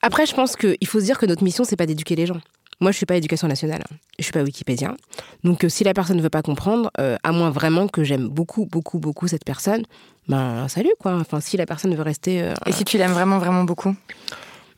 Après, 0.02 0.24
je 0.24 0.34
pense 0.34 0.56
qu'il 0.56 0.86
faut 0.86 0.98
se 0.98 1.04
dire 1.04 1.18
que 1.18 1.26
notre 1.26 1.44
mission, 1.44 1.62
c'est 1.64 1.76
pas 1.76 1.86
d'éduquer 1.86 2.16
les 2.16 2.26
gens. 2.26 2.40
Moi, 2.80 2.90
je 2.90 2.96
suis 2.96 3.04
pas 3.04 3.16
éducation 3.16 3.46
nationale. 3.48 3.82
Hein. 3.82 3.96
Je 4.18 4.24
suis 4.24 4.32
pas 4.32 4.42
Wikipédien. 4.42 4.96
Donc, 5.44 5.66
si 5.68 5.84
la 5.84 5.92
personne 5.92 6.16
ne 6.16 6.22
veut 6.22 6.30
pas 6.30 6.40
comprendre, 6.40 6.90
à 6.96 7.32
moins 7.32 7.50
vraiment 7.50 7.86
que 7.86 8.02
j'aime 8.02 8.26
beaucoup, 8.26 8.64
beaucoup, 8.64 8.98
beaucoup 8.98 9.28
cette 9.28 9.44
personne, 9.44 9.84
ben, 10.28 10.66
salut, 10.68 10.94
quoi. 10.98 11.16
Enfin, 11.16 11.40
si 11.40 11.58
la 11.58 11.66
personne 11.66 11.94
veut 11.94 12.02
rester. 12.02 12.50
Et 12.64 12.72
si 12.72 12.84
tu 12.84 12.96
l'aimes 12.96 13.12
vraiment, 13.12 13.38
vraiment 13.38 13.64
beaucoup? 13.64 13.94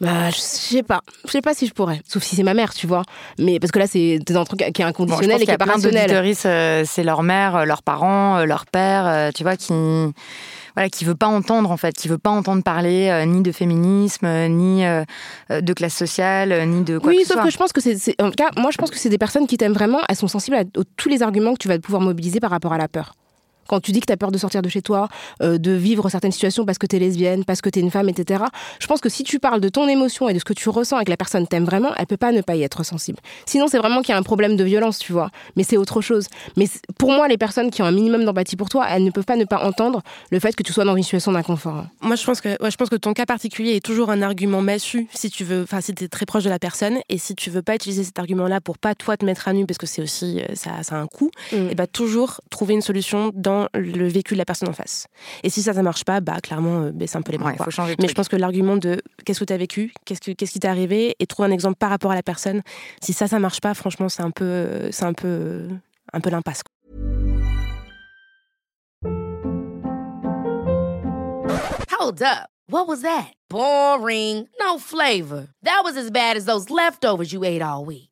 Bah, 0.00 0.30
je 0.30 0.38
sais 0.38 0.82
pas. 0.82 1.02
Je 1.24 1.30
sais 1.30 1.40
pas 1.40 1.54
si 1.54 1.66
je 1.66 1.72
pourrais. 1.72 2.00
Sauf 2.06 2.22
si 2.22 2.34
c'est 2.34 2.42
ma 2.42 2.54
mère, 2.54 2.74
tu 2.74 2.86
vois. 2.86 3.02
Mais 3.38 3.60
parce 3.60 3.70
que 3.70 3.78
là, 3.78 3.86
c'est 3.86 4.18
un 4.34 4.44
truc 4.44 4.64
qui 4.72 4.82
est 4.82 4.84
inconditionnel 4.84 5.40
et 5.40 5.44
qui 5.44 5.50
est 5.50 5.56
pas 5.56 5.64
rationnel. 5.64 6.10
Euh, 6.44 6.82
c'est 6.86 7.04
leur 7.04 7.22
mère, 7.22 7.56
euh, 7.56 7.64
leurs 7.64 7.82
parents, 7.82 8.38
euh, 8.38 8.44
leur 8.44 8.66
père, 8.66 9.30
tu 9.32 9.42
vois, 9.42 9.56
qui 9.56 9.72
voilà, 10.74 10.88
qui 10.88 11.04
veut 11.04 11.14
pas 11.14 11.26
entendre 11.26 11.70
en 11.70 11.76
fait, 11.76 11.94
qui 11.94 12.08
veut 12.08 12.18
pas 12.18 12.30
entendre 12.30 12.62
parler 12.62 13.24
ni 13.26 13.42
de 13.42 13.52
féminisme, 13.52 14.26
ni 14.48 14.84
de 15.50 15.72
classe 15.74 15.94
sociale, 15.94 16.66
ni 16.66 16.82
de 16.82 16.96
quoi 16.96 17.10
oui, 17.10 17.18
que 17.20 17.26
sauf 17.28 17.44
que 17.44 17.50
je 17.50 17.58
pense 17.58 17.72
que 17.72 17.80
c'est, 17.82 18.20
en 18.22 18.30
tout 18.30 18.36
cas, 18.36 18.48
moi 18.56 18.70
je 18.70 18.78
pense 18.78 18.90
que 18.90 18.96
c'est 18.96 19.10
des 19.10 19.18
personnes 19.18 19.46
qui 19.46 19.58
t'aiment 19.58 19.74
vraiment. 19.74 19.98
Elles 20.08 20.16
sont 20.16 20.28
sensibles 20.28 20.56
à 20.56 20.64
tous 20.96 21.10
les 21.10 21.22
arguments 21.22 21.52
que 21.52 21.58
tu 21.58 21.68
vas 21.68 21.78
pouvoir 21.78 22.00
mobiliser 22.00 22.40
par 22.40 22.50
rapport 22.50 22.72
à 22.72 22.78
la 22.78 22.88
peur. 22.88 23.12
Quand 23.68 23.80
tu 23.80 23.92
dis 23.92 24.00
que 24.00 24.06
tu 24.06 24.12
as 24.12 24.16
peur 24.16 24.30
de 24.30 24.38
sortir 24.38 24.62
de 24.62 24.68
chez 24.68 24.82
toi, 24.82 25.08
euh, 25.42 25.58
de 25.58 25.72
vivre 25.72 26.08
certaines 26.08 26.32
situations 26.32 26.64
parce 26.64 26.78
que 26.78 26.86
tu 26.86 26.96
es 26.96 26.98
lesbienne, 26.98 27.44
parce 27.44 27.60
que 27.60 27.70
tu 27.70 27.78
es 27.78 27.82
une 27.82 27.90
femme, 27.90 28.08
etc., 28.08 28.44
je 28.80 28.86
pense 28.86 29.00
que 29.00 29.08
si 29.08 29.24
tu 29.24 29.38
parles 29.38 29.60
de 29.60 29.68
ton 29.68 29.88
émotion 29.88 30.28
et 30.28 30.34
de 30.34 30.38
ce 30.38 30.44
que 30.44 30.52
tu 30.52 30.68
ressens 30.68 31.00
et 31.00 31.04
que 31.04 31.10
la 31.10 31.16
personne 31.16 31.46
t'aime 31.46 31.64
vraiment, 31.64 31.90
elle 31.96 32.06
peut 32.06 32.16
pas 32.16 32.32
ne 32.32 32.40
pas 32.40 32.56
y 32.56 32.62
être 32.62 32.84
sensible. 32.84 33.18
Sinon, 33.46 33.66
c'est 33.68 33.78
vraiment 33.78 34.00
qu'il 34.00 34.10
y 34.10 34.12
a 34.12 34.18
un 34.18 34.22
problème 34.22 34.56
de 34.56 34.64
violence, 34.64 34.98
tu 34.98 35.12
vois. 35.12 35.30
Mais 35.56 35.64
c'est 35.64 35.76
autre 35.76 36.00
chose. 36.00 36.28
Mais 36.56 36.66
pour 36.98 37.12
moi, 37.12 37.28
les 37.28 37.38
personnes 37.38 37.70
qui 37.70 37.82
ont 37.82 37.86
un 37.86 37.92
minimum 37.92 38.24
d'empathie 38.24 38.56
pour 38.56 38.68
toi, 38.68 38.86
elles 38.88 39.04
ne 39.04 39.10
peuvent 39.10 39.24
pas 39.24 39.36
ne 39.36 39.44
pas 39.44 39.64
entendre 39.64 40.02
le 40.30 40.38
fait 40.38 40.54
que 40.54 40.62
tu 40.62 40.72
sois 40.72 40.84
dans 40.84 40.96
une 40.96 41.02
situation 41.02 41.32
d'inconfort. 41.32 41.84
Moi, 42.00 42.16
je 42.16 42.24
pense 42.24 42.40
que, 42.40 42.56
je 42.60 42.76
pense 42.76 42.88
que 42.88 42.96
ton 42.96 43.12
cas 43.12 43.26
particulier 43.26 43.76
est 43.76 43.84
toujours 43.84 44.10
un 44.10 44.22
argument 44.22 44.62
massu 44.62 45.06
si 45.12 45.30
tu 45.30 45.44
veux, 45.44 45.62
enfin, 45.62 45.80
si 45.80 45.94
tu 45.94 46.04
es 46.04 46.08
très 46.08 46.26
proche 46.26 46.44
de 46.44 46.50
la 46.50 46.58
personne 46.58 46.98
et 47.08 47.18
si 47.18 47.34
tu 47.34 47.50
veux 47.50 47.62
pas 47.62 47.74
utiliser 47.74 48.04
cet 48.04 48.18
argument-là 48.18 48.60
pour 48.60 48.78
pas 48.78 48.94
toi 48.94 49.16
te 49.16 49.24
mettre 49.24 49.48
à 49.48 49.52
nu 49.52 49.66
parce 49.66 49.78
que 49.78 49.86
c'est 49.86 50.02
aussi, 50.02 50.40
euh, 50.40 50.54
ça, 50.54 50.82
ça 50.82 50.96
a 50.96 50.98
un 50.98 51.06
coût, 51.06 51.30
mm. 51.52 51.70
et 51.70 51.74
bah, 51.74 51.86
toujours 51.86 52.40
trouver 52.50 52.74
une 52.74 52.82
solution 52.82 53.30
dans 53.34 53.51
le 53.74 54.08
vécu 54.08 54.34
la 54.34 54.44
personne 54.44 54.68
en 54.68 54.72
face. 54.72 55.06
Et 55.42 55.50
si 55.50 55.62
ça, 55.62 55.72
ça 55.72 55.82
marche 55.82 56.04
pas, 56.04 56.20
bah 56.20 56.40
clairement, 56.42 56.82
euh, 56.82 56.92
baisse 56.92 57.16
un 57.16 57.22
peu 57.22 57.32
les 57.32 57.38
bras. 57.38 57.52
Mais 58.00 58.08
je 58.08 58.14
pense 58.14 58.28
que 58.28 58.36
l'argument 58.36 58.76
de 58.76 59.00
qu'est-ce 59.24 59.40
que 59.40 59.44
tu 59.44 59.52
as 59.52 59.56
vécu, 59.56 59.92
qu'est-ce, 60.04 60.20
que, 60.20 60.32
qu'est-ce 60.32 60.52
qui 60.52 60.60
t'est 60.60 60.68
arrivé, 60.68 61.16
et 61.18 61.26
trouver 61.26 61.48
un 61.48 61.52
exemple 61.52 61.76
par 61.76 61.90
rapport 61.90 62.10
à 62.10 62.14
la 62.14 62.22
personne, 62.22 62.62
si 63.00 63.12
ça, 63.12 63.28
ça 63.28 63.38
marche 63.38 63.60
pas, 63.60 63.74
franchement, 63.74 64.08
c'est 64.08 64.22
un 64.22 64.30
peu, 64.30 64.90
c'est 64.90 65.04
un 65.04 65.14
peu, 65.14 65.68
un 66.12 66.20
peu 66.20 66.30
l'impasse. 66.30 66.62
Hold 71.98 72.22
up. 72.22 72.48
What 72.68 72.88
was 72.88 73.02
that? 73.02 73.32
Boring. 73.48 74.48
No 74.58 74.78
flavor. 74.78 75.48
That 75.62 75.82
was 75.84 75.96
as 75.96 76.10
bad 76.10 76.36
as 76.36 76.46
those 76.46 76.70
leftovers 76.70 77.32
you 77.32 77.44
ate 77.44 77.62
all 77.62 77.84
week. 77.84 78.11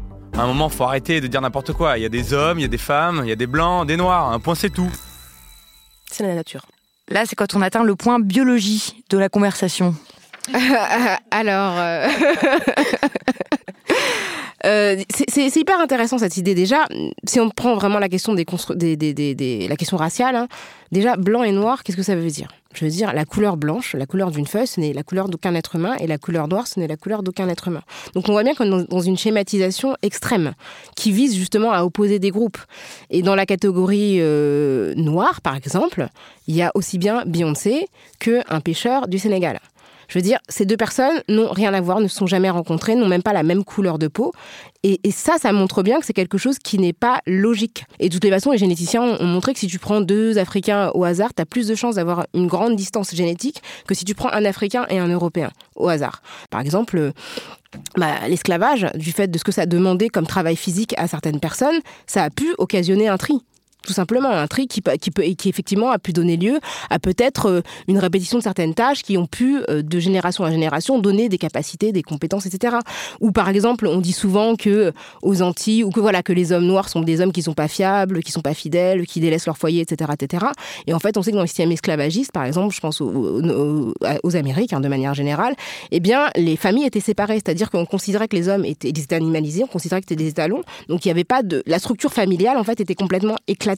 À 0.33 0.43
un 0.43 0.47
moment, 0.47 0.69
faut 0.69 0.83
arrêter 0.83 1.19
de 1.21 1.27
dire 1.27 1.41
n'importe 1.41 1.73
quoi. 1.73 1.97
Il 1.97 2.01
y 2.01 2.05
a 2.05 2.09
des 2.09 2.33
hommes, 2.33 2.59
il 2.59 2.61
y 2.61 2.65
a 2.65 2.69
des 2.69 2.77
femmes, 2.77 3.21
il 3.23 3.29
y 3.29 3.33
a 3.33 3.35
des 3.35 3.47
blancs, 3.47 3.85
des 3.85 3.97
noirs. 3.97 4.31
Un 4.31 4.39
point, 4.39 4.55
c'est 4.55 4.69
tout. 4.69 4.89
C'est 6.09 6.25
la 6.25 6.35
nature. 6.35 6.65
Là, 7.09 7.25
c'est 7.25 7.35
quand 7.35 7.53
on 7.55 7.61
atteint 7.61 7.83
le 7.83 7.95
point 7.95 8.19
biologie 8.19 9.03
de 9.09 9.17
la 9.17 9.27
conversation. 9.27 9.93
Alors, 11.31 11.73
euh, 11.77 12.07
euh, 14.65 14.95
c'est 15.29 15.55
hyper 15.55 15.79
intéressant 15.79 16.17
cette 16.17 16.37
idée. 16.37 16.55
Déjà, 16.55 16.87
si 17.25 17.39
on 17.39 17.49
prend 17.49 17.75
vraiment 17.75 17.99
la 17.99 18.09
question 18.09 18.33
des, 18.33 18.45
des, 18.95 19.67
la 19.67 19.75
question 19.75 19.97
raciale, 19.97 20.35
hein, 20.35 20.47
déjà 20.91 21.15
blanc 21.15 21.43
et 21.43 21.51
noir, 21.51 21.83
qu'est-ce 21.83 21.97
que 21.97 22.03
ça 22.03 22.15
veut 22.15 22.29
dire? 22.29 22.49
Je 22.73 22.85
veux 22.85 22.91
dire, 22.91 23.11
la 23.13 23.25
couleur 23.25 23.57
blanche, 23.57 23.95
la 23.95 24.05
couleur 24.05 24.31
d'une 24.31 24.47
feuille, 24.47 24.67
ce 24.67 24.79
n'est 24.79 24.93
la 24.93 25.03
couleur 25.03 25.27
d'aucun 25.27 25.53
être 25.55 25.75
humain, 25.75 25.95
et 25.99 26.07
la 26.07 26.17
couleur 26.17 26.47
noire, 26.47 26.67
ce 26.67 26.79
n'est 26.79 26.87
la 26.87 26.95
couleur 26.95 27.21
d'aucun 27.21 27.49
être 27.49 27.67
humain. 27.67 27.81
Donc 28.15 28.29
on 28.29 28.31
voit 28.31 28.43
bien 28.43 28.53
qu'on 28.53 28.79
est 28.79 28.89
dans 28.89 29.01
une 29.01 29.17
schématisation 29.17 29.97
extrême 30.01 30.53
qui 30.95 31.11
vise 31.11 31.35
justement 31.35 31.73
à 31.73 31.83
opposer 31.83 32.19
des 32.19 32.29
groupes. 32.29 32.59
Et 33.09 33.23
dans 33.23 33.35
la 33.35 33.45
catégorie 33.45 34.17
euh, 34.19 34.93
noire, 34.95 35.41
par 35.41 35.55
exemple, 35.55 36.07
il 36.47 36.55
y 36.55 36.61
a 36.61 36.71
aussi 36.73 36.97
bien 36.97 37.23
Beyoncé 37.25 37.87
qu'un 38.19 38.61
pêcheur 38.61 39.07
du 39.07 39.19
Sénégal. 39.19 39.59
Je 40.11 40.17
veux 40.17 40.23
dire, 40.23 40.39
ces 40.49 40.65
deux 40.65 40.75
personnes 40.75 41.21
n'ont 41.29 41.49
rien 41.51 41.73
à 41.73 41.79
voir, 41.79 42.01
ne 42.01 42.09
se 42.09 42.17
sont 42.17 42.27
jamais 42.27 42.49
rencontrées, 42.49 42.95
n'ont 42.95 43.07
même 43.07 43.23
pas 43.23 43.31
la 43.31 43.43
même 43.43 43.63
couleur 43.63 43.97
de 43.97 44.09
peau. 44.09 44.33
Et, 44.83 44.99
ça, 45.09 45.37
ça 45.39 45.53
montre 45.53 45.83
bien 45.83 46.01
que 46.01 46.05
c'est 46.05 46.11
quelque 46.11 46.37
chose 46.37 46.59
qui 46.59 46.79
n'est 46.79 46.91
pas 46.91 47.21
logique. 47.25 47.85
Et 47.99 48.09
de 48.09 48.13
toutes 48.13 48.25
les 48.25 48.29
façons, 48.29 48.51
les 48.51 48.57
généticiens 48.57 49.01
ont, 49.01 49.25
montré 49.25 49.53
que 49.53 49.59
si 49.59 49.67
tu 49.67 49.79
prends 49.79 50.01
deux 50.01 50.37
Africains 50.37 50.91
au 50.95 51.05
hasard, 51.05 51.33
tu 51.33 51.41
as 51.41 51.45
plus 51.45 51.65
de 51.65 51.75
chances 51.75 51.95
d'avoir 51.95 52.25
une 52.33 52.47
grande 52.47 52.75
distance 52.75 53.15
génétique 53.15 53.61
que 53.87 53.95
si 53.95 54.03
tu 54.03 54.13
prends 54.13 54.29
un 54.33 54.43
Africain 54.43 54.85
et 54.89 54.99
un 54.99 55.07
Européen 55.07 55.49
au 55.77 55.87
hasard. 55.87 56.21
Par 56.49 56.59
exemple, 56.59 57.13
bah, 57.95 58.27
l'esclavage, 58.27 58.87
du 58.95 59.13
fait 59.13 59.29
de 59.29 59.37
ce 59.37 59.45
que 59.45 59.53
ça 59.53 59.65
demandait 59.65 60.09
comme 60.09 60.27
travail 60.27 60.57
physique 60.57 60.93
à 60.97 61.07
certaines 61.07 61.39
personnes, 61.39 61.79
ça 62.05 62.23
a 62.23 62.29
pu 62.29 62.53
occasionner 62.57 63.07
un 63.07 63.17
tri 63.17 63.41
tout 63.81 63.93
simplement 63.93 64.29
un 64.29 64.47
tri 64.47 64.67
qui, 64.67 64.81
qui, 64.99 65.11
peut, 65.11 65.23
qui 65.23 65.49
effectivement 65.49 65.91
a 65.91 65.99
pu 65.99 66.13
donner 66.13 66.37
lieu 66.37 66.59
à 66.89 66.99
peut-être 66.99 67.47
euh, 67.47 67.61
une 67.87 67.99
répétition 67.99 68.37
de 68.37 68.43
certaines 68.43 68.73
tâches 68.73 69.03
qui 69.03 69.17
ont 69.17 69.27
pu, 69.27 69.61
euh, 69.69 69.81
de 69.81 69.99
génération 69.99 70.43
à 70.43 70.51
génération, 70.51 70.99
donner 70.99 71.29
des 71.29 71.37
capacités, 71.37 71.91
des 71.91 72.03
compétences, 72.03 72.45
etc. 72.45 72.77
Ou 73.19 73.31
par 73.31 73.49
exemple, 73.49 73.87
on 73.87 73.99
dit 73.99 74.13
souvent 74.13 74.55
que 74.55 74.69
euh, 74.69 74.91
aux 75.21 75.41
Antilles, 75.41 75.83
ou 75.83 75.89
que 75.89 75.99
voilà 75.99 76.23
que 76.23 76.33
les 76.33 76.51
hommes 76.51 76.65
noirs 76.65 76.89
sont 76.89 77.01
des 77.01 77.21
hommes 77.21 77.31
qui 77.31 77.41
sont 77.41 77.53
pas 77.53 77.67
fiables, 77.67 78.21
qui 78.23 78.31
sont 78.31 78.41
pas 78.41 78.53
fidèles, 78.53 79.05
qui 79.05 79.19
délaissent 79.19 79.45
leur 79.45 79.57
foyer, 79.57 79.81
etc., 79.81 80.11
etc. 80.13 80.45
Et 80.87 80.93
en 80.93 80.99
fait, 80.99 81.17
on 81.17 81.21
sait 81.21 81.31
que 81.31 81.35
dans 81.35 81.41
le 81.41 81.47
système 81.47 81.71
esclavagiste, 81.71 82.31
par 82.31 82.45
exemple, 82.45 82.73
je 82.73 82.79
pense 82.79 83.01
aux, 83.01 84.35
Amériques, 84.35 84.73
hein, 84.73 84.79
de 84.79 84.87
manière 84.87 85.13
générale, 85.13 85.55
eh 85.91 85.99
bien, 85.99 86.29
les 86.35 86.55
familles 86.55 86.85
étaient 86.85 87.01
séparées, 87.01 87.35
c'est-à-dire 87.35 87.69
qu'on 87.69 87.85
considérait 87.85 88.27
que 88.27 88.35
les 88.35 88.47
hommes 88.47 88.63
étaient, 88.63 88.89
étaient 88.89 89.15
animalisés, 89.15 89.63
on 89.63 89.67
considérait 89.67 90.01
que 90.01 90.05
c'était 90.07 90.23
des 90.23 90.29
étalons, 90.29 90.63
donc 90.87 91.03
il 91.03 91.09
n'y 91.09 91.11
avait 91.11 91.25
pas 91.25 91.43
de, 91.43 91.63
la 91.65 91.79
structure 91.79 92.13
familiale 92.13 92.57
en 92.57 92.63
fait 92.63 92.79
était 92.79 92.95
complètement 92.95 93.35
éclatée 93.47 93.70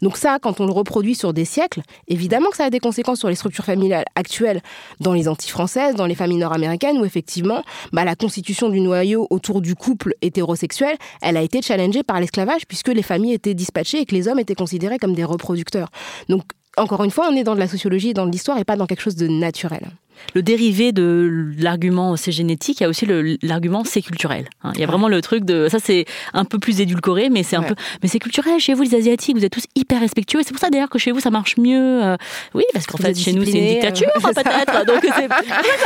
donc 0.00 0.16
ça, 0.16 0.38
quand 0.40 0.60
on 0.60 0.66
le 0.66 0.72
reproduit 0.72 1.14
sur 1.14 1.32
des 1.32 1.44
siècles, 1.44 1.82
évidemment 2.08 2.50
que 2.50 2.56
ça 2.56 2.64
a 2.64 2.70
des 2.70 2.80
conséquences 2.80 3.18
sur 3.18 3.28
les 3.28 3.34
structures 3.34 3.64
familiales 3.64 4.04
actuelles 4.14 4.62
dans 5.00 5.12
les 5.12 5.28
Antilles 5.28 5.50
françaises, 5.50 5.94
dans 5.94 6.06
les 6.06 6.14
familles 6.14 6.38
nord-américaines, 6.38 6.98
où 6.98 7.04
effectivement, 7.04 7.62
bah, 7.92 8.04
la 8.04 8.14
constitution 8.14 8.68
du 8.68 8.80
noyau 8.80 9.26
autour 9.30 9.60
du 9.60 9.74
couple 9.74 10.14
hétérosexuel, 10.22 10.96
elle 11.20 11.36
a 11.36 11.42
été 11.42 11.62
challengée 11.62 12.02
par 12.02 12.20
l'esclavage, 12.20 12.66
puisque 12.66 12.88
les 12.88 13.02
familles 13.02 13.34
étaient 13.34 13.54
dispatchées 13.54 13.98
et 13.98 14.06
que 14.06 14.14
les 14.14 14.28
hommes 14.28 14.38
étaient 14.38 14.54
considérés 14.54 14.98
comme 14.98 15.14
des 15.14 15.24
reproducteurs. 15.24 15.90
Donc, 16.28 16.42
encore 16.76 17.04
une 17.04 17.10
fois, 17.10 17.28
on 17.30 17.36
est 17.36 17.44
dans 17.44 17.54
de 17.54 17.60
la 17.60 17.68
sociologie 17.68 18.10
et 18.10 18.14
dans 18.14 18.26
de 18.26 18.32
l'histoire 18.32 18.58
et 18.58 18.64
pas 18.64 18.76
dans 18.76 18.86
quelque 18.86 19.02
chose 19.02 19.16
de 19.16 19.28
naturel 19.28 19.90
le 20.34 20.42
dérivé 20.42 20.92
de 20.92 21.52
l'argument 21.58 22.16
c'est 22.16 22.32
génétique, 22.32 22.80
il 22.80 22.84
y 22.84 22.86
a 22.86 22.88
aussi 22.88 23.06
l'argument 23.42 23.84
c'est 23.84 24.02
culturel. 24.02 24.48
Hein. 24.62 24.72
Il 24.74 24.80
y 24.80 24.84
a 24.84 24.86
vraiment 24.86 25.08
le 25.08 25.20
truc 25.20 25.44
de 25.44 25.68
ça 25.68 25.78
c'est 25.78 26.04
un 26.32 26.44
peu 26.44 26.58
plus 26.58 26.80
édulcoré, 26.80 27.30
mais 27.30 27.42
c'est 27.42 27.56
un 27.56 27.62
peu 27.62 27.74
mais 28.02 28.08
c'est 28.08 28.18
culturel. 28.18 28.58
Chez 28.60 28.74
vous 28.74 28.82
les 28.82 28.94
asiatiques, 28.94 29.36
vous 29.36 29.44
êtes 29.44 29.52
tous 29.52 29.66
hyper 29.74 30.00
respectueux. 30.00 30.40
C'est 30.44 30.52
pour 30.52 30.60
ça 30.60 30.70
d'ailleurs 30.70 30.90
que 30.90 30.98
chez 30.98 31.12
vous 31.12 31.20
ça 31.20 31.30
marche 31.30 31.56
mieux. 31.56 32.02
Euh. 32.02 32.16
oui, 32.54 32.64
parce 32.72 32.86
qu'en 32.86 32.98
fait 32.98 33.14
chez 33.14 33.32
nous 33.32 33.44
c'est 33.44 33.58
une 33.58 33.74
dictature 33.74 34.08
euh, 34.16 34.20
peut-être, 34.34 34.86
donc 34.86 35.04
ça 35.04 35.28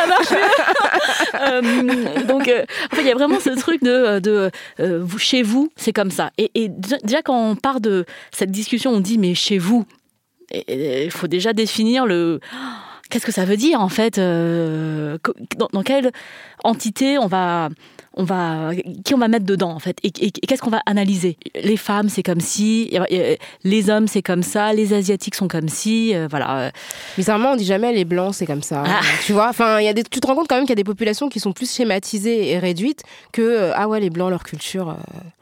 marche 0.06 0.30
mieux. 0.30 0.36
Euh, 1.34 1.60
donc 2.26 2.42
en 2.42 2.96
fait 2.96 3.02
il 3.02 3.06
y 3.06 3.10
a 3.10 3.14
vraiment 3.14 3.38
ce 3.40 3.50
truc 3.50 3.82
de, 3.82 4.18
de 4.18 4.50
chez 5.18 5.42
vous 5.42 5.70
c'est 5.76 5.92
comme 5.92 6.10
ça. 6.10 6.30
Et, 6.38 6.50
et 6.54 6.68
déjà 6.68 7.22
quand 7.22 7.50
on 7.50 7.56
part 7.56 7.80
de 7.80 8.04
cette 8.32 8.50
discussion, 8.50 8.92
on 8.92 9.00
dit 9.00 9.18
mais 9.18 9.34
chez 9.34 9.58
vous, 9.58 9.84
il 10.68 11.10
faut 11.10 11.26
déjà 11.26 11.52
définir 11.52 12.06
le 12.06 12.40
qu'est-ce 13.08 13.26
que 13.26 13.32
ça 13.32 13.44
veut 13.44 13.56
dire 13.56 13.80
en 13.80 13.88
fait 13.88 14.18
euh, 14.18 15.18
dans, 15.72 15.82
quelle 15.82 16.12
entité 16.64 17.18
on 17.18 17.26
va 17.26 17.68
on 18.14 18.24
va 18.24 18.70
qui 19.04 19.14
on 19.14 19.18
va 19.18 19.28
mettre 19.28 19.44
dedans 19.44 19.70
en 19.70 19.78
fait 19.78 19.98
et, 20.02 20.10
qu'est-ce 20.10 20.62
qu'on 20.62 20.70
va 20.70 20.82
analyser? 20.86 21.36
Les 21.62 21.76
femmes 21.76 22.08
c'est 22.08 22.22
comme 22.22 22.40
si 22.40 22.96
les 23.64 23.90
hommes 23.90 24.08
c'est 24.08 24.22
comme 24.22 24.42
ça 24.42 24.72
les 24.72 24.94
asiatiques 24.94 25.34
sont 25.34 25.48
comme 25.48 25.68
si 25.68 26.14
euh, 26.14 26.26
voilà. 26.30 26.72
Bizarrement 27.16 27.52
on 27.52 27.56
dit 27.56 27.66
jamais 27.66 27.92
les 27.92 28.04
blancs 28.04 28.34
c'est 28.34 28.46
comme 28.46 28.62
ça. 28.62 28.84
Ah. 28.86 29.00
tu 29.24 29.32
vois 29.32 29.48
enfin 29.48 29.80
il 29.80 29.84
y 29.84 29.88
a 29.88 29.92
des 29.92 30.02
tu 30.02 30.20
te 30.20 30.26
rends 30.26 30.34
compte 30.34 30.48
quand 30.48 30.56
même 30.56 30.64
qu'il 30.64 30.70
y 30.70 30.72
a 30.72 30.76
des 30.76 30.84
populations 30.84 31.28
qui 31.28 31.40
sont 31.40 31.52
plus 31.52 31.70
schématisées 31.70 32.50
et 32.50 32.58
réduites 32.58 33.02
que 33.32 33.42
euh, 33.42 33.72
ah 33.74 33.88
ouais 33.88 34.00
les 34.00 34.10
blancs 34.10 34.30
leur 34.30 34.44
culture 34.44 34.96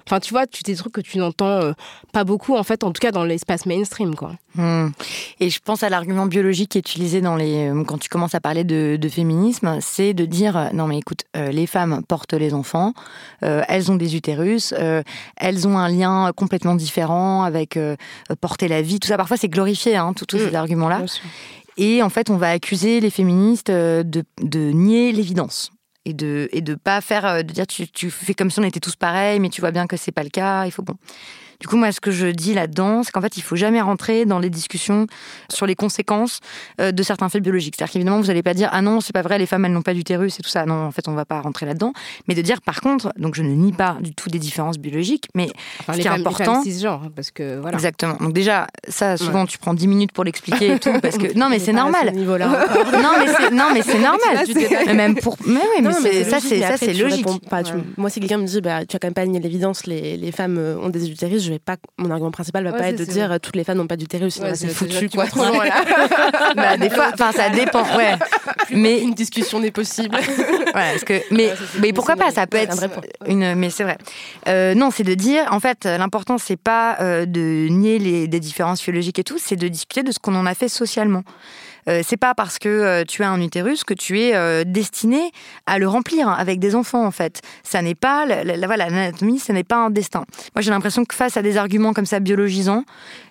Enfin, 0.06 0.20
tu 0.20 0.32
vois, 0.34 0.46
tu 0.46 0.62
des 0.62 0.76
trucs 0.76 0.92
que 0.92 1.00
tu 1.00 1.18
n'entends 1.18 1.46
euh, 1.46 1.72
pas 2.12 2.24
beaucoup, 2.24 2.56
en 2.56 2.62
fait, 2.62 2.84
en 2.84 2.92
tout 2.92 3.00
cas 3.00 3.10
dans 3.10 3.24
l'espace 3.24 3.64
mainstream, 3.66 4.14
quoi. 4.14 4.32
Hmm. 4.54 4.88
Et 5.40 5.50
je 5.50 5.58
pense 5.64 5.82
à 5.82 5.88
l'argument 5.88 6.26
biologique 6.26 6.70
qui 6.72 6.78
est 6.78 6.80
utilisé 6.80 7.20
dans 7.20 7.36
les, 7.36 7.68
euh, 7.70 7.84
quand 7.84 7.98
tu 7.98 8.08
commences 8.08 8.34
à 8.34 8.40
parler 8.40 8.64
de, 8.64 8.96
de 9.00 9.08
féminisme, 9.08 9.78
c'est 9.80 10.14
de 10.14 10.24
dire 10.26 10.56
euh, 10.56 10.68
non 10.72 10.86
mais 10.86 10.98
écoute, 10.98 11.22
euh, 11.36 11.50
les 11.50 11.66
femmes 11.66 12.02
portent 12.06 12.34
les 12.34 12.54
enfants, 12.54 12.92
euh, 13.42 13.62
elles 13.68 13.90
ont 13.90 13.96
des 13.96 14.14
utérus, 14.14 14.72
euh, 14.78 15.02
elles 15.36 15.66
ont 15.66 15.76
un 15.78 15.88
lien 15.88 16.30
complètement 16.36 16.74
différent 16.76 17.42
avec 17.42 17.76
euh, 17.76 17.96
porter 18.40 18.68
la 18.68 18.82
vie, 18.82 19.00
tout 19.00 19.08
ça. 19.08 19.16
Parfois 19.16 19.36
c'est 19.36 19.48
glorifié, 19.48 19.96
hein, 19.96 20.12
tous 20.14 20.26
tous 20.26 20.36
Mm. 20.36 20.48
ces 20.50 20.54
arguments-là. 20.54 21.02
Et 21.76 22.02
en 22.04 22.08
fait, 22.08 22.30
on 22.30 22.36
va 22.36 22.50
accuser 22.50 23.00
les 23.00 23.10
féministes 23.10 23.70
de, 23.70 24.04
de 24.40 24.70
nier 24.70 25.10
l'évidence 25.10 25.72
et 26.04 26.14
de 26.14 26.48
et 26.52 26.60
de 26.60 26.74
pas 26.74 27.00
faire 27.00 27.24
euh, 27.26 27.42
de 27.42 27.52
dire 27.52 27.66
tu, 27.66 27.88
tu 27.88 28.10
fais 28.10 28.34
comme 28.34 28.50
si 28.50 28.60
on 28.60 28.64
était 28.64 28.80
tous 28.80 28.96
pareils, 28.96 29.40
mais 29.40 29.48
tu 29.48 29.60
vois 29.60 29.70
bien 29.70 29.86
que 29.86 29.96
c'est 29.96 30.12
pas 30.12 30.22
le 30.22 30.30
cas. 30.30 30.66
Il 30.66 30.70
faut 30.70 30.82
bon. 30.82 30.96
Du 31.60 31.66
coup, 31.68 31.76
moi, 31.76 31.92
ce 31.92 32.00
que 32.00 32.10
je 32.10 32.26
dis 32.26 32.54
là-dedans, 32.54 33.02
c'est 33.02 33.10
qu'en 33.12 33.20
fait, 33.20 33.36
il 33.36 33.42
faut 33.42 33.56
jamais 33.56 33.80
rentrer 33.80 34.24
dans 34.26 34.38
les 34.38 34.50
discussions 34.50 35.06
sur 35.52 35.66
les 35.66 35.74
conséquences 35.74 36.40
euh, 36.80 36.92
de 36.92 37.02
certains 37.02 37.28
faits 37.28 37.42
biologiques. 37.42 37.74
C'est-à-dire 37.76 37.92
qu'évidemment, 37.92 38.20
vous 38.20 38.26
n'allez 38.28 38.42
pas 38.42 38.54
dire 38.54 38.68
ah 38.72 38.82
non, 38.82 39.00
c'est 39.00 39.12
pas 39.12 39.22
vrai, 39.22 39.38
les 39.38 39.46
femmes 39.46 39.64
elles 39.64 39.72
n'ont 39.72 39.82
pas 39.82 39.94
d'utérus 39.94 40.38
et 40.38 40.42
tout 40.42 40.48
ça. 40.48 40.66
Non, 40.66 40.86
en 40.86 40.90
fait, 40.90 41.08
on 41.08 41.14
va 41.14 41.24
pas 41.24 41.40
rentrer 41.40 41.66
là-dedans. 41.66 41.92
Mais 42.28 42.34
de 42.34 42.42
dire 42.42 42.60
par 42.62 42.80
contre, 42.80 43.12
donc 43.18 43.34
je 43.34 43.42
ne 43.42 43.50
nie 43.54 43.72
pas 43.72 43.96
du 44.00 44.12
tout 44.14 44.28
des 44.30 44.38
différences 44.38 44.78
biologiques, 44.78 45.28
mais 45.34 45.48
Enfin, 45.80 45.92
Ce 45.92 45.98
les 45.98 46.02
qui 46.02 46.08
est 46.08 46.10
femmes, 46.10 46.20
les 46.20 46.26
important- 46.26 46.54
femmes 46.54 46.62
cisgenres, 46.62 47.02
hein, 47.06 47.10
parce 47.14 47.30
que 47.30 47.58
voilà. 47.60 47.76
exactement. 47.76 48.16
Donc 48.20 48.32
déjà, 48.32 48.66
ça, 48.88 49.16
souvent, 49.16 49.46
tu 49.46 49.58
prends 49.58 49.74
10 49.74 49.86
minutes 49.88 50.12
pour 50.12 50.24
l'expliquer 50.24 50.72
et 50.74 50.78
tout, 50.78 50.92
parce 51.00 51.18
que 51.18 51.32
non, 51.38 51.48
mais 51.48 51.58
c'est 51.58 51.72
normal. 51.72 52.12
Non, 52.14 53.10
mais 53.18 53.26
c'est 53.38 53.50
non, 53.50 53.64
mais 53.72 53.82
c'est 53.82 53.98
normal. 54.00 54.44
Mais 54.86 54.94
même 54.94 55.14
pour, 55.16 55.36
mais 55.46 55.54
oui, 55.60 55.82
mais, 55.82 55.90
Non, 55.90 55.96
mais 56.02 56.24
ça, 56.24 56.38
c'est 56.40 56.60
ça, 56.60 56.76
c'est 56.76 56.92
logique. 56.94 57.26
réponds 57.26 57.38
pas, 57.38 57.62
tu- 57.62 57.72
Moi, 57.96 58.10
si 58.10 58.20
quelqu'un 58.20 58.38
me 58.38 58.46
dit, 58.46 58.60
bah, 58.60 58.84
tu 58.86 58.96
as 58.96 58.98
quand 58.98 59.06
même 59.08 59.14
pas 59.14 59.26
nié 59.26 59.40
l'évidence, 59.40 59.86
les, 59.86 60.16
les 60.16 60.32
femmes 60.32 60.58
euh, 60.58 60.76
ont 60.78 60.88
des 60.88 61.10
utérus, 61.10 61.43
je 61.44 61.50
vais 61.52 61.58
pas, 61.58 61.76
mon 61.98 62.10
argument 62.10 62.30
principal 62.30 62.64
va 62.64 62.72
Ouais, 62.72 62.78
pas 62.78 62.88
être 62.90 62.98
de 62.98 63.04
dire 63.04 63.26
vrai. 63.26 63.36
euh, 63.36 63.38
toutes 63.38 63.56
les 63.56 63.64
femmes 63.64 63.78
n'ont 63.78 63.86
pas 63.86 63.96
d'utérus, 63.96 64.34
sinon 64.34 64.48
Ouais, 64.48 64.54
c'est 64.54 64.68
foutu, 64.68 65.08
quoi. 65.08 65.24
vas 65.24 65.30
trop 65.30 65.44
loin, 65.44 65.64
là. 65.64 65.84
Bah, 66.56 66.76
des 66.76 66.90
fois, 66.90 67.10
enfin, 67.12 67.32
ça 67.32 67.48
dépend. 67.50 67.82
Ouais. 67.96 68.14
Mais 68.70 69.00
Une 69.00 69.14
discussion 69.14 69.60
n'est 69.60 69.70
possible. 69.70 70.16
Parce 70.72 71.04
que, 71.04 71.20
mais, 71.30 71.48
Ouais, 71.48 71.54
mais 71.80 71.92
pourquoi 71.92 72.16
pas 72.16 72.30
Ça 72.30 72.46
peut 72.46 72.56
être 72.56 72.84
une. 73.26 73.54
Mais 73.54 73.70
c'est 73.70 73.84
vrai. 73.84 73.98
Euh, 74.48 74.74
non, 74.74 74.90
c'est 74.90 75.04
de 75.04 75.14
dire. 75.14 75.46
En 75.52 75.60
fait, 75.60 75.84
l'important 75.84 76.38
c'est 76.38 76.56
pas 76.56 76.96
euh, 77.00 77.26
de 77.26 77.68
nier 77.68 77.98
les 77.98 78.26
des 78.26 78.40
différences 78.40 78.80
physiologiques 78.80 79.18
et 79.18 79.24
tout, 79.24 79.36
c'est 79.38 79.56
de 79.56 79.68
discuter 79.68 80.02
de 80.02 80.10
ce 80.12 80.18
qu'on 80.18 80.34
en 80.34 80.46
a 80.46 80.54
fait 80.54 80.68
socialement. 80.68 81.22
Euh, 81.88 82.00
c'est 82.04 82.16
pas 82.16 82.34
parce 82.34 82.58
que 82.58 82.68
euh, 82.68 83.04
tu 83.06 83.22
as 83.22 83.30
un 83.30 83.40
utérus 83.40 83.84
que 83.84 83.94
tu 83.94 84.20
es 84.20 84.34
euh, 84.34 84.64
destiné 84.64 85.30
à 85.66 85.78
le 85.78 85.86
remplir 85.88 86.28
avec 86.28 86.58
des 86.58 86.74
enfants 86.74 87.04
en 87.04 87.10
fait. 87.10 87.42
Ça 87.62 87.82
n'est 87.82 87.94
pas 87.94 88.24
la, 88.26 88.42
la- 88.44 88.76
l'anatomie, 88.76 89.38
ce 89.38 89.52
n'est 89.52 89.64
pas 89.64 89.76
un 89.76 89.90
destin. 89.90 90.24
Moi 90.54 90.62
j'ai 90.62 90.70
l'impression 90.70 91.04
que 91.04 91.14
face 91.14 91.36
à 91.36 91.42
des 91.42 91.56
arguments 91.56 91.92
comme 91.92 92.06
ça 92.06 92.20
biologisants, 92.20 92.84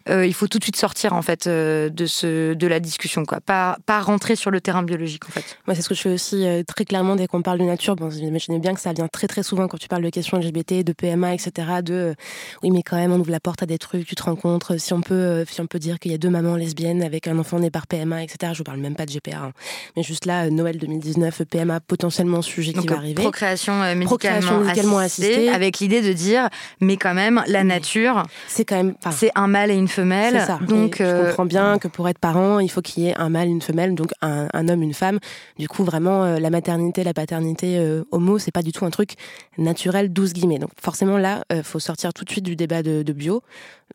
euh, 0.09 0.25
il 0.25 0.33
faut 0.33 0.47
tout 0.47 0.59
de 0.59 0.63
suite 0.63 0.75
sortir 0.75 1.13
en 1.13 1.21
fait 1.21 1.47
euh, 1.47 1.89
de 1.89 2.05
ce 2.05 2.53
de 2.53 2.67
la 2.67 2.79
discussion 2.79 3.25
quoi. 3.25 3.39
Pas 3.39 3.77
pas 3.85 4.01
rentrer 4.01 4.35
sur 4.35 4.51
le 4.51 4.59
terrain 4.59 4.83
biologique 4.83 5.25
en 5.27 5.31
fait. 5.31 5.57
Moi, 5.65 5.75
c'est 5.75 5.81
ce 5.81 5.89
que 5.89 5.95
je 5.95 6.01
fais 6.01 6.13
aussi 6.13 6.45
euh, 6.45 6.63
très 6.63 6.83
clairement 6.83 7.15
dès 7.15 7.27
qu'on 7.27 7.41
parle 7.41 7.59
de 7.59 7.63
nature. 7.63 7.95
Bon, 7.95 8.09
vous 8.09 8.19
imaginez 8.19 8.59
bien 8.59 8.73
que 8.73 8.81
ça 8.81 8.91
vient 8.91 9.07
très 9.07 9.27
très 9.27 9.43
souvent 9.43 9.67
quand 9.67 9.77
tu 9.77 9.87
parles 9.87 10.03
de 10.03 10.09
questions 10.09 10.37
LGBT, 10.37 10.83
de 10.83 10.91
PMA, 10.91 11.33
etc. 11.33 11.67
De 11.83 12.15
oui, 12.63 12.71
mais 12.71 12.83
quand 12.83 12.97
même, 12.97 13.13
on 13.13 13.19
ouvre 13.19 13.31
la 13.31 13.39
porte 13.39 13.63
à 13.63 13.65
des 13.65 13.77
trucs, 13.77 14.05
tu 14.05 14.15
te 14.15 14.23
rencontres. 14.23 14.77
Si 14.77 14.91
on 14.93 15.01
peut, 15.01 15.45
si 15.49 15.61
on 15.61 15.67
peut 15.67 15.79
dire 15.79 15.99
qu'il 15.99 16.11
y 16.11 16.15
a 16.15 16.17
deux 16.17 16.29
mamans 16.29 16.55
lesbiennes 16.55 17.01
avec 17.01 17.27
un 17.27 17.39
enfant 17.39 17.59
né 17.59 17.69
par 17.69 17.87
PMA, 17.87 18.23
etc. 18.23 18.51
Je 18.53 18.57
vous 18.59 18.63
parle 18.65 18.79
même 18.79 18.95
pas 18.95 19.05
de 19.05 19.11
GPA, 19.11 19.37
hein. 19.37 19.51
mais 19.95 20.03
juste 20.03 20.25
là, 20.25 20.49
Noël 20.49 20.77
2019, 20.77 21.41
euh, 21.41 21.45
PMA 21.45 21.79
potentiellement 21.79 22.41
sujet 22.41 22.73
qui 22.73 22.87
va 22.87 22.97
arriver. 22.97 23.21
procréation 23.21 23.73
médicalement, 23.79 24.05
Procréation 24.05 24.59
médicalement 24.59 24.97
assistée, 24.97 25.33
assistée. 25.33 25.49
avec 25.49 25.79
l'idée 25.79 26.01
de 26.01 26.11
dire 26.11 26.49
mais 26.81 26.97
quand 26.97 27.13
même 27.13 27.41
la 27.47 27.63
nature 27.63 28.23
C'est 28.47 28.65
quand 28.65 28.75
même. 28.75 28.95
c'est 29.11 29.31
un 29.35 29.47
mâle 29.47 29.71
et 29.71 29.75
une 29.75 29.87
femelle. 29.93 30.35
C'est 30.39 30.45
ça. 30.45 30.59
Donc 30.67 30.99
Et 30.99 31.03
euh, 31.03 31.23
je 31.23 31.27
comprends 31.29 31.45
bien 31.45 31.77
que 31.79 31.87
pour 31.87 32.07
être 32.09 32.19
parent, 32.19 32.59
il 32.59 32.69
faut 32.69 32.81
qu'il 32.81 33.03
y 33.03 33.07
ait 33.09 33.17
un 33.17 33.29
mâle, 33.29 33.47
une 33.47 33.61
femelle, 33.61 33.95
donc 33.95 34.11
un, 34.21 34.47
un 34.53 34.67
homme, 34.67 34.81
une 34.81 34.93
femme. 34.93 35.19
Du 35.57 35.67
coup, 35.67 35.83
vraiment, 35.83 36.23
euh, 36.23 36.39
la 36.39 36.49
maternité, 36.49 37.03
la 37.03 37.13
paternité 37.13 37.77
euh, 37.77 38.03
homo, 38.11 38.39
c'est 38.39 38.51
pas 38.51 38.63
du 38.63 38.71
tout 38.71 38.85
un 38.85 38.89
truc 38.89 39.13
naturel, 39.57 40.11
12 40.11 40.33
guillemets. 40.33 40.59
Donc 40.59 40.71
forcément, 40.81 41.17
là, 41.17 41.43
euh, 41.51 41.63
faut 41.63 41.79
sortir 41.79 42.13
tout 42.13 42.25
de 42.25 42.29
suite 42.29 42.45
du 42.45 42.55
débat 42.55 42.83
de, 42.83 43.03
de 43.03 43.13
bio, 43.13 43.41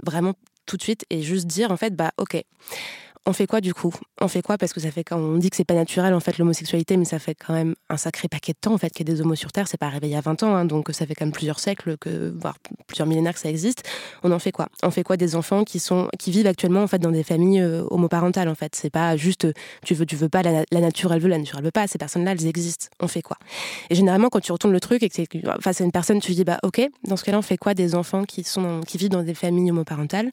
vraiment 0.05 0.35
tout 0.67 0.77
de 0.77 0.83
suite, 0.83 1.05
et 1.11 1.23
juste 1.23 1.47
dire 1.47 1.73
en 1.73 1.77
fait, 1.77 1.95
bah 1.97 2.13
ok. 2.19 2.43
On 3.29 3.35
fait 3.35 3.47
quoi 3.47 3.61
du 3.61 3.75
coup? 3.75 3.93
On 4.23 4.29
fait 4.29 4.41
quoi? 4.41 4.57
Parce 4.57 4.73
que 4.73 4.81
ça 4.81 4.91
fait 4.91 5.05
quand 5.05 5.19
on 5.19 5.37
dit 5.37 5.51
que 5.51 5.57
c'est 5.57 5.67
pas 5.67 5.75
naturel 5.75 6.15
en 6.15 6.21
fait 6.21 6.39
l'homosexualité, 6.39 6.97
mais 6.97 7.05
ça 7.05 7.19
fait 7.19 7.35
quand 7.35 7.53
même 7.53 7.75
un 7.91 7.99
sacré 7.99 8.27
paquet 8.27 8.53
de 8.53 8.59
temps 8.59 8.73
en 8.73 8.79
fait 8.79 8.89
qu'il 8.89 9.07
y 9.07 9.13
a 9.13 9.15
des 9.15 9.21
homos 9.21 9.35
sur 9.35 9.53
Terre. 9.53 9.69
C'est 9.69 9.77
pas 9.77 9.85
arrivé 9.85 10.09
il 10.09 10.13
y 10.13 10.17
a 10.17 10.23
20 10.23 10.45
ans, 10.45 10.55
hein, 10.55 10.65
donc 10.65 10.89
ça 10.93 11.05
fait 11.05 11.15
quand 11.15 11.27
même 11.27 11.35
plusieurs 11.35 11.61
siècles, 11.61 11.99
que, 11.99 12.33
voire 12.35 12.57
plusieurs 12.87 13.07
millénaires 13.07 13.35
que 13.35 13.39
ça 13.39 13.51
existe. 13.51 13.87
On 14.23 14.33
en 14.33 14.39
fait 14.39 14.51
quoi? 14.51 14.69
On 14.83 14.91
fait 14.91 15.03
quoi 15.03 15.19
des 15.19 15.37
enfants 15.37 15.65
qui 15.65 15.79
vivent 16.31 16.47
actuellement 16.47 16.83
en 16.83 16.87
fait 16.87 17.01
dans 17.01 17.11
des 17.11 17.23
familles 17.23 17.61
euh, 17.61 17.85
homoparentales 17.91 18.49
en 18.49 18.55
fait? 18.55 18.75
C'est 18.75 18.89
pas 18.89 19.15
juste 19.19 19.45
euh, 19.45 19.53
tu 19.85 19.93
veux 19.93 20.07
tu 20.07 20.17
veux 20.17 20.31
pas 20.31 20.43
la, 20.43 20.65
nature 20.81 21.13
elle 21.13 21.21
veut 21.21 21.29
la 21.29 21.37
nature 21.37 21.59
elle 21.59 21.67
veut 21.67 21.71
pas. 21.71 21.87
Ces 21.87 21.99
personnes-là 21.99 22.33
elles 22.33 22.47
existent. 22.47 22.87
On 22.99 23.09
fait 23.09 23.21
quoi? 23.21 23.37
Et 23.91 23.95
généralement 23.95 24.31
quand 24.31 24.41
tu 24.41 24.53
retournes 24.53 24.73
le 24.73 24.81
truc 24.81 25.03
et 25.03 25.11
que 25.11 25.15
c'est 25.15 25.29
face 25.61 25.83
à 25.83 25.85
une 25.85 25.93
personne 25.93 26.19
tu 26.19 26.33
dis 26.33 26.45
bah 26.45 26.61
ok 26.63 26.81
dans 27.05 27.19
ce 27.19 27.25
cas-là 27.25 27.37
on 27.37 27.43
fait 27.43 27.59
quoi 27.59 27.75
des 27.75 27.95
enfants 27.95 28.25
qui 28.25 28.43
vivent 28.95 29.11
dans 29.11 29.23
des 29.23 29.35
familles 29.35 29.71
homoparentales? 29.71 30.31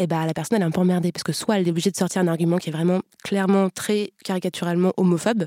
Et 0.00 0.06
bah 0.06 0.24
la 0.26 0.32
personne 0.34 0.56
elle 0.56 0.62
est 0.62 0.66
un 0.66 0.70
peu 0.70 0.80
emmerdée 0.80 1.12
parce 1.12 1.22
que 1.22 1.32
soit 1.32 1.58
elle 1.58 1.66
est 1.66 1.70
obligée 1.70 1.90
de 1.90 1.96
sortir 1.96 2.22
un 2.22 2.26
argument 2.28 2.56
qui 2.58 2.70
est 2.70 2.72
vraiment 2.72 3.00
clairement 3.22 3.68
très 3.70 4.12
caricaturalement 4.24 4.92
homophobe 4.96 5.44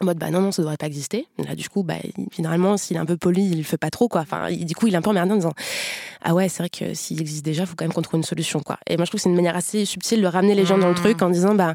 en 0.00 0.04
mode 0.06 0.18
bah 0.18 0.30
non 0.30 0.40
non 0.40 0.52
ça 0.52 0.62
devrait 0.62 0.76
pas 0.76 0.86
exister. 0.86 1.26
Là 1.38 1.54
du 1.54 1.68
coup 1.68 1.82
bah 1.82 1.94
généralement 2.34 2.76
s'il 2.76 2.96
est 2.96 3.00
un 3.00 3.06
peu 3.06 3.16
poli 3.16 3.44
il 3.50 3.58
le 3.58 3.62
fait 3.64 3.76
pas 3.78 3.90
trop 3.90 4.08
quoi. 4.08 4.20
Enfin 4.22 4.48
il- 4.50 4.64
du 4.66 4.74
coup 4.74 4.86
il 4.88 4.94
est 4.94 4.96
un 4.96 5.02
peu 5.02 5.10
emmerdé 5.10 5.32
en 5.32 5.36
disant 5.36 5.52
ah 6.22 6.34
ouais 6.34 6.48
c'est 6.48 6.62
vrai 6.62 6.70
que 6.70 6.94
s'il 6.94 7.20
existe 7.20 7.44
déjà 7.44 7.66
faut 7.66 7.74
quand 7.76 7.84
même 7.84 7.92
qu'on 7.92 8.02
trouve 8.02 8.18
une 8.18 8.24
solution 8.24 8.60
quoi 8.60 8.78
et 8.86 8.96
moi 8.96 9.04
je 9.06 9.10
trouve 9.10 9.18
que 9.20 9.22
c'est 9.22 9.28
une 9.30 9.36
manière 9.36 9.56
assez 9.56 9.84
subtile 9.84 10.20
de 10.22 10.26
ramener 10.26 10.54
les 10.54 10.66
gens 10.66 10.78
dans 10.78 10.86
le 10.88 10.92
Mmh. 10.92 10.96
truc 10.96 11.22
en 11.22 11.30
disant 11.30 11.54
bah 11.54 11.74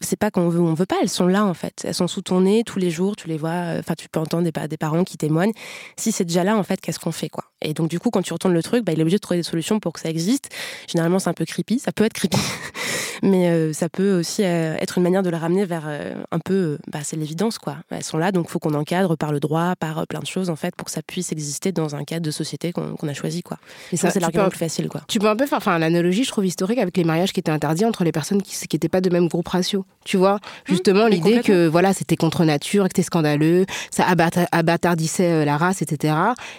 c'est 0.00 0.18
pas 0.18 0.30
qu'on 0.30 0.48
veut 0.48 0.60
ou 0.60 0.66
on 0.66 0.74
veut 0.74 0.86
pas, 0.86 0.96
elles 1.02 1.08
sont 1.08 1.26
là 1.26 1.44
en 1.44 1.54
fait. 1.54 1.82
Elles 1.84 1.94
sont 1.94 2.06
sous 2.06 2.22
ton 2.22 2.42
nez 2.42 2.64
tous 2.64 2.78
les 2.78 2.90
jours, 2.90 3.16
tu 3.16 3.28
les 3.28 3.36
vois, 3.36 3.50
euh, 3.50 3.80
enfin 3.80 3.94
tu 3.96 4.08
peux 4.08 4.20
entendre 4.20 4.48
des, 4.48 4.68
des 4.68 4.76
parents 4.76 5.04
qui 5.04 5.16
témoignent. 5.16 5.52
Si 5.96 6.12
c'est 6.12 6.24
déjà 6.24 6.44
là 6.44 6.56
en 6.56 6.62
fait, 6.62 6.80
qu'est-ce 6.80 6.98
qu'on 6.98 7.12
fait 7.12 7.28
quoi? 7.28 7.44
Et 7.62 7.74
donc 7.74 7.88
du 7.88 7.98
coup 7.98 8.10
quand 8.10 8.22
tu 8.22 8.32
retournes 8.32 8.54
le 8.54 8.62
truc, 8.62 8.84
bah, 8.84 8.92
il 8.92 8.98
est 8.98 9.02
obligé 9.02 9.16
de 9.16 9.20
trouver 9.20 9.38
des 9.38 9.44
solutions 9.44 9.80
pour 9.80 9.92
que 9.92 10.00
ça 10.00 10.08
existe. 10.08 10.50
Généralement 10.88 11.18
c'est 11.18 11.30
un 11.30 11.34
peu 11.34 11.44
creepy, 11.44 11.78
ça 11.78 11.92
peut 11.92 12.04
être 12.04 12.12
creepy, 12.12 12.38
mais 13.24 13.48
euh, 13.48 13.72
ça 13.72 13.88
peut 13.88 14.18
aussi 14.18 14.44
euh, 14.44 14.76
être 14.78 14.98
une 14.98 15.02
manière 15.04 15.22
de 15.22 15.30
les 15.30 15.36
ramener 15.36 15.64
vers 15.64 15.84
euh, 15.86 16.14
un 16.30 16.38
peu, 16.38 16.78
bah, 16.92 17.00
c'est 17.02 17.16
l'évidence 17.16 17.58
quoi. 17.58 17.76
Elles 17.90 18.04
sont 18.04 18.18
là 18.18 18.30
donc 18.32 18.50
faut 18.50 18.58
qu'on 18.58 18.74
encadre 18.74 19.16
par 19.16 19.32
le 19.32 19.40
droit, 19.40 19.74
par 19.80 20.06
plein 20.06 20.20
de 20.20 20.26
choses 20.26 20.50
en 20.50 20.56
fait 20.56 20.76
pour 20.76 20.84
que 20.84 20.90
ça 20.90 21.00
puisse 21.02 21.32
exister 21.32 21.72
dans 21.72 21.96
un 21.96 22.04
cadre 22.04 22.24
de 22.24 22.30
société 22.30 22.72
qu'on 22.72 23.08
a 23.08 23.14
choisi 23.14 23.42
quoi. 23.42 23.56
Et 23.92 23.96
Ça 23.96 24.10
c'est 24.10 24.20
l'argument 24.20 24.50
plus 24.50 24.58
facile 24.58 24.88
quoi. 24.88 25.00
Tu 25.08 25.18
peux 25.18 25.28
un 25.28 25.36
peu 25.36 25.46
faire 25.46 25.58
enfin, 25.58 25.78
l'analogie, 25.78 26.24
je 26.24 26.30
trouve, 26.30 26.44
historique 26.44 26.78
avec 26.78 26.96
les 26.96 27.04
mariages 27.04 27.32
qui 27.32 27.40
étaient 27.40 27.50
interdits 27.50 27.86
entre 27.86 28.04
les 28.04 28.12
personnes 28.12 28.42
qui 28.42 28.56
n'étaient 28.72 28.88
pas 28.90 29.00
de 29.00 29.08
même 29.08 29.28
groupe 29.28 29.48
ratio. 29.48 29.86
Tu 30.04 30.18
vois, 30.18 30.38
justement, 30.66 31.06
l'idée 31.06 31.40
que 31.40 31.66
voilà, 31.66 31.94
c'était 31.94 32.16
contre 32.16 32.44
nature, 32.44 32.84
que 32.84 32.90
c'était 32.90 33.02
scandaleux, 33.02 33.64
ça 33.90 34.04
abatta- 34.04 34.46
abattardissait 34.52 35.46
la 35.46 35.56
race, 35.56 35.80
etc. 35.80 36.14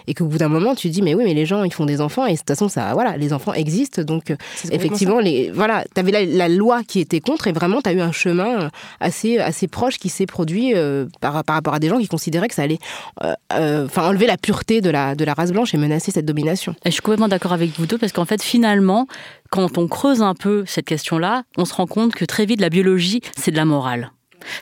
Et 0.08 0.14
qu'au 0.14 0.24
bout 0.26 0.38
d'un 0.38 0.48
moment, 0.48 0.74
tu 0.74 0.88
dis, 0.88 1.00
mais 1.00 1.14
oui, 1.14 1.22
mais 1.24 1.34
les 1.34 1.46
gens, 1.46 1.62
ils 1.62 1.72
font 1.72 1.86
des 1.86 2.00
enfants, 2.00 2.26
et 2.26 2.32
de 2.32 2.38
toute 2.38 2.48
façon, 2.48 2.68
ça, 2.68 2.92
voilà, 2.94 3.16
les 3.16 3.32
enfants 3.32 3.52
existent. 3.54 4.02
Donc, 4.02 4.34
effectivement, 4.72 5.20
les, 5.20 5.52
voilà, 5.52 5.84
tu 5.94 6.00
avais 6.00 6.10
la, 6.10 6.24
la 6.24 6.48
loi 6.56 6.82
qui 6.82 7.00
était 7.00 7.20
contre, 7.20 7.46
et 7.46 7.52
vraiment, 7.52 7.80
tu 7.80 7.88
as 7.88 7.92
eu 7.92 8.00
un 8.00 8.12
chemin 8.12 8.62
euh, 8.62 8.68
assez, 9.00 9.38
assez 9.38 9.68
proche 9.68 9.98
qui 9.98 10.08
s'est 10.08 10.26
produit 10.26 10.74
euh, 10.74 11.06
par, 11.20 11.44
par 11.44 11.56
rapport 11.56 11.74
à 11.74 11.78
des 11.78 11.88
gens 11.88 11.98
qui 11.98 12.08
considéraient 12.08 12.48
que 12.48 12.54
ça 12.54 12.62
allait 12.62 12.78
euh, 13.22 13.84
enfin, 13.86 14.08
enlever 14.08 14.26
la 14.26 14.36
pureté 14.36 14.80
de 14.80 14.90
la, 14.90 15.14
de 15.14 15.24
la 15.24 15.34
race 15.34 15.52
blanche 15.52 15.74
et 15.74 15.78
menacer 15.78 16.10
cette 16.10 16.26
domination. 16.26 16.74
Je 16.84 16.90
suis 16.90 17.02
complètement 17.02 17.28
d'accord 17.28 17.52
avec 17.52 17.70
vous 17.78 17.86
deux 17.86 17.98
parce 17.98 18.12
qu'en 18.12 18.24
fait, 18.24 18.42
finalement, 18.42 19.06
quand 19.50 19.78
on 19.78 19.88
creuse 19.88 20.22
un 20.22 20.34
peu 20.34 20.64
cette 20.66 20.86
question-là, 20.86 21.44
on 21.56 21.64
se 21.64 21.74
rend 21.74 21.86
compte 21.86 22.14
que 22.14 22.24
très 22.24 22.46
vite, 22.46 22.60
la 22.60 22.70
biologie, 22.70 23.20
c'est 23.36 23.50
de 23.50 23.56
la 23.56 23.64
morale. 23.64 24.10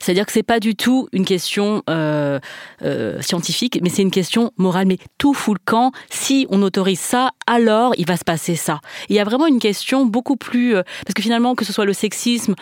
C'est-à-dire 0.00 0.26
que 0.26 0.32
c'est 0.32 0.42
pas 0.42 0.60
du 0.60 0.74
tout 0.74 1.08
une 1.12 1.24
question 1.24 1.82
euh, 1.90 2.38
euh, 2.82 3.20
scientifique, 3.20 3.78
mais 3.82 3.88
c'est 3.88 4.02
une 4.02 4.10
question 4.10 4.52
morale. 4.56 4.86
Mais 4.86 4.98
tout 5.18 5.34
fout 5.34 5.56
le 5.58 5.64
camp. 5.64 5.92
Si 6.10 6.46
on 6.50 6.62
autorise 6.62 7.00
ça, 7.00 7.30
alors 7.46 7.94
il 7.98 8.06
va 8.06 8.16
se 8.16 8.24
passer 8.24 8.56
ça. 8.56 8.80
Il 9.08 9.16
y 9.16 9.20
a 9.20 9.24
vraiment 9.24 9.46
une 9.46 9.58
question 9.58 10.06
beaucoup 10.06 10.36
plus... 10.36 10.76
euh, 10.76 10.82
parce 11.04 11.14
que 11.14 11.22
finalement, 11.22 11.54
que 11.54 11.64
ce 11.64 11.72
soit 11.72 11.84
le 11.84 11.92
sexisme, 11.92 12.54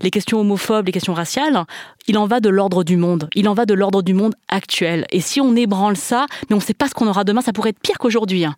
les 0.00 0.10
questions 0.10 0.40
homophobes, 0.40 0.86
les 0.86 0.92
questions 0.92 1.14
raciales, 1.14 1.64
il 2.08 2.18
en 2.18 2.26
va 2.26 2.40
de 2.40 2.48
l'ordre 2.48 2.82
du 2.84 2.96
monde. 2.96 3.28
Il 3.34 3.48
en 3.48 3.54
va 3.54 3.64
de 3.66 3.74
l'ordre 3.74 4.02
du 4.02 4.14
monde 4.14 4.34
actuel. 4.48 5.06
Et 5.12 5.20
si 5.20 5.40
on 5.40 5.54
ébranle 5.54 5.96
ça, 5.96 6.26
mais 6.48 6.54
on 6.54 6.58
ne 6.58 6.62
sait 6.62 6.74
pas 6.74 6.88
ce 6.88 6.94
qu'on 6.94 7.06
aura 7.06 7.22
demain, 7.24 7.40
ça 7.42 7.52
pourrait 7.52 7.70
être 7.70 7.78
pire 7.80 7.98
qu'aujourd'hui. 7.98 8.44
hein. 8.44 8.54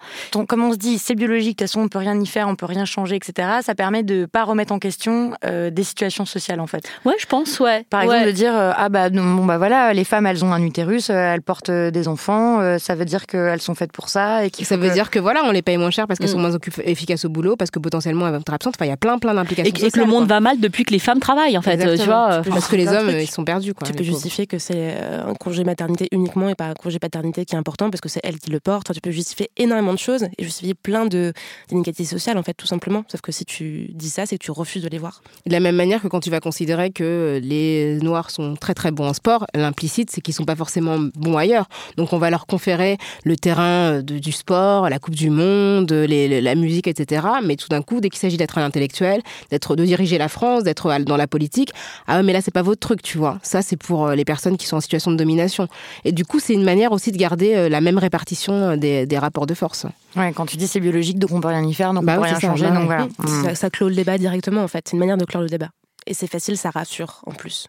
comme 0.49 0.63
on 0.65 0.73
se 0.73 0.79
dit, 0.79 0.99
c'est 0.99 1.15
biologique, 1.15 1.59
de 1.59 1.65
toute 1.65 1.69
façon 1.71 1.81
on 1.83 1.89
peut 1.89 1.99
rien 1.99 2.19
y 2.21 2.27
faire, 2.27 2.49
on 2.49 2.57
peut 2.57 2.67
rien 2.67 2.85
changer, 2.85 3.17
etc. 3.17 3.49
Ça 3.63 3.75
permet 3.75 4.03
de 4.03 4.25
pas 4.27 4.45
remettre 4.45 4.73
en 4.73 4.79
question 4.79 5.33
euh, 5.45 5.71
des 5.71 5.83
situations 5.85 6.25
sociales 6.25 6.61
en 6.61 6.67
fait. 6.67 6.85
Ouais, 7.05 7.15
je 7.19 7.27
pense, 7.27 7.61
ouais. 7.61 7.85
Par 7.91 8.01
Ouais, 8.05 8.09
Ouais. 8.21 8.27
de 8.27 8.31
dire 8.31 8.57
euh, 8.57 8.73
ah 8.77 8.89
bah 8.89 9.11
non, 9.11 9.35
bon 9.35 9.45
bah 9.45 9.59
voilà 9.59 9.93
les 9.93 10.05
femmes 10.05 10.27
elles 10.27 10.45
ont 10.45 10.53
un 10.53 10.63
utérus, 10.63 11.11
euh, 11.11 11.15
elles 11.35 11.43
portent 11.43 11.71
des 11.71 12.09
enfants, 12.09 12.61
euh, 12.61 12.79
ça 12.79 12.95
veut 12.95 13.05
dire 13.05 13.27
qu'elles 13.27 13.61
sont 13.61 13.75
faites 13.75 13.93
pour 13.93 14.09
ça 14.09 14.45
et 14.47 14.51
Ça 14.63 14.77
veut 14.77 14.89
que- 14.89 14.93
dire 14.95 15.11
que 15.11 15.19
voilà, 15.19 15.43
on 15.45 15.51
les 15.51 15.63
paye 15.63 15.77
moins 15.77 15.91
cher 15.91 16.07
parce 16.07 16.19
qu'elles 16.19 16.29
Mm. 16.31 16.33
sont 16.33 16.39
moins 16.39 16.57
efficaces 16.85 17.25
au 17.25 17.29
boulot, 17.29 17.57
parce 17.57 17.71
que 17.71 17.79
potentiellement 17.79 18.27
elles 18.27 18.33
vont 18.35 18.41
être 18.41 18.53
absentes. 18.53 18.75
Enfin, 18.77 18.87
il 18.87 18.91
y 18.91 18.93
a 18.93 18.97
plein, 18.97 19.19
plein 19.19 19.35
d'implications. 19.35 19.69
Et, 19.69 19.73
que- 19.79 19.85
et 19.87 19.91
que 19.91 19.99
le 20.01 20.07
monde 20.07 20.27
quoi. 20.27 20.37
va 20.37 20.41
mal 20.41 20.61
depuis 20.61 20.85
que 20.85 20.93
les 20.93 20.99
femmes 20.99 21.19
travaillent, 21.21 21.57
en 21.59 21.63
fait. 21.63 21.81
euh, 21.85 21.97
Tu 21.97 22.05
vois, 22.05 22.33
euh, 22.33 22.43
Parce 22.49 22.69
que 22.69 22.77
les 22.77 22.89
hommes, 22.89 23.11
ils 23.11 23.31
sont 23.31 23.40
perdus. 23.45 23.75
Quoi, 23.75 23.87
tu 23.87 23.93
peux 23.93 23.99
pauvres. 23.99 24.11
justifier 24.13 24.47
que 24.47 24.59
c'est 24.59 24.75
euh, 25.01 25.27
un 25.27 25.35
congé 25.35 25.65
maternité 25.65 26.09
uniquement 26.13 26.49
et 26.49 26.55
pas 26.55 26.67
un 26.69 26.75
congé 26.75 26.99
paternité 26.99 27.45
qui 27.45 27.55
est 27.55 27.59
important 27.59 27.91
parce 27.91 28.01
que 28.01 28.09
c'est 28.09 28.21
elle 28.25 28.39
qui 28.39 28.51
le 28.51 28.61
porte. 28.61 28.87
Enfin, 28.89 28.95
tu 28.95 29.01
peux 29.01 29.11
justifier 29.11 29.51
énormément 29.57 29.93
de 29.93 29.99
choses 29.99 30.27
et 30.39 30.45
justifier 30.45 30.75
plein 30.75 31.07
de 31.07 31.33
d'inégalités 31.69 32.05
sociales 32.05 32.39
en 32.39 32.43
fait 32.43 32.55
tout 32.55 32.67
simplement. 32.67 33.05
Sauf 33.09 33.21
que 33.21 33.33
si 33.33 33.45
tu 33.45 33.91
dis 33.95 34.11
ça, 34.11 34.27
c'est 34.27 34.39
que 34.39 34.45
tu 34.45 34.51
refuses 34.51 34.83
de 34.83 34.89
les 34.89 34.99
voir. 34.99 35.23
De 35.47 35.53
la 35.53 35.61
même 35.61 35.77
manière 35.77 36.01
que 36.03 36.09
quand 36.09 36.21
tu 36.21 36.31
vas 36.31 36.41
considérer 36.41 36.91
que 36.91 37.41
les 37.43 37.99
Noirs 38.03 38.31
sont 38.31 38.57
très 38.57 38.75
très 38.75 38.91
bons 38.91 39.07
en 39.09 39.15
sport, 39.15 39.47
l'implicite 39.55 40.11
c'est 40.11 40.21
qu'ils 40.21 40.35
sont 40.35 40.45
pas 40.45 40.57
forcément 40.57 40.99
bons 41.15 41.37
ailleurs. 41.37 41.69
Donc 41.97 42.13
on 42.13 42.19
va 42.19 42.31
leur 42.31 42.47
conférer 42.47 42.97
le 43.25 43.37
terrain 43.37 44.03
de- 44.03 44.19
du 44.19 44.33
sport, 44.33 44.89
la 44.89 44.99
Coupe 44.99 45.15
du 45.15 45.31
Monde, 45.31 45.93
les- 45.93 46.29
les- 46.29 46.41
la 46.41 46.55
musique, 46.55 46.87
etc. 46.87 47.27
Mais 47.45 47.57
tout 47.57 47.69
d'un 47.69 47.83
coup, 47.83 48.01
dès 48.01 48.09
qu'il 48.11 48.19
s'agit 48.19 48.37
d'être 48.37 48.59
un 48.59 48.65
intellectuel, 48.65 49.21
d'être 49.51 49.77
de 49.77 49.85
diriger 49.85 50.19
la 50.19 50.29
France, 50.29 50.63
d'être 50.65 50.91
dans 51.05 51.17
la 51.17 51.27
politique, 51.27 51.71
ah 52.07 52.17
ouais, 52.17 52.23
mais 52.23 52.33
là 52.33 52.41
c'est 52.41 52.51
pas 52.51 52.63
votre 52.63 52.81
truc, 52.81 53.03
tu 53.03 53.19
vois. 53.19 53.30
Ça 53.43 53.63
c'est 53.63 53.77
pour 53.77 54.07
euh, 54.09 54.15
les 54.15 54.25
personnes 54.25 54.57
qui 54.57 54.67
sont 54.67 54.77
en 54.77 54.81
situation 54.81 55.11
de 55.11 55.17
domination. 55.17 55.69
Et 56.05 56.13
du 56.13 56.25
coup 56.25 56.41
c'est 56.41 56.55
une 56.55 56.65
manière 56.65 56.93
aussi 56.93 57.13
de 57.13 57.17
garder 57.19 57.55
euh, 57.55 57.69
la 57.69 57.81
même 57.81 57.99
répartition 57.99 58.53
euh, 58.53 58.77
des, 58.77 59.07
des 59.07 59.19
rapports 59.19 59.47
de 59.47 59.55
force. 59.55 59.87
Ouais, 60.17 60.33
quand 60.35 60.47
tu 60.47 60.57
dis 60.57 60.67
c'est 60.67 60.81
biologique 60.81 61.19
donc 61.19 61.31
on 61.33 61.41
peut 61.41 61.49
rien 61.49 61.65
y 61.65 61.75
faire 61.75 61.93
donc 61.95 62.05
Bah 62.05 62.15
on 62.15 62.17
peut 62.17 62.23
oui, 62.23 62.29
rien 62.31 62.41
ça, 62.41 62.47
changer 62.49 62.67
bah 62.69 62.71
donc 62.75 62.89
ouais. 62.91 62.97
voilà. 62.97 63.05
Mm. 63.41 63.45
Ça, 63.45 63.55
ça 63.55 63.71
clôt 63.71 63.89
le 63.89 63.95
débat 63.95 64.19
directement 64.19 64.63
en 64.63 64.69
fait. 64.69 64.85
C'est 64.89 64.93
une 64.95 65.01
manière 65.01 65.17
de 65.19 65.25
clore 65.25 65.43
le 65.43 65.49
débat. 65.49 65.69
Et 66.07 66.15
c'est 66.15 66.27
facile, 66.27 66.57
ça 66.57 66.71
rassure 66.71 67.21
en 67.27 67.33
plus. 67.33 67.67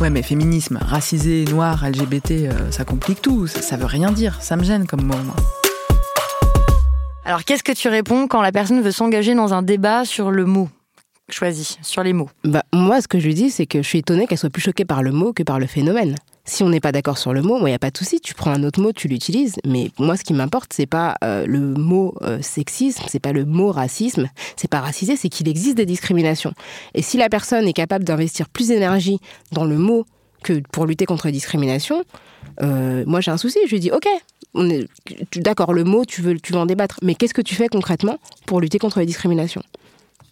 Ouais, 0.00 0.10
mais 0.10 0.22
féminisme, 0.22 0.78
racisé, 0.82 1.44
noir, 1.44 1.88
LGBT, 1.88 2.30
euh, 2.32 2.70
ça 2.72 2.84
complique 2.84 3.22
tout. 3.22 3.46
Ça, 3.46 3.62
ça 3.62 3.76
veut 3.76 3.86
rien 3.86 4.10
dire. 4.10 4.42
Ça 4.42 4.56
me 4.56 4.64
gêne 4.64 4.86
comme 4.86 5.02
mot, 5.04 5.14
moi. 5.24 5.36
Alors 7.24 7.44
qu'est-ce 7.44 7.62
que 7.62 7.72
tu 7.72 7.88
réponds 7.88 8.26
quand 8.26 8.42
la 8.42 8.52
personne 8.52 8.82
veut 8.82 8.90
s'engager 8.90 9.34
dans 9.34 9.54
un 9.54 9.62
débat 9.62 10.04
sur 10.04 10.30
le 10.32 10.44
mot? 10.44 10.68
Choisi, 11.30 11.78
sur 11.82 12.02
les 12.02 12.12
mots 12.12 12.28
Bah, 12.44 12.62
moi, 12.72 13.00
ce 13.00 13.08
que 13.08 13.18
je 13.18 13.26
lui 13.26 13.34
dis, 13.34 13.50
c'est 13.50 13.66
que 13.66 13.82
je 13.82 13.88
suis 13.88 13.98
étonnée 13.98 14.26
qu'elle 14.26 14.38
soit 14.38 14.50
plus 14.50 14.62
choquée 14.62 14.84
par 14.84 15.02
le 15.02 15.12
mot 15.12 15.32
que 15.32 15.42
par 15.42 15.58
le 15.58 15.66
phénomène. 15.66 16.16
Si 16.44 16.62
on 16.62 16.68
n'est 16.68 16.80
pas 16.80 16.92
d'accord 16.92 17.16
sur 17.16 17.32
le 17.32 17.40
mot, 17.40 17.58
moi, 17.58 17.68
il 17.68 17.72
n'y 17.72 17.76
a 17.76 17.78
pas 17.78 17.90
de 17.90 17.96
souci. 17.96 18.20
Tu 18.20 18.34
prends 18.34 18.50
un 18.50 18.62
autre 18.64 18.80
mot, 18.80 18.92
tu 18.92 19.08
l'utilises. 19.08 19.56
Mais 19.64 19.90
moi, 19.98 20.16
ce 20.16 20.24
qui 20.24 20.34
m'importe, 20.34 20.72
c'est 20.74 20.86
pas 20.86 21.16
euh, 21.24 21.46
le 21.46 21.58
mot 21.58 22.14
euh, 22.22 22.42
sexisme, 22.42 23.04
c'est 23.08 23.20
pas 23.20 23.32
le 23.32 23.46
mot 23.46 23.72
racisme, 23.72 24.28
c'est 24.56 24.68
pas 24.68 24.80
racisé, 24.80 25.16
c'est 25.16 25.30
qu'il 25.30 25.48
existe 25.48 25.76
des 25.76 25.86
discriminations. 25.86 26.52
Et 26.92 27.00
si 27.00 27.16
la 27.16 27.30
personne 27.30 27.66
est 27.66 27.72
capable 27.72 28.04
d'investir 28.04 28.48
plus 28.50 28.68
d'énergie 28.68 29.18
dans 29.52 29.64
le 29.64 29.78
mot 29.78 30.04
que 30.42 30.60
pour 30.72 30.84
lutter 30.84 31.06
contre 31.06 31.26
les 31.26 31.32
discriminations, 31.32 32.04
euh, 32.62 33.04
moi, 33.06 33.22
j'ai 33.22 33.30
un 33.30 33.38
souci. 33.38 33.58
Je 33.64 33.70
lui 33.70 33.80
dis, 33.80 33.90
ok, 33.90 34.06
d'accord, 35.36 35.72
le 35.72 35.84
mot, 35.84 36.04
tu 36.04 36.20
veux, 36.20 36.38
tu 36.38 36.52
veux 36.52 36.58
en 36.58 36.66
débattre, 36.66 36.98
mais 37.02 37.14
qu'est-ce 37.14 37.34
que 37.34 37.42
tu 37.42 37.54
fais 37.54 37.68
concrètement 37.68 38.18
pour 38.44 38.60
lutter 38.60 38.78
contre 38.78 39.00
les 39.00 39.06
discriminations? 39.06 39.62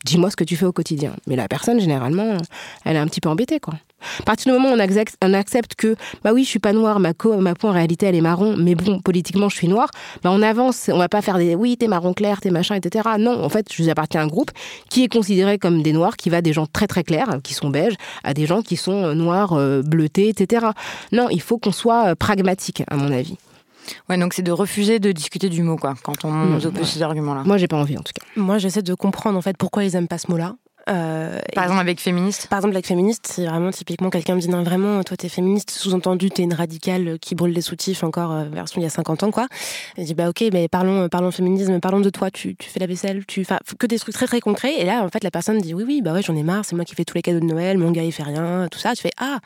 Dis-moi 0.05 0.31
ce 0.31 0.37
que 0.37 0.45
tu 0.45 0.57
fais 0.57 0.67
au 0.67 0.73
quotidien. 0.73 1.13
Mais 1.27 1.37
la 1.37 1.49
personne, 1.49 1.81
généralement, 1.81 2.37
elle 2.85 2.97
est 2.97 2.99
un 3.01 3.07
petit 3.07 3.21
peu 3.21 3.29
embêtée, 3.29 3.61
quoi. 3.61 3.75
À 4.19 4.23
partir 4.25 4.53
du 4.53 4.59
moment 4.59 4.75
où 4.75 4.77
on 4.77 5.33
accepte, 5.35 5.75
que, 5.77 5.95
bah 6.25 6.33
oui, 6.33 6.43
je 6.43 6.49
suis 6.49 6.59
pas 6.59 6.73
noire, 6.73 6.99
ma, 6.99 7.15
co- 7.15 7.37
ma 7.37 7.55
peau 7.55 7.69
en 7.69 7.73
réalité 7.73 8.07
elle 8.07 8.17
est 8.17 8.21
marron, 8.21 8.57
mais 8.57 8.75
bon, 8.75 8.99
politiquement 8.99 9.49
je 9.49 9.55
suis 9.55 9.69
noire, 9.69 9.91
bah 10.25 10.31
on 10.33 10.43
avance, 10.43 10.91
on 10.93 10.99
va 10.99 11.09
pas 11.09 11.23
faire 11.23 11.39
des, 11.39 11.55
oui, 11.55 11.77
t'es 11.77 11.87
marron 11.87 12.13
clair, 12.13 12.41
t'es 12.41 12.51
machin, 12.51 12.75
etc. 12.75 13.11
Non, 13.21 13.45
en 13.45 13.49
fait, 13.49 13.73
je 13.73 13.89
appartiens 13.89 14.23
à 14.23 14.25
un 14.25 14.27
groupe 14.27 14.51
qui 14.91 15.05
est 15.05 15.09
considéré 15.09 15.57
comme 15.57 15.83
des 15.85 15.93
noirs, 15.93 16.17
qui 16.17 16.31
va 16.31 16.43
des 16.43 16.53
gens 16.53 16.67
très 16.67 16.89
très 16.89 17.05
clairs, 17.05 17.39
qui 17.45 17.55
sont 17.55 17.71
beiges, 17.71 17.95
à 18.25 18.35
des 18.35 18.45
gens 18.45 18.63
qui 18.63 18.77
sont 18.77 19.05
euh, 19.05 19.15
noirs, 19.15 19.53
euh, 19.53 19.83
bleutés, 19.83 20.29
etc. 20.31 20.67
Non, 21.13 21.29
il 21.31 21.41
faut 21.41 21.59
qu'on 21.59 21.71
soit 21.71 22.09
euh, 22.09 22.15
pragmatique, 22.17 22.83
à 22.89 22.97
mon 22.97 23.13
avis. 23.13 23.37
Ouais, 24.09 24.19
donc 24.19 24.35
c'est 24.35 24.43
de 24.43 24.53
refuser 24.53 24.99
de 24.99 25.13
discuter 25.13 25.49
du 25.49 25.63
mot 25.63 25.77
quoi 25.77 25.95
quand 26.03 26.25
on 26.25 26.31
Mm, 26.33 26.55
oppose 26.57 26.67
ouais. 26.81 26.85
ces 26.85 27.03
arguments-là. 27.03 27.43
Moi, 27.45 27.59
j'ai 27.59 27.69
pas 27.69 27.77
envie, 27.77 27.97
en 27.99 28.03
tout 28.03 28.13
cas. 28.15 28.25
Moi, 28.37 28.59
j'essaie 28.59 28.83
de 28.83 28.95
comprendre 28.95 29.39
en 29.39 29.43
fait 29.43 29.57
pourquoi 29.57 29.85
ils 29.85 29.95
aiment 29.97 30.09
pas 30.09 30.19
ce 30.19 30.31
mot-là. 30.31 30.55
Euh, 30.89 31.39
Par 31.55 31.63
et- 31.63 31.67
exemple 31.67 31.81
avec 31.81 32.01
féministe. 32.01 32.49
Par 32.49 32.59
exemple, 32.59 32.75
avec 32.75 32.87
féministe, 32.89 33.29
c'est 33.31 33.47
vraiment 33.47 33.71
typiquement 33.71 34.11
quelqu'un 34.11 34.35
me 34.35 34.41
dit 34.41 34.49
non, 34.49 34.65
vraiment, 34.65 35.05
toi 35.05 35.17
t'es 35.17 35.29
féministe, 35.29 35.71
sous-entendu 35.71 36.29
t'es 36.31 36.43
une 36.43 36.55
radicale 36.55 37.21
qui 37.21 37.37
brûle 37.37 37.55
des 37.55 37.61
soutifs 37.61 38.03
encore 38.03 38.33
euh, 38.33 38.45
version 38.51 38.81
il 38.81 38.85
y 38.85 38.87
a 38.89 38.91
50 38.91 39.23
ans, 39.23 39.31
quoi. 39.31 39.47
Et 39.97 40.03
je 40.03 40.07
dis 40.09 40.15
bah 40.15 40.29
ok, 40.29 40.43
mais 40.53 40.67
parlons, 40.67 41.09
parlons 41.09 41.31
féminisme, 41.31 41.79
parlons 41.79 42.01
de 42.01 42.11
toi, 42.11 42.33
tu, 42.33 42.57
tu 42.57 42.69
fais 42.69 42.81
la 42.81 42.87
vaisselle, 42.89 43.25
tu 43.27 43.45
fais 43.45 43.55
que 43.79 43.87
des 43.87 43.99
trucs 44.01 44.15
très 44.17 44.27
très 44.27 44.41
concrets. 44.41 44.75
Et 44.81 44.85
là, 44.85 45.05
en 45.05 45.09
fait, 45.09 45.23
la 45.23 45.31
personne 45.31 45.59
dit 45.61 45.73
oui, 45.73 45.85
oui, 45.87 46.03
bah 46.03 46.13
ouais, 46.15 46.23
j'en 46.23 46.35
ai 46.35 46.43
marre, 46.43 46.65
c'est 46.65 46.75
moi 46.75 46.85
qui 46.85 46.97
fais 46.97 47.05
tous 47.05 47.15
les 47.15 47.23
cadeaux 47.23 47.39
de 47.39 47.45
Noël, 47.47 47.79
mon 47.79 47.93
gars 47.93 48.03
il 48.03 48.11
fait 48.13 48.25
rien, 48.25 48.67
tout 48.69 48.81
ça. 48.81 48.93
Tu 48.97 49.03
fais 49.03 49.13
ah, 49.19 49.39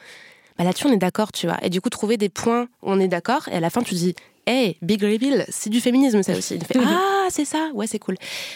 bah 0.59 0.65
là-dessus 0.65 0.87
on 0.87 0.93
est 0.93 0.99
d'accord, 0.99 1.33
tu 1.33 1.47
vois. 1.47 1.59
Et 1.63 1.71
du 1.71 1.81
coup, 1.81 1.91
trouver 1.91 2.17
des 2.17 2.29
points 2.29 2.69
où 2.83 2.91
on 2.91 3.01
est 3.01 3.09
d'accord, 3.09 3.49
et 3.49 3.57
à 3.57 3.61
la 3.61 3.71
fin 3.71 3.83
tu 3.83 3.95
dis 3.95 4.15
Hey, 4.49 4.79
big 4.81 5.03
reveal, 5.03 5.45
c'est 5.49 5.71
du 5.71 5.81
féminisme 5.81 6.23
ça 6.23 6.39
aussi. 6.39 6.55
Il 6.55 6.65
fait 6.65 6.79
ah 6.81 7.27
c'est 7.31 7.45
ça, 7.45 7.71
ouais 7.75 7.89
c'est 7.89 7.99
cool. 7.99 8.15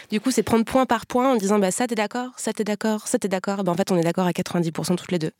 Du 0.08 0.20
coup 0.20 0.30
c'est 0.30 0.44
prendre 0.44 0.64
point 0.64 0.86
par 0.86 1.04
point 1.04 1.32
en 1.32 1.34
disant 1.34 1.58
bah 1.58 1.72
ça 1.72 1.88
t'es 1.88 1.96
d'accord, 1.96 2.30
ça 2.36 2.52
t'es 2.52 2.62
d'accord, 2.62 3.08
ça 3.08 3.18
t'es 3.18 3.26
d'accord. 3.26 3.64
Bah 3.64 3.72
en 3.72 3.74
fait 3.74 3.90
on 3.90 3.96
est 3.96 4.04
d'accord 4.04 4.24
à 4.24 4.30
90% 4.30 4.94
toutes 4.94 5.10
les 5.10 5.18
deux. 5.18 5.32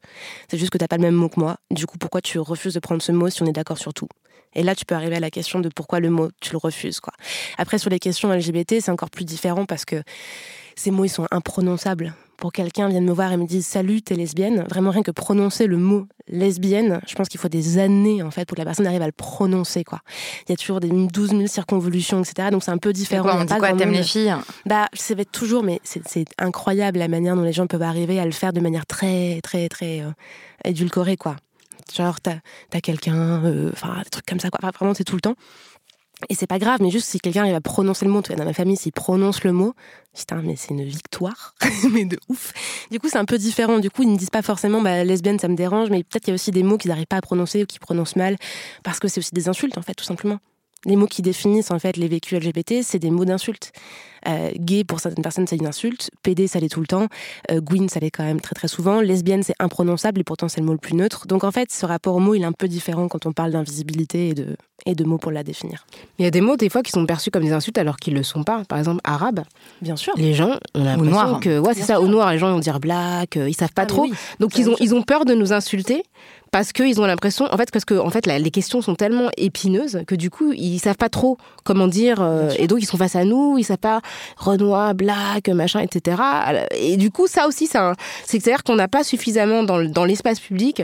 C'est 0.51 0.59
juste 0.59 0.73
que 0.73 0.79
t'as 0.79 0.89
pas 0.89 0.97
le 0.97 1.03
même 1.03 1.15
mot 1.15 1.29
que 1.29 1.39
moi. 1.39 1.59
Du 1.71 1.87
coup 1.87 1.99
pourquoi 1.99 2.21
tu 2.21 2.41
refuses 2.41 2.75
de 2.75 2.81
prendre 2.81 3.01
ce 3.01 3.13
mot 3.13 3.31
si 3.31 3.45
on 3.45 3.47
est 3.47 3.53
d'accord 3.53 3.79
sur 3.79 3.95
tout? 3.95 4.09
Et 4.53 4.65
là 4.65 4.75
tu 4.75 4.85
peux 4.85 4.97
arriver 4.97 5.15
à 5.15 5.21
la 5.21 5.31
question 5.31 5.61
de 5.61 5.69
pourquoi 5.69 6.01
le 6.01 6.11
mot 6.11 6.31
tu 6.41 6.51
le 6.51 6.59
refuses 6.59 6.99
quoi. 6.99 7.13
Après 7.57 7.79
sur 7.79 7.89
les 7.89 8.01
questions 8.01 8.33
LGBT 8.33 8.81
c'est 8.81 8.91
encore 8.91 9.11
plus 9.11 9.25
différent 9.25 9.67
parce 9.67 9.85
que 9.85 10.03
ces 10.75 10.91
mots 10.91 11.05
ils 11.05 11.11
sont 11.11 11.29
imprononçables. 11.31 12.13
Pour 12.41 12.53
quelqu'un 12.53 12.89
vienne 12.89 13.05
me 13.05 13.13
voir 13.13 13.33
et 13.33 13.37
me 13.37 13.47
dise 13.47 13.67
salut 13.67 14.03
t'es 14.03 14.15
lesbienne, 14.15 14.65
vraiment 14.69 14.91
rien 14.91 15.03
que 15.03 15.11
prononcer 15.11 15.67
le 15.67 15.77
mot 15.77 16.07
lesbienne, 16.27 17.01
je 17.07 17.15
pense 17.15 17.29
qu'il 17.29 17.39
faut 17.39 17.49
des 17.49 17.79
années 17.79 18.23
en 18.23 18.31
fait 18.31 18.47
pour 18.47 18.57
que 18.57 18.61
la 18.61 18.65
personne 18.65 18.87
arrive 18.87 19.03
à 19.03 19.07
le 19.07 19.13
prononcer 19.13 19.85
quoi. 19.85 20.01
Il 20.49 20.51
y 20.51 20.55
a 20.55 20.57
toujours 20.57 20.81
des 20.81 20.89
12 20.89 21.31
000 21.31 21.47
circonvolutions 21.47 22.23
etc. 22.23 22.49
Donc 22.51 22.65
c'est 22.65 22.71
un 22.71 22.79
peu 22.79 22.93
différent. 22.93 23.23
quoi, 23.23 23.37
on 23.39 23.45
dit 23.45 23.55
quoi 23.55 23.73
T'aimes 23.75 23.93
les 23.93 24.03
filles? 24.03 24.35
Bah, 24.67 24.87
ça 24.95 25.15
va 25.15 25.23
être 25.23 25.33
toujours, 25.33 25.63
mais 25.63 25.81
c'est 25.85 26.27
incroyable 26.39 26.99
la 26.99 27.09
manière 27.09 27.37
dont 27.37 27.43
les 27.43 27.53
gens 27.53 27.67
peuvent 27.67 27.83
arriver 27.83 28.19
à 28.19 28.25
le 28.25 28.33
faire 28.33 28.53
de 28.53 28.61
manière 28.61 28.87
très, 28.87 29.41
très, 29.43 29.69
très 29.69 30.01
euh, 30.01 30.11
édulcorée, 30.65 31.17
quoi. 31.17 31.37
Genre, 31.95 32.21
t'as 32.21 32.37
as, 32.73 32.81
quelqu'un, 32.81 33.45
euh, 33.45 33.71
enfin, 33.73 34.01
des 34.05 34.11
trucs 34.11 34.27
comme 34.27 34.41
ça, 34.41 34.51
quoi. 34.51 34.61
Enfin, 34.63 34.73
vraiment, 34.79 34.95
c'est 34.95 35.05
tout 35.05 35.17
le 35.17 35.21
temps. 35.21 35.35
Et 36.29 36.35
c'est 36.35 36.47
pas 36.47 36.59
grave, 36.59 36.81
mais 36.83 36.91
juste 36.91 37.09
si 37.09 37.19
quelqu'un 37.19 37.43
arrive 37.43 37.55
à 37.55 37.61
prononcer 37.61 38.05
le 38.05 38.11
mot, 38.11 38.23
tu 38.23 38.29
vois, 38.29 38.37
dans 38.37 38.45
ma 38.45 38.53
famille, 38.53 38.77
s'il 38.77 38.93
prononce 38.93 39.43
le 39.45 39.53
mot, 39.53 39.75
putain, 40.15 40.43
mais 40.43 40.57
c'est 40.57 40.71
une 40.71 40.85
victoire, 40.85 41.55
mais 41.93 42.05
de 42.05 42.19
ouf. 42.29 42.53
Du 42.91 43.01
coup, 43.01 43.09
c'est 43.09 43.19
un 43.19 43.25
peu 43.25 43.39
différent. 43.39 43.79
Du 43.79 43.91
coup, 43.91 44.03
ils 44.03 44.13
ne 44.13 44.19
disent 44.19 44.31
pas 44.31 44.43
forcément, 44.43 44.83
bah, 44.83 45.05
lesbienne, 45.05 45.39
ça 45.39 45.49
me 45.49 45.57
dérange, 45.57 45.91
mais 45.91 46.03
peut-être 46.03 46.25
qu'il 46.25 46.33
y 46.33 46.35
a 46.35 46.37
aussi 46.37 46.51
des 46.51 46.63
mots 46.63 46.77
qu'ils 46.77 46.91
n'arrivent 46.91 47.07
pas 47.07 47.17
à 47.17 47.23
prononcer 47.23 47.63
ou 47.63 47.67
qu'ils 47.67 47.81
prononcent 47.81 48.17
mal, 48.17 48.37
parce 48.83 49.01
que 49.01 49.09
c'est 49.09 49.21
aussi 49.21 49.35
des 49.35 49.49
insultes, 49.49 49.79
en 49.79 49.83
fait, 49.83 49.95
tout 49.95 50.05
simplement. 50.05 50.39
Les 50.87 50.97
mots 50.97 51.07
qui 51.07 51.21
définissent 51.21 51.71
en 51.71 51.79
fait 51.79 51.99
les 51.99 52.09
vécus 52.09 52.39
LGBT, 52.39 52.83
c'est 52.83 52.99
des 52.99 53.11
mots 53.11 53.27
d'insultes. 53.27 53.73
Euh, 54.27 54.51
gay 54.57 54.85
pour 54.85 55.01
certaines 55.01 55.23
personnes 55.23 55.47
c'est 55.47 55.57
une 55.57 55.67
insulte, 55.67 56.11
PD 56.23 56.47
ça 56.47 56.61
l'est 56.61 56.69
tout 56.69 56.81
le 56.81 56.87
temps, 56.87 57.07
euh, 57.51 57.63
Gwyn 57.63 57.89
ça 57.89 58.01
l'est 58.01 58.11
quand 58.11 58.25
même 58.25 58.41
très 58.41 58.55
très 58.55 58.69
souvent, 58.69 59.01
lesbienne 59.01 59.43
c'est 59.43 59.55
imprononçable 59.59 60.21
et 60.21 60.25
pourtant 60.25 60.49
c'est 60.49 60.61
le 60.61 60.67
mot 60.67 60.73
le 60.73 60.79
plus 60.79 60.95
neutre. 60.95 61.27
Donc 61.27 61.43
en 61.43 61.51
fait 61.51 61.73
ce 61.73 61.87
rapport 61.87 62.17
au 62.17 62.19
mot 62.19 62.35
il 62.35 62.43
est 62.43 62.47
un 62.47 62.53
peu 62.53 62.69
différent 62.69 63.09
quand 63.09 63.25
on 63.25 63.33
parle 63.33 63.53
d'invisibilité 63.53 64.29
et 64.29 64.35
de, 64.35 64.57
et 64.87 64.95
de 64.95 65.05
mots 65.05 65.19
pour 65.19 65.31
la 65.33 65.43
définir. 65.43 65.87
Il 66.19 66.25
y 66.25 66.29
a 66.29 66.31
des 66.31 66.41
mots, 66.41 66.57
des 66.57 66.69
fois, 66.69 66.83
qui 66.83 66.91
sont 66.91 67.05
perçus 67.07 67.31
comme 67.31 67.45
des 67.45 67.53
insultes 67.53 67.79
alors 67.79 67.97
qu'ils 67.97 68.13
ne 68.15 68.19
le 68.19 68.25
sont 68.25 68.45
pas. 68.45 68.63
Par 68.69 68.79
exemple, 68.79 69.01
arabe. 69.05 69.41
Bien 69.83 69.97
sûr. 69.97 70.13
Les 70.17 70.35
gens 70.35 70.59
ont 70.75 70.85
l'impression 70.85 71.11
noir. 71.11 71.41
que. 71.41 71.59
Ouais, 71.59 71.75
c'est 71.75 71.81
ça, 71.83 71.95
sûr. 71.95 72.03
au 72.03 72.09
noir, 72.09 72.33
les 72.33 72.39
gens 72.39 72.51
vont 72.53 72.59
dire 72.59 72.81
black, 72.81 73.37
euh, 73.37 73.49
ils 73.49 73.55
savent 73.55 73.73
pas 73.73 73.83
Ah, 73.83 73.87
trop. 73.87 74.03
oui. 74.03 74.13
Donc, 74.41 74.57
ils 74.59 74.69
ont, 74.71 74.77
ils 74.81 74.95
ont 74.95 75.03
peur 75.03 75.25
de 75.25 75.35
nous 75.35 75.53
insulter 75.53 76.03
parce 76.51 76.73
qu'ils 76.73 77.01
ont 77.01 77.07
l'impression. 77.07 77.47
En 77.53 77.57
fait, 77.57 77.71
parce 77.71 77.85
que 77.85 77.95
en 77.95 78.11
fait, 78.11 78.27
la- 78.27 78.39
les 78.39 78.51
questions 78.51 78.81
sont 78.83 78.95
tellement 78.95 79.29
épineuses 79.37 80.03
que 80.07 80.15
du 80.15 80.31
coup, 80.31 80.53
ils 80.53 80.79
savent 80.79 80.97
pas 80.97 81.09
trop 81.09 81.37
comment 81.65 81.87
dire. 81.89 82.21
euh, 82.21 82.51
et 82.59 82.67
donc, 82.67 82.79
ils 82.83 82.87
sont 82.87 82.97
face 82.97 83.17
à 83.17 83.25
nous, 83.25 83.57
ils 83.59 83.65
savent 83.65 83.79
pas 83.79 84.01
Renoir, 84.37 84.95
black, 84.95 85.49
machin, 85.49 85.81
etc. 85.81 86.21
Et 86.77 86.97
du 86.97 87.11
coup, 87.11 87.27
ça 87.27 87.47
aussi, 87.47 87.67
c'est 87.67 87.79
un- 87.79 87.95
c'est-à-dire 88.25 88.63
qu'on 88.65 88.75
n'a 88.77 88.89
pas 88.89 89.05
suffisamment 89.05 89.63
dans, 89.63 89.79
le- 89.79 89.89
dans 89.89 90.05
l'espace 90.05 90.41
public 90.41 90.83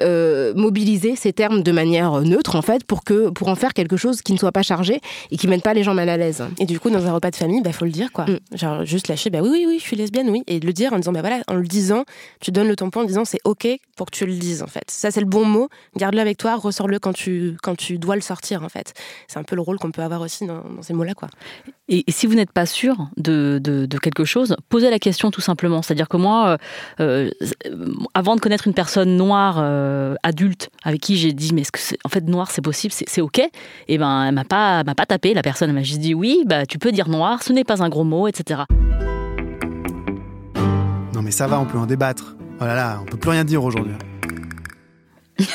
euh, 0.00 0.52
mobilisé 0.54 1.16
ces 1.16 1.32
termes 1.32 1.62
de 1.62 1.72
manière 1.72 2.20
neutre, 2.20 2.56
en 2.56 2.62
fait, 2.62 2.84
pour, 2.84 3.04
que, 3.04 3.30
pour 3.30 3.48
en 3.48 3.54
faire 3.54 3.74
quelque 3.74 3.96
chose 3.96 4.22
qui 4.22 4.32
ne 4.32 4.38
soit 4.38 4.52
pas 4.52 4.62
chargé 4.62 5.00
et 5.30 5.36
qui 5.36 5.48
mette 5.48 5.62
pas 5.62 5.74
les 5.74 5.82
gens 5.82 5.94
mal 5.94 6.08
à 6.08 6.16
l'aise. 6.16 6.44
Et 6.58 6.66
du 6.66 6.78
coup, 6.78 6.90
dans 6.90 7.04
un 7.06 7.12
repas 7.12 7.30
de 7.30 7.36
famille, 7.36 7.60
bah, 7.62 7.72
faut 7.72 7.84
le 7.84 7.90
dire, 7.90 8.12
quoi. 8.12 8.26
Mm. 8.26 8.38
Genre, 8.56 8.84
juste 8.84 9.08
lâcher, 9.08 9.30
bah 9.30 9.40
oui, 9.42 9.48
oui, 9.52 9.64
oui, 9.66 9.76
je 9.78 9.84
suis 9.84 9.96
lesbienne, 9.96 10.30
oui. 10.30 10.42
Et 10.46 10.60
de 10.60 10.66
le 10.66 10.72
dire 10.72 10.92
en 10.92 10.96
disant, 10.96 11.12
bah 11.12 11.20
voilà, 11.20 11.40
en 11.48 11.54
le 11.54 11.66
disant, 11.66 12.04
tu 12.40 12.50
donnes 12.50 12.68
le 12.68 12.76
tampon 12.76 13.00
en 13.00 13.04
disant, 13.04 13.24
c'est 13.24 13.40
OK 13.44 13.66
pour 13.96 14.06
que 14.06 14.16
tu 14.16 14.26
le 14.26 14.34
dises, 14.34 14.62
en 14.62 14.66
fait. 14.66 14.84
Ça, 14.88 15.07
c'est 15.10 15.20
le 15.20 15.26
bon 15.26 15.44
mot. 15.44 15.68
Garde-le 15.96 16.20
avec 16.20 16.36
toi, 16.38 16.56
ressors-le 16.56 16.98
quand 16.98 17.12
tu, 17.12 17.56
quand 17.62 17.76
tu 17.76 17.98
dois 17.98 18.14
le 18.16 18.20
sortir, 18.22 18.62
en 18.64 18.68
fait. 18.68 18.94
C'est 19.28 19.38
un 19.38 19.44
peu 19.44 19.56
le 19.56 19.62
rôle 19.62 19.78
qu'on 19.78 19.90
peut 19.90 20.02
avoir 20.02 20.20
aussi 20.20 20.46
dans, 20.46 20.62
dans 20.62 20.82
ces 20.82 20.92
mots-là, 20.94 21.14
quoi. 21.14 21.28
Et, 21.88 22.04
et 22.06 22.12
si 22.12 22.26
vous 22.26 22.34
n'êtes 22.34 22.52
pas 22.52 22.66
sûr 22.66 22.96
de, 23.16 23.58
de, 23.62 23.86
de 23.86 23.98
quelque 23.98 24.24
chose, 24.24 24.56
posez 24.68 24.90
la 24.90 24.98
question 24.98 25.30
tout 25.30 25.40
simplement. 25.40 25.80
C'est-à-dire 25.82 26.08
que 26.08 26.16
moi, 26.18 26.58
euh, 27.00 27.30
euh, 27.64 27.70
avant 28.14 28.36
de 28.36 28.40
connaître 28.40 28.66
une 28.66 28.74
personne 28.74 29.16
noire 29.16 29.56
euh, 29.58 30.14
adulte 30.22 30.68
avec 30.84 31.00
qui 31.00 31.16
j'ai 31.16 31.32
dit 31.32 31.54
mais 31.54 31.62
est-ce 31.62 31.72
que 31.72 31.78
c'est- 31.78 31.98
en 32.04 32.08
fait 32.10 32.22
noir 32.28 32.50
c'est 32.50 32.60
possible, 32.62 32.92
c'est 32.92 33.08
c'est 33.08 33.20
ok, 33.22 33.40
et 33.88 33.98
ben 33.98 34.24
elle 34.26 34.34
m'a 34.34 34.44
pas 34.44 34.84
m'a 34.84 34.94
pas 34.94 35.06
tapé 35.06 35.32
la 35.32 35.42
personne, 35.42 35.70
elle 35.70 35.74
m'a 35.74 35.82
juste 35.82 36.00
dit 36.00 36.12
oui, 36.14 36.42
bah 36.46 36.66
tu 36.66 36.78
peux 36.78 36.92
dire 36.92 37.08
noir, 37.08 37.42
ce 37.42 37.52
n'est 37.54 37.64
pas 37.64 37.82
un 37.82 37.88
gros 37.88 38.04
mot, 38.04 38.28
etc. 38.28 38.62
Non 41.14 41.22
mais 41.22 41.30
ça 41.30 41.46
va, 41.46 41.58
on 41.58 41.64
peut 41.64 41.78
en 41.78 41.86
débattre. 41.86 42.36
Oh 42.60 42.64
là 42.64 42.74
là, 42.74 42.98
on 43.02 43.04
peut 43.06 43.16
plus 43.16 43.30
rien 43.30 43.44
dire 43.44 43.62
aujourd'hui. 43.64 43.94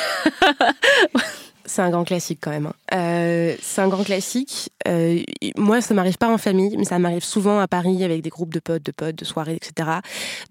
C'est 1.66 1.82
un 1.82 1.90
grand 1.90 2.04
classique 2.04 2.40
quand 2.42 2.52
même. 2.52 2.68
hein. 2.68 2.74
Euh, 2.94 3.56
c'est 3.62 3.82
un 3.82 3.88
grand 3.88 4.04
classique. 4.04 4.70
Euh, 4.88 5.22
moi, 5.56 5.80
ça 5.80 5.94
m'arrive 5.94 6.18
pas 6.18 6.28
en 6.28 6.38
famille, 6.38 6.76
mais 6.78 6.84
ça 6.84 7.00
m'arrive 7.00 7.24
souvent 7.24 7.60
à 7.60 7.70
Paris 7.70 8.04
avec 8.04 8.22
des 8.22 8.30
groupes 8.30 8.54
de 8.54 8.60
potes, 8.60 8.84
de 8.84 8.92
potes, 8.92 9.16
de 9.16 9.24
soirées, 9.24 9.56
etc. 9.56 9.90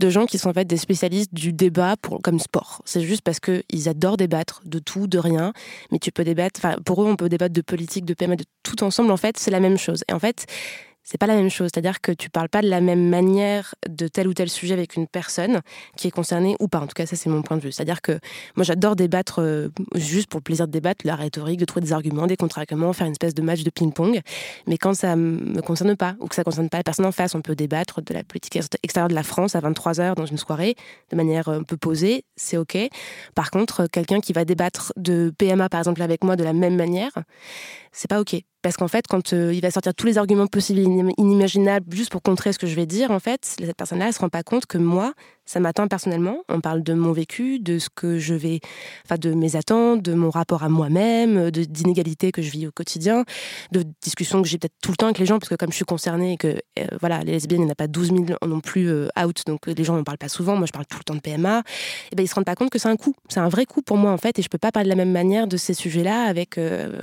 De 0.00 0.08
gens 0.08 0.24
qui 0.24 0.38
sont 0.38 0.48
en 0.48 0.54
fait 0.54 0.64
des 0.64 0.78
spécialistes 0.78 1.34
du 1.34 1.52
débat 1.52 1.96
pour, 2.00 2.22
comme 2.22 2.38
sport. 2.38 2.80
C'est 2.86 3.02
juste 3.02 3.20
parce 3.22 3.40
que 3.40 3.62
ils 3.68 3.90
adorent 3.90 4.16
débattre 4.16 4.62
de 4.64 4.78
tout, 4.78 5.06
de 5.06 5.18
rien. 5.18 5.52
Mais 5.90 5.98
tu 5.98 6.10
peux 6.12 6.24
débattre. 6.24 6.58
Enfin, 6.64 6.76
pour 6.84 7.02
eux, 7.02 7.06
on 7.06 7.16
peut 7.16 7.28
débattre 7.28 7.54
de 7.54 7.60
politique, 7.60 8.06
de 8.06 8.14
PMA, 8.14 8.36
de 8.36 8.44
tout 8.62 8.82
ensemble. 8.82 9.10
En 9.12 9.18
fait, 9.18 9.36
c'est 9.38 9.50
la 9.50 9.60
même 9.60 9.76
chose. 9.76 10.04
Et 10.08 10.14
en 10.14 10.18
fait, 10.18 10.46
c'est 11.04 11.18
pas 11.18 11.26
la 11.26 11.34
même 11.34 11.50
chose. 11.50 11.70
C'est-à-dire 11.72 12.00
que 12.00 12.12
tu 12.12 12.30
parles 12.30 12.48
pas 12.48 12.62
de 12.62 12.68
la 12.68 12.80
même 12.80 13.08
manière 13.08 13.74
de 13.88 14.08
tel 14.08 14.28
ou 14.28 14.34
tel 14.34 14.48
sujet 14.48 14.74
avec 14.74 14.96
une 14.96 15.06
personne 15.06 15.60
qui 15.96 16.08
est 16.08 16.10
concernée 16.10 16.56
ou 16.60 16.68
pas. 16.68 16.80
En 16.80 16.86
tout 16.86 16.94
cas, 16.94 17.06
ça, 17.06 17.16
c'est 17.16 17.30
mon 17.30 17.42
point 17.42 17.56
de 17.56 17.62
vue. 17.62 17.72
C'est-à-dire 17.72 18.00
que 18.02 18.18
moi, 18.56 18.64
j'adore 18.64 18.96
débattre 18.96 19.40
euh, 19.40 19.68
juste 19.94 20.28
pour 20.28 20.38
le 20.38 20.44
plaisir 20.44 20.66
de 20.66 20.72
débattre, 20.72 21.06
la 21.06 21.16
rhétorique, 21.16 21.58
de 21.58 21.64
trouver 21.64 21.84
des 21.84 21.92
arguments, 21.92 22.26
des 22.26 22.36
contre-arguments, 22.36 22.92
faire 22.92 23.06
une 23.06 23.12
espèce 23.12 23.34
de 23.34 23.42
match 23.42 23.62
de 23.62 23.70
ping-pong. 23.70 24.20
Mais 24.66 24.78
quand 24.78 24.94
ça 24.94 25.16
me 25.16 25.60
concerne 25.60 25.96
pas 25.96 26.14
ou 26.20 26.28
que 26.28 26.34
ça 26.34 26.44
concerne 26.44 26.68
pas 26.68 26.78
la 26.78 26.84
personne 26.84 27.06
en 27.06 27.12
face, 27.12 27.34
on 27.34 27.42
peut 27.42 27.54
débattre 27.54 28.02
de 28.02 28.14
la 28.14 28.22
politique 28.24 28.56
extérieure 28.82 29.08
de 29.08 29.14
la 29.14 29.22
France 29.22 29.56
à 29.56 29.60
23h 29.60 30.14
dans 30.14 30.26
une 30.26 30.38
soirée 30.38 30.76
de 31.10 31.16
manière 31.16 31.48
un 31.48 31.62
peu 31.62 31.76
posée, 31.76 32.24
c'est 32.36 32.56
OK. 32.56 32.76
Par 33.34 33.50
contre, 33.50 33.86
quelqu'un 33.86 34.20
qui 34.20 34.32
va 34.32 34.44
débattre 34.44 34.92
de 34.96 35.32
PMA, 35.36 35.68
par 35.68 35.80
exemple, 35.80 36.02
avec 36.02 36.24
moi 36.24 36.36
de 36.36 36.44
la 36.44 36.52
même 36.52 36.76
manière, 36.76 37.12
c'est 37.92 38.08
pas 38.08 38.20
OK. 38.20 38.42
Parce 38.62 38.76
qu'en 38.76 38.88
fait, 38.88 39.06
quand 39.08 39.32
euh, 39.32 39.52
il 39.52 39.60
va 39.60 39.70
sortir 39.70 39.92
tous 39.94 40.06
les 40.06 40.18
arguments 40.18 40.46
possibles 40.46 40.78
et 40.80 40.84
inim- 40.84 41.12
inimaginables 41.18 41.94
juste 41.94 42.10
pour 42.12 42.22
contrer 42.22 42.52
ce 42.52 42.58
que 42.58 42.66
je 42.68 42.74
vais 42.76 42.86
dire, 42.86 43.10
en 43.10 43.18
fait, 43.18 43.44
cette 43.44 43.76
personne-là, 43.76 44.06
elle 44.06 44.12
se 44.12 44.20
rend 44.20 44.28
pas 44.28 44.44
compte 44.44 44.66
que 44.66 44.78
moi, 44.78 45.14
ça 45.44 45.60
m'atteint 45.60 45.88
personnellement. 45.88 46.38
On 46.48 46.60
parle 46.60 46.82
de 46.82 46.94
mon 46.94 47.12
vécu, 47.12 47.58
de 47.58 47.78
ce 47.78 47.88
que 47.94 48.18
je 48.18 48.34
vais, 48.34 48.60
enfin, 49.04 49.16
de 49.18 49.34
mes 49.34 49.56
attentes, 49.56 50.02
de 50.02 50.14
mon 50.14 50.30
rapport 50.30 50.62
à 50.62 50.68
moi-même, 50.68 51.50
d'inégalités 51.50 52.32
que 52.32 52.42
je 52.42 52.50
vis 52.50 52.66
au 52.66 52.70
quotidien, 52.70 53.24
de 53.72 53.84
discussions 54.00 54.42
que 54.42 54.48
j'ai 54.48 54.58
peut-être 54.58 54.74
tout 54.82 54.90
le 54.90 54.96
temps 54.96 55.06
avec 55.06 55.18
les 55.18 55.26
gens, 55.26 55.38
parce 55.38 55.48
que 55.48 55.54
comme 55.54 55.70
je 55.70 55.76
suis 55.76 55.84
concernée 55.84 56.32
et 56.32 56.36
que, 56.36 56.48
euh, 56.78 56.86
voilà, 57.00 57.20
les 57.20 57.32
lesbiennes, 57.32 57.62
il 57.62 57.64
n'y 57.64 57.70
en 57.70 57.72
a 57.72 57.76
pas 57.76 57.86
12 57.86 58.08
000 58.08 58.24
non 58.46 58.60
plus 58.60 58.88
euh, 58.88 59.08
out, 59.22 59.42
donc 59.46 59.68
euh, 59.68 59.74
les 59.76 59.84
gens 59.84 59.94
n'en 59.94 60.04
parlent 60.04 60.18
pas 60.18 60.28
souvent. 60.28 60.56
Moi, 60.56 60.66
je 60.66 60.72
parle 60.72 60.86
tout 60.86 60.98
le 60.98 61.04
temps 61.04 61.14
de 61.14 61.20
PMA. 61.20 61.62
Et 62.10 62.16
ben, 62.16 62.22
ils 62.22 62.28
se 62.28 62.34
rendent 62.34 62.44
pas 62.44 62.54
compte 62.54 62.70
que 62.70 62.78
c'est 62.78 62.88
un 62.88 62.96
coup. 62.96 63.14
C'est 63.28 63.40
un 63.40 63.48
vrai 63.48 63.66
coup 63.66 63.82
pour 63.82 63.96
moi, 63.96 64.12
en 64.12 64.18
fait, 64.18 64.38
et 64.38 64.42
je 64.42 64.48
peux 64.48 64.58
pas 64.58 64.72
parler 64.72 64.86
de 64.88 64.94
la 64.94 64.96
même 64.96 65.12
manière 65.12 65.46
de 65.46 65.56
ces 65.56 65.74
sujets-là 65.74 66.22
avec, 66.22 66.58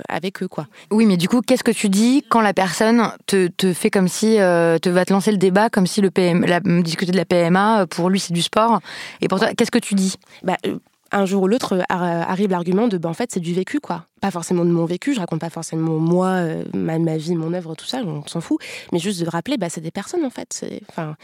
avec 0.08 0.42
eux, 0.42 0.48
quoi. 0.48 0.66
Oui, 0.90 1.06
mais 1.06 1.16
du 1.16 1.28
coup, 1.28 1.40
qu'est-ce 1.40 1.64
que 1.64 1.70
tu 1.70 1.88
dis 1.88 2.24
quand 2.28 2.40
la 2.40 2.54
personne 2.54 3.10
te, 3.26 3.48
fait 3.72 3.90
comme 3.90 4.08
si, 4.08 4.36
te 4.36 4.88
va 4.88 5.04
te 5.04 5.12
lancer 5.12 5.30
le 5.30 5.38
débat, 5.38 5.70
comme 5.70 5.86
si 5.86 6.00
le 6.00 6.10
PM, 6.10 6.44
la, 6.44 6.60
discuter 6.60 7.12
de 7.12 7.16
la 7.16 7.24
PMA, 7.24 7.86
pour 7.86 8.08
lui, 8.10 8.20
du 8.32 8.42
sport. 8.42 8.80
Et 9.20 9.28
pour 9.28 9.38
toi, 9.38 9.52
qu'est-ce 9.54 9.70
que 9.70 9.78
tu 9.78 9.94
dis? 9.94 10.14
Bah, 10.42 10.56
euh, 10.66 10.78
un 11.12 11.26
jour 11.26 11.42
ou 11.42 11.48
l'autre 11.48 11.74
euh, 11.78 11.82
ar- 11.88 12.02
arrive 12.30 12.50
l'argument 12.50 12.86
de 12.86 12.96
bah, 12.96 13.08
en 13.08 13.14
fait 13.14 13.30
c'est 13.32 13.40
du 13.40 13.52
vécu 13.52 13.80
quoi. 13.80 14.06
Pas 14.20 14.30
forcément 14.30 14.64
de 14.64 14.70
mon 14.70 14.84
vécu 14.84 15.12
je 15.12 15.18
raconte 15.18 15.40
pas 15.40 15.50
forcément 15.50 15.98
moi 15.98 16.28
euh, 16.28 16.62
ma, 16.72 17.00
ma 17.00 17.16
vie 17.16 17.34
mon 17.34 17.52
œuvre 17.52 17.74
tout 17.74 17.84
ça 17.86 17.98
on 18.04 18.24
s'en 18.28 18.40
fout. 18.40 18.58
Mais 18.92 19.00
juste 19.00 19.20
de 19.20 19.28
rappeler 19.28 19.56
bah 19.56 19.68
c'est 19.68 19.80
des 19.80 19.90
personnes 19.90 20.24
en 20.24 20.30
fait 20.30 20.64
enfin 20.88 21.16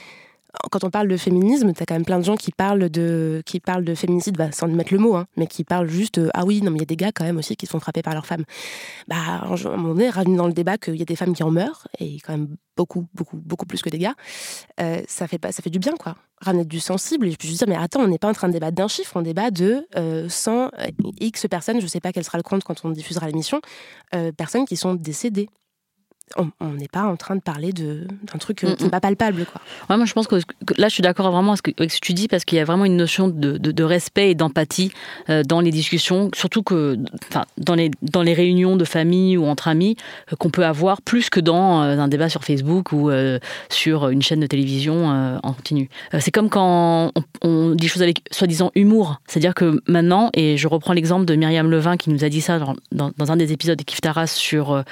quand 0.71 0.85
on 0.85 0.91
parle 0.91 1.09
de 1.09 1.17
féminisme, 1.17 1.73
t'as 1.73 1.85
quand 1.85 1.95
même 1.95 2.05
plein 2.05 2.19
de 2.19 2.25
gens 2.25 2.37
qui 2.37 2.53
parlent 2.53 2.91
de, 2.91 3.43
qui 3.47 3.61
parlent 3.61 3.85
de 3.85 3.95
féminicide, 3.95 4.37
bah, 4.37 4.53
sans 4.53 4.69
mettre 4.69 4.93
le 4.93 4.99
mot, 4.99 5.17
hein, 5.17 5.27
mais 5.37 5.47
qui 5.47 5.65
parlent 5.65 5.89
juste, 5.89 6.19
euh, 6.19 6.29
ah 6.35 6.45
oui, 6.45 6.61
non, 6.63 6.71
mais 6.71 6.79
il 6.79 6.81
y 6.81 6.83
a 6.83 6.87
des 6.87 6.97
gars 6.97 7.13
quand 7.13 7.25
même 7.25 7.39
aussi 7.39 7.57
qui 7.57 7.67
sont 7.67 7.81
frappés 7.81 8.03
par 8.03 8.15
leurs 8.15 8.27
femmes. 8.27 8.45
Bah, 9.09 9.17
à 9.19 9.47
un 9.47 9.77
moment 9.77 9.95
donné, 9.95 10.11
ramener 10.11 10.37
dans 10.37 10.47
le 10.47 10.53
débat 10.53 10.79
qu'il 10.79 10.97
y 10.97 11.03
a 11.03 11.05
des 11.05 11.17
femmes 11.17 11.35
qui 11.35 11.43
en 11.43 11.51
meurent, 11.51 11.89
et 11.99 12.19
quand 12.21 12.33
même 12.33 12.57
beaucoup, 12.77 13.07
beaucoup, 13.15 13.37
beaucoup 13.37 13.67
plus 13.67 13.83
que 13.83 13.89
des 13.89 13.99
gars, 13.99 14.15
euh, 14.81 15.03
ça, 15.09 15.27
fait 15.27 15.39
pas, 15.39 15.53
ça 15.53 15.63
fait 15.63 15.71
du 15.71 15.79
bien, 15.79 15.95
quoi. 15.99 16.17
Ramener 16.41 16.65
du 16.65 16.81
sensible, 16.81 17.27
et 17.27 17.31
je 17.31 17.37
peux 17.37 17.49
juste 17.49 17.65
dire, 17.65 17.69
mais 17.69 17.83
attends, 17.83 18.01
on 18.01 18.09
n'est 18.09 18.19
pas 18.19 18.29
en 18.29 18.35
train 18.35 18.49
de 18.49 18.53
débattre 18.53 18.77
d'un 18.77 18.89
chiffre, 18.89 19.17
on 19.17 19.23
débat 19.23 19.51
de 19.51 19.87
euh, 19.97 20.29
100 20.29 20.53
euh, 20.53 20.69
X 21.21 21.47
personnes, 21.49 21.81
je 21.81 21.87
sais 21.87 22.01
pas 22.01 22.13
quel 22.13 22.25
sera 22.25 22.39
le 22.39 22.43
compte 22.43 22.65
quand 22.65 22.85
on 22.85 22.91
diffusera 22.91 23.27
l'émission, 23.27 23.61
euh, 24.15 24.33
personnes 24.33 24.67
qui 24.67 24.77
sont 24.77 24.95
décédées. 24.95 25.49
On 26.37 26.51
n'est 26.73 26.89
pas 26.89 27.05
en 27.05 27.17
train 27.17 27.37
de 27.37 27.41
parler 27.41 27.73
de- 27.73 28.07
d'un 28.25 28.39
truc 28.39 28.65
euh, 28.65 28.75
qui 28.75 28.83
n'est 28.85 28.91
pas 28.91 29.01
palpable, 29.01 29.47
quoi. 29.51 29.61
Ouais, 29.89 29.97
moi, 29.97 30.07
je 30.07 30.13
pense 30.13 30.27
que, 30.27 30.37
que 30.67 30.75
là, 30.77 30.89
je 30.89 30.95
suis 30.95 31.03
d'accord 31.03 31.31
vraiment 31.31 31.53
avec 31.53 31.59
ce, 31.59 31.63
que, 31.63 31.71
avec 31.79 31.93
ce 31.93 32.01
que 32.01 32.05
tu 32.07 32.15
dis 32.15 32.27
parce 32.27 32.45
qu'il 32.45 32.59
y 32.59 32.61
a 32.61 32.65
vraiment 32.65 32.85
une 32.85 32.97
notion 32.97 33.29
de, 33.29 33.57
de- 33.59 33.71
de 33.71 33.85
respect 33.85 34.31
et 34.33 34.35
d'empathie 34.35 34.91
euh, 35.31 35.45
dans 35.45 35.61
les 35.61 35.71
discussions, 35.71 36.31
surtout 36.35 36.65
que, 36.65 36.99
dans 37.59 37.75
les 37.77 37.91
dans 38.03 38.23
les 38.23 38.35
réunions 38.35 38.77
de 38.77 38.85
famille 38.85 39.37
ou 39.37 39.47
entre 39.47 39.69
amis 39.69 39.97
euh, 40.33 40.37
qu'on 40.37 40.51
peut 40.51 40.65
avoir 40.67 41.01
plus 41.01 41.31
que 41.31 41.39
dans 41.39 41.83
euh, 41.85 41.97
un 41.99 42.09
débat 42.09 42.29
sur 42.29 42.43
Facebook 42.45 42.91
ou 42.93 43.09
sur 43.71 44.09
une 44.09 44.21
chaîne 44.21 44.41
de 44.41 44.47
télévision 44.49 45.07
en 45.43 45.53
continu. 45.53 45.89
C'est 46.19 46.33
comme 46.33 46.51
quand 46.51 47.13
on, 47.15 47.23
on 47.43 47.71
dit 47.71 47.77
des 47.87 47.89
choses 47.89 48.03
avec 48.03 48.23
soi-disant 48.33 48.73
humour, 48.75 49.21
c'est-à-dire 49.29 49.55
que 49.55 49.81
maintenant, 49.87 50.31
et 50.35 50.57
je 50.57 50.67
reprends 50.67 50.93
l'exemple 50.93 51.25
de 51.25 51.35
Myriam 51.37 51.71
Levin 51.71 51.97
qui 51.97 52.11
nous 52.11 52.25
a 52.25 52.29
dit 52.29 52.41
ça 52.41 52.59
dans, 52.59 52.75
dans- 52.91 53.13
dans 53.17 53.31
un 53.33 53.37
des 53.37 53.53
épisodes 53.53 53.79
de 53.79 53.85
Kif 53.85 54.01
Taras 54.01 54.27
sur 54.27 54.83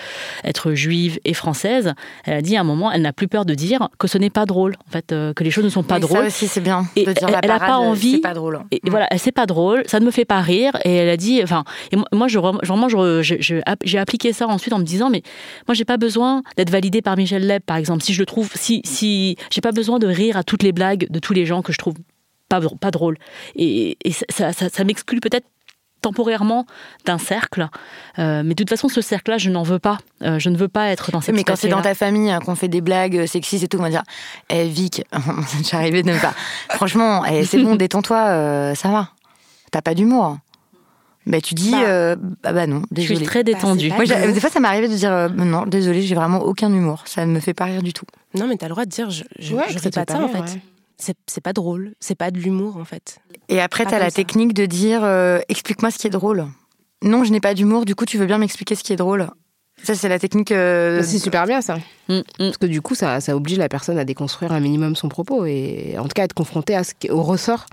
être 0.44 0.72
juive 0.74 1.18
et 1.24 1.34
française, 1.34 1.94
elle 2.24 2.34
a 2.34 2.42
dit 2.42 2.56
à 2.56 2.60
un 2.60 2.64
moment, 2.64 2.90
elle 2.92 3.02
n'a 3.02 3.12
plus 3.12 3.28
peur 3.28 3.44
de 3.44 3.54
dire 3.54 3.88
que 3.98 4.06
ce 4.08 4.18
n'est 4.18 4.30
pas 4.30 4.46
drôle, 4.46 4.74
en 4.86 4.90
fait, 4.90 5.12
euh, 5.12 5.32
que 5.32 5.44
les 5.44 5.50
choses 5.50 5.64
ne 5.64 5.68
sont 5.70 5.82
pas 5.82 5.96
Oui, 5.96 6.02
ça 6.02 6.06
drôles. 6.08 6.26
aussi, 6.26 6.46
c'est 6.48 6.60
bien 6.60 6.86
Et 6.96 7.04
de 7.04 7.12
dire 7.12 7.28
elle, 7.28 7.32
la 7.32 7.40
elle 7.42 7.50
a 7.50 7.58
parade, 7.58 7.68
pas 7.74 7.78
envie. 7.78 8.12
c'est 8.12 8.18
pas 8.20 8.34
drôle. 8.34 8.60
Et 8.72 8.80
voilà, 8.84 9.06
elle 9.10 9.18
c'est 9.18 9.32
pas 9.32 9.46
drôle, 9.46 9.82
ça 9.86 10.00
ne 10.00 10.04
me 10.06 10.10
fait 10.10 10.24
pas 10.24 10.40
rire. 10.40 10.72
Et 10.84 10.94
elle 10.94 11.08
a 11.08 11.16
dit, 11.16 11.42
enfin, 11.42 11.64
et 11.92 11.96
moi, 12.12 12.28
je 12.28 12.38
vraiment, 12.38 12.88
j'ai 12.88 13.98
appliqué 13.98 14.32
ça 14.32 14.46
ensuite 14.46 14.72
en 14.74 14.78
me 14.78 14.84
disant, 14.84 15.10
mais 15.10 15.22
moi, 15.68 15.74
j'ai 15.74 15.84
pas 15.84 15.96
besoin 15.96 16.42
d'être 16.56 16.70
validée 16.70 17.02
par 17.02 17.16
Michel 17.16 17.46
Leb, 17.46 17.62
par 17.62 17.76
exemple. 17.76 18.02
Si 18.02 18.12
je 18.12 18.20
le 18.20 18.26
trouve, 18.26 18.50
si, 18.54 18.80
si, 18.84 19.36
j'ai 19.50 19.60
pas 19.60 19.72
besoin 19.72 19.98
de 19.98 20.06
rire 20.06 20.36
à 20.36 20.44
toutes 20.44 20.62
les 20.62 20.72
blagues 20.72 21.06
de 21.10 21.18
tous 21.18 21.32
les 21.32 21.46
gens 21.46 21.62
que 21.62 21.72
je 21.72 21.78
trouve 21.78 21.94
pas, 22.48 22.60
pas 22.80 22.90
drôles. 22.90 23.16
Et, 23.56 23.96
et 24.04 24.12
ça, 24.12 24.24
ça, 24.30 24.52
ça- 24.52 24.68
ça 24.68 24.84
m'exclut 24.84 25.20
peut-être 25.20 25.46
temporairement 26.04 26.66
d'un 27.06 27.18
cercle, 27.18 27.68
Euh, 28.18 28.42
mais 28.44 28.50
de 28.50 28.62
toute 28.62 28.70
façon, 28.70 28.88
ce 28.88 29.00
cercle-là, 29.00 29.38
je 29.38 29.50
n'en 29.50 29.62
veux 29.64 29.78
pas. 29.80 29.98
Euh, 30.22 30.38
je 30.38 30.48
ne 30.50 30.56
veux 30.56 30.68
pas 30.68 30.88
être 30.90 31.10
dans 31.10 31.20
cette 31.20 31.34
mais 31.34 31.42
quand 31.44 31.56
c'est 31.56 31.68
dans 31.68 31.82
ta 31.82 31.94
famille 31.94 32.30
hein, 32.30 32.38
qu'on 32.44 32.54
fait 32.54 32.68
des 32.68 32.80
blagues 32.80 33.26
sexistes 33.26 33.64
et 33.64 33.68
tout, 33.68 33.78
on 33.78 33.82
va 33.82 33.90
dire 33.90 34.02
Eh 34.50 34.68
Vic, 34.68 35.02
j'arrivais 35.70 36.02
de 36.02 36.10
ne 36.10 36.18
pas. 36.18 36.32
Franchement, 36.70 37.24
eh, 37.24 37.44
c'est 37.44 37.58
bon, 37.62 37.74
détends-toi, 37.84 38.18
euh, 38.28 38.74
ça 38.74 38.88
va. 38.90 39.08
T'as 39.72 39.82
pas 39.82 39.94
d'humour. 39.94 40.38
Bah, 41.26 41.40
tu 41.40 41.54
dis, 41.54 41.70
Bah. 41.72 41.82
euh, 41.88 42.16
bah, 42.42 42.52
bah 42.52 42.66
non, 42.66 42.82
Je 42.94 43.00
suis 43.00 43.08
désolé. 43.14 43.26
très 43.26 43.42
détendue. 43.44 43.88
Moi, 43.90 44.04
j'ai- 44.04 44.14
d'humour. 44.14 44.34
des 44.34 44.40
fois, 44.40 44.50
ça 44.50 44.60
m'arrivait 44.60 44.88
de 44.88 44.94
dire 44.94 45.10
euh, 45.12 45.28
non, 45.30 45.64
désolé, 45.66 46.02
j'ai 46.02 46.14
vraiment 46.14 46.40
aucun 46.42 46.70
humour. 46.72 47.02
Ça 47.06 47.24
ne 47.26 47.32
me 47.32 47.40
fait 47.40 47.54
pas 47.54 47.64
rire 47.64 47.82
du 47.82 47.92
tout. 47.94 48.04
Non, 48.34 48.46
mais 48.46 48.56
t'as 48.56 48.66
le 48.66 48.72
droit 48.72 48.84
de 48.84 48.90
dire, 48.90 49.08
je, 49.10 49.24
je, 49.38 49.54
Ouais, 49.54 49.64
je 49.70 49.78
fais 49.78 49.90
pas 49.90 50.04
ça, 50.06 50.18
en 50.22 50.28
fait. 50.28 50.38
ouais. 50.40 50.60
C'est 50.96 51.16
c'est 51.26 51.40
pas 51.40 51.52
drôle, 51.52 51.94
c'est 52.00 52.14
pas 52.14 52.30
de 52.30 52.38
l'humour, 52.38 52.76
en 52.76 52.84
fait. 52.84 53.18
Et 53.48 53.60
après, 53.60 53.84
Pas 53.84 53.90
t'as 53.90 53.98
la 53.98 54.10
ça. 54.10 54.16
technique 54.16 54.54
de 54.54 54.66
dire 54.66 55.02
euh, 55.04 55.40
explique-moi 55.48 55.90
ce 55.90 55.98
qui 55.98 56.06
est 56.06 56.10
drôle. 56.10 56.46
Non, 57.02 57.24
je 57.24 57.30
n'ai 57.32 57.40
pas 57.40 57.52
d'humour, 57.54 57.84
du 57.84 57.94
coup, 57.94 58.04
tu 58.06 58.16
veux 58.16 58.26
bien 58.26 58.38
m'expliquer 58.38 58.74
ce 58.74 58.82
qui 58.84 58.92
est 58.92 58.96
drôle. 58.96 59.28
Ça, 59.82 59.94
c'est 59.94 60.08
la 60.08 60.18
technique. 60.20 60.52
euh, 60.52 60.98
Mais 60.98 61.02
C'est 61.02 61.18
super 61.18 61.46
bien 61.46 61.60
ça. 61.60 61.76
Mm, 62.08 62.18
mm. 62.18 62.22
Parce 62.38 62.58
que 62.58 62.66
du 62.66 62.80
coup, 62.80 62.94
ça, 62.94 63.20
ça 63.20 63.36
oblige 63.36 63.58
la 63.58 63.68
personne 63.68 63.98
à 63.98 64.04
déconstruire 64.04 64.52
un 64.52 64.60
minimum 64.60 64.94
son 64.96 65.08
propos 65.08 65.44
et 65.46 65.96
en 65.98 66.04
tout 66.04 66.10
cas 66.14 66.22
à 66.22 66.24
être 66.26 66.32
confrontée 66.32 66.76
à 66.76 66.84
ce, 66.84 66.92
au 67.10 67.22
ressort 67.22 67.66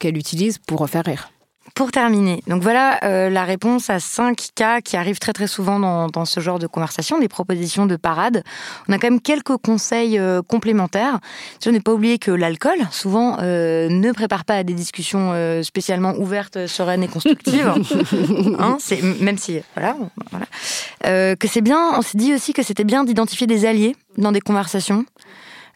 qu'elle 0.00 0.16
utilise 0.16 0.58
pour 0.58 0.88
faire 0.88 1.04
rire. 1.04 1.30
Pour 1.74 1.90
terminer, 1.90 2.40
donc 2.46 2.62
voilà 2.62 3.02
euh, 3.02 3.30
la 3.30 3.42
réponse 3.44 3.90
à 3.90 3.98
5 3.98 4.50
cas 4.54 4.80
qui 4.80 4.96
arrivent 4.96 5.18
très 5.18 5.32
très 5.32 5.48
souvent 5.48 5.80
dans, 5.80 6.06
dans 6.06 6.24
ce 6.24 6.38
genre 6.38 6.60
de 6.60 6.68
conversation, 6.68 7.18
des 7.18 7.26
propositions 7.26 7.86
de 7.86 7.96
parade. 7.96 8.44
On 8.86 8.92
a 8.92 8.98
quand 8.98 9.10
même 9.10 9.20
quelques 9.20 9.56
conseils 9.56 10.18
euh, 10.18 10.40
complémentaires. 10.42 11.18
Je 11.64 11.70
n'ai 11.70 11.80
pas 11.80 11.92
oublié 11.92 12.18
que 12.18 12.30
l'alcool, 12.30 12.78
souvent, 12.92 13.38
euh, 13.40 13.88
ne 13.88 14.12
prépare 14.12 14.44
pas 14.44 14.54
à 14.54 14.62
des 14.62 14.74
discussions 14.74 15.32
spécialement 15.62 16.14
ouvertes, 16.16 16.66
sereines 16.66 17.02
et 17.02 17.08
constructives. 17.08 17.72
Hein, 18.58 18.76
c'est 18.78 19.02
même 19.20 19.38
si 19.38 19.60
voilà, 19.74 19.96
voilà. 20.30 21.36
Que 21.36 21.48
c'est 21.48 21.60
bien. 21.60 21.92
On 21.96 22.02
s'est 22.02 22.18
dit 22.18 22.34
aussi 22.34 22.52
que 22.52 22.62
c'était 22.62 22.84
bien 22.84 23.04
d'identifier 23.04 23.46
des 23.46 23.64
alliés 23.66 23.96
dans 24.16 24.32
des 24.32 24.40
conversations. 24.40 25.04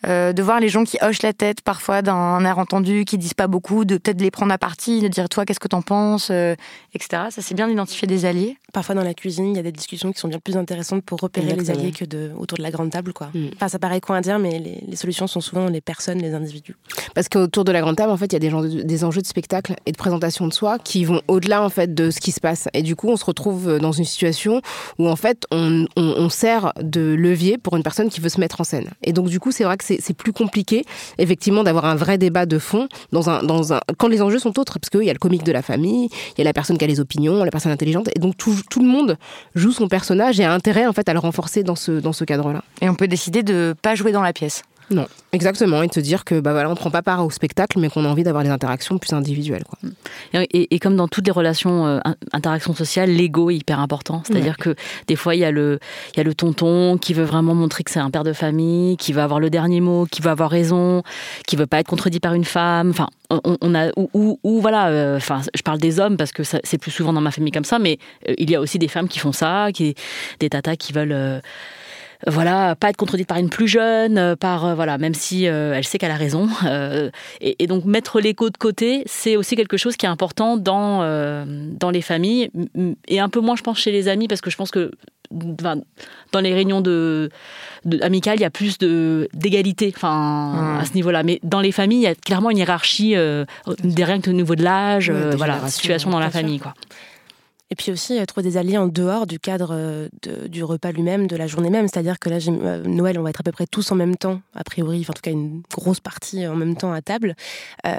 Euh, 0.07 0.33
de 0.33 0.43
voir 0.43 0.61
les 0.61 0.69
gens 0.69 0.85
qui 0.85 0.97
hochent 1.03 1.23
la 1.23 1.33
tête 1.33 1.61
parfois 1.61 2.03
d'un 2.03 2.45
air 2.45 2.59
entendu, 2.59 3.05
qui 3.05 3.19
disent 3.19 3.35
pas 3.35 3.49
beaucoup, 3.49 3.85
de 3.85 3.97
peut-être 3.99 4.21
les 4.21 4.31
prendre 4.31 4.53
à 4.53 4.59
partie, 4.59 5.01
de 5.01 5.09
dire 5.09 5.29
toi 5.29 5.45
qu'est-ce 5.45 5.59
que 5.61 5.67
t'en 5.69 5.83
penses, 5.83 6.29
euh, 6.31 6.55
etc. 6.95 7.25
Ça 7.31 7.43
c'est 7.43 7.55
bien 7.55 7.67
d'identifier 7.69 8.07
des 8.07 8.25
alliés. 8.25 8.57
Parfois, 8.73 8.95
dans 8.95 9.03
la 9.03 9.15
cuisine, 9.15 9.47
il 9.47 9.57
y 9.57 9.59
a 9.59 9.63
des 9.63 9.73
discussions 9.73 10.13
qui 10.13 10.21
sont 10.21 10.29
bien 10.29 10.39
plus 10.39 10.57
intéressantes 10.57 11.03
pour 11.03 11.19
repérer 11.21 11.55
les 11.57 11.71
alliés 11.71 11.91
que 11.91 12.05
de, 12.05 12.31
autour 12.37 12.59
de 12.59 12.63
la 12.63 12.71
grande 12.71 12.91
table, 12.91 13.13
quoi. 13.15 13.31
Mm. 13.35 13.47
Enfin, 13.57 13.69
ça 13.69 13.79
paraît 13.79 14.01
con 14.01 14.13
à 14.15 14.21
dire, 14.21 14.39
mais 14.39 14.59
les, 14.59 14.83
les 14.87 14.97
solutions 14.97 15.27
sont 15.27 15.41
souvent 15.41 15.65
dans 15.65 15.71
les 15.73 15.81
personnes, 15.81 16.19
les 16.19 16.35
individus. 16.35 16.77
Parce 17.15 17.29
qu'autour 17.29 17.65
de 17.65 17.73
la 17.73 17.81
grande 17.81 17.97
table, 17.97 18.13
en 18.13 18.17
fait, 18.19 18.27
il 18.27 18.35
y 18.35 18.37
a 18.37 18.41
des, 18.41 18.51
gens- 18.51 18.63
des 18.63 19.05
enjeux 19.05 19.23
de 19.23 19.27
spectacle 19.27 19.75
et 19.87 19.93
de 19.93 19.97
présentation 19.97 20.47
de 20.47 20.53
soi 20.53 20.79
qui 20.79 21.05
vont 21.07 21.23
au-delà 21.29 21.63
en 21.63 21.71
fait 21.71 21.95
de 21.95 22.11
ce 22.11 22.21
qui 22.21 22.31
se 22.31 22.41
passe. 22.41 22.69
Et 22.75 22.83
du 22.83 22.95
coup, 22.95 23.09
on 23.09 23.17
se 23.17 23.25
retrouve 23.25 23.79
dans 23.79 23.93
une 23.93 24.05
situation 24.05 24.61
où 24.99 25.09
en 25.09 25.17
fait, 25.17 25.45
on, 25.51 25.87
on- 25.97 26.15
on 26.19 26.29
sert 26.29 26.73
de 26.81 27.01
levier 27.19 27.57
pour 27.59 27.75
une 27.77 27.83
personne 27.83 28.11
qui 28.11 28.21
veut 28.21 28.29
se 28.29 28.39
mettre 28.39 28.61
en 28.61 28.65
scène. 28.65 28.91
Et 29.03 29.13
donc, 29.13 29.29
du 29.29 29.41
coup, 29.41 29.51
c'est 29.51 29.65
vrai 29.65 29.77
que 29.79 29.85
c'est 30.01 30.17
plus 30.17 30.33
compliqué, 30.33 30.85
effectivement, 31.19 31.65
d'avoir 31.65 31.85
un 31.87 31.95
vrai 31.95 32.19
débat 32.19 32.47
de 32.47 32.59
fond 32.59 32.89
dans 33.13 33.31
un, 33.31 33.43
dans 33.43 33.73
un 33.73 33.81
quand 33.97 34.09
les 34.09 34.23
enjeux 34.23 34.39
sont 34.39 34.59
autres, 34.59 34.79
parce 34.79 34.91
qu'il 34.91 35.05
y 35.05 35.11
a 35.11 35.13
le 35.13 35.19
comique 35.19 35.45
de 35.45 35.53
la 35.53 35.63
famille, 35.63 36.09
il 36.37 36.39
y 36.39 36.41
a 36.43 36.45
la 36.45 36.53
personne 36.53 36.79
qui 36.79 36.85
a 36.85 36.89
les 36.89 37.01
opinions, 37.01 37.45
la 37.45 37.51
personne 37.51 37.73
intelligente, 37.73 38.09
et 38.15 38.19
donc 38.19 38.37
tout, 38.37 38.55
tout 38.71 38.81
le 38.81 38.89
monde 38.89 39.17
joue 39.55 39.73
son 39.73 39.89
personnage 39.89 40.41
et 40.41 40.45
a 40.45 40.53
intérêt 40.53 40.87
en 40.87 40.93
fait 40.93 41.09
à 41.09 41.13
le 41.13 41.19
renforcer 41.19 41.63
dans 41.63 41.77
ce 41.77 41.93
dans 41.93 42.13
ce 42.13 42.25
cadre-là. 42.25 42.63
Et 42.81 42.89
on 42.89 42.95
peut 42.95 43.09
décider 43.09 43.43
de 43.43 43.75
pas 43.81 43.95
jouer 43.95 44.13
dans 44.13 44.23
la 44.23 44.33
pièce. 44.33 44.63
Non, 44.91 45.07
exactement. 45.33 45.83
Et 45.83 45.89
de 45.89 45.93
se 45.93 46.01
dire 46.01 46.25
que 46.25 46.41
bah 46.41 46.53
voilà, 46.53 46.71
on 46.71 46.75
prend 46.75 46.91
pas 46.91 47.03
part 47.03 47.25
au 47.25 47.31
spectacle, 47.31 47.79
mais 47.79 47.91
qu'on 47.91 48.05
a 48.05 48.09
envie 48.09 48.23
d'avoir 48.23 48.43
des 48.43 48.51
interactions 48.51 48.99
plus 48.99 49.13
individuelles. 49.13 49.65
Quoi. 49.65 49.91
Et, 50.35 50.75
et, 50.75 50.79
comme 50.79 50.97
dans 50.97 51.09
toutes 51.09 51.27
les 51.27 51.33
relations, 51.33 51.87
euh, 51.87 52.01
interactions 52.33 52.75
sociales, 52.75 53.11
l'ego 53.11 53.51
est 53.51 53.57
hyper 53.57 53.81
important. 53.81 54.23
C'est-à-dire 54.25 54.57
que 54.57 54.75
des 55.07 55.17
fois, 55.17 55.35
il 55.35 55.41
y, 55.41 55.45
a 55.45 55.51
le, 55.51 55.79
il 56.15 56.19
y 56.19 56.21
a 56.21 56.25
le 56.25 56.35
tonton 56.35 56.97
qui 56.97 57.13
veut 57.13 57.25
vraiment 57.25 57.55
montrer 57.55 57.85
que 57.85 57.91
c'est 57.91 58.01
un 58.01 58.11
père 58.11 58.25
de 58.25 58.33
famille, 58.33 58.97
qui 58.97 59.13
va 59.13 59.25
avoir 59.25 59.41
le 59.41 59.51
dernier 59.51 59.81
mot, 59.81 60.07
qui 60.11 60.23
va 60.23 60.31
avoir 60.31 60.51
raison, 60.51 61.03
qui 61.47 61.57
veut 61.57 61.67
pas 61.67 61.81
être 61.81 61.89
contredit 61.89 62.21
par 62.21 62.35
une 62.35 62.45
femme. 62.45 62.91
Enfin, 62.91 63.09
on, 63.31 63.75
a 63.75 63.91
ou, 63.97 64.39
ou, 64.43 64.61
voilà. 64.61 64.89
Euh, 64.89 65.17
enfin, 65.19 65.43
je 65.55 65.63
parle 65.63 65.79
des 65.79 66.01
hommes 66.01 66.17
parce 66.17 66.33
que 66.33 66.43
c'est 66.45 66.79
plus 66.79 66.91
souvent 66.91 67.13
dans 67.13 67.21
ma 67.21 67.31
famille 67.31 67.53
comme 67.53 67.65
ça, 67.65 67.79
mais 67.79 67.99
euh, 68.29 68.35
il 68.39 68.51
y 68.51 68.55
a 68.55 68.61
aussi 68.61 68.79
des 68.79 68.89
femmes 68.89 69.09
qui 69.09 69.19
font 69.19 69.33
ça, 69.33 69.69
qui 69.73 69.95
des 70.41 70.49
tatas 70.49 70.77
qui 70.77 70.93
veulent. 70.93 71.43
Euh, 72.27 72.31
voilà, 72.31 72.75
pas 72.75 72.91
être 72.91 72.97
contredite 72.97 73.29
par 73.29 73.39
une 73.39 73.49
plus 73.49 73.69
jeune, 73.69 74.19
euh, 74.19 74.35
par 74.35 74.65
euh, 74.65 74.75
voilà, 74.75 74.99
même 74.99 75.15
si 75.15 75.47
euh, 75.47 75.75
elle 75.75 75.85
sait 75.85 75.99
qu'elle 75.99 76.11
a 76.11 76.17
raison. 76.17 76.49
et, 77.41 77.67
donc 77.67 77.85
mettre 77.85 78.21
l'écho 78.21 78.51
de 78.51 78.57
côté, 78.57 79.03
c'est 79.07 79.37
aussi 79.37 79.55
quelque 79.57 79.77
chose 79.77 79.97
qui 79.97 80.07
est 80.07 80.09
important 80.09 80.57
dans 80.57 80.99
dans 80.99 81.91
les 81.91 82.03
familles 82.03 82.51
et 83.07 83.21
un 83.21 83.29
peu 83.29 83.41
moins, 83.41 83.57
je 83.57 83.63
pense, 83.63 83.79
chez 83.79 83.93
les 83.93 84.09
amis, 84.09 84.27
parce 84.27 84.41
que 84.41 84.51
je 84.51 84.57
pense 84.57 84.71
que 84.71 84.91
dans 85.31 86.41
les 86.41 86.55
réunions 86.55 86.81
de, 86.81 87.29
amicales, 88.01 88.39
il 88.39 88.43
y 88.43 88.47
a 88.47 88.51
plus 88.51 88.79
de 88.79 89.29
d'égalité, 89.35 89.93
enfin 89.95 90.79
à 90.81 90.85
ce 90.85 90.95
niveau-là. 90.95 91.23
Mais 91.23 91.39
dans 91.43 91.61
les 91.61 91.73
familles, 91.73 91.99
il 91.99 92.05
y 92.05 92.07
a 92.07 92.15
clairement 92.15 92.51
une 92.51 92.59
hiérarchie 92.59 93.15
des 93.85 94.05
règles 94.05 94.31
au 94.31 94.33
niveau 94.33 94.55
de 94.55 94.65
l'âge, 94.65 95.11
voilà, 95.11 95.69
situation 95.69 96.11
dans 96.11 96.21
la 96.21 96.31
famille, 96.31 96.59
quoi. 96.59 96.75
Et 97.71 97.75
puis 97.75 97.93
aussi 97.93 98.19
euh, 98.19 98.25
trouver 98.25 98.49
des 98.49 98.57
alliés 98.57 98.79
en 98.79 98.87
dehors 98.87 99.27
du 99.27 99.39
cadre 99.39 99.71
euh, 99.73 100.09
du 100.49 100.65
repas 100.65 100.91
lui-même, 100.91 101.27
de 101.27 101.37
la 101.37 101.47
journée 101.47 101.69
même. 101.69 101.87
C'est-à-dire 101.87 102.19
que 102.19 102.31
là, 102.31 102.39
euh, 102.49 102.83
Noël, 102.85 103.19
on 103.19 103.23
va 103.23 103.31
être 103.31 103.41
à 103.41 103.43
peu 103.43 103.53
près 103.53 103.67
tous 103.67 103.93
en 103.93 103.95
même 103.95 104.17
temps, 104.17 104.41
a 104.55 104.65
priori, 104.65 105.01
enfin, 105.01 105.11
en 105.11 105.15
tout 105.15 105.23
cas 105.23 105.31
une 105.31 105.63
grosse 105.71 106.01
partie 106.01 106.47
en 106.47 106.57
même 106.57 106.77
temps 106.77 106.93
à 106.93 107.03
table. 107.03 107.35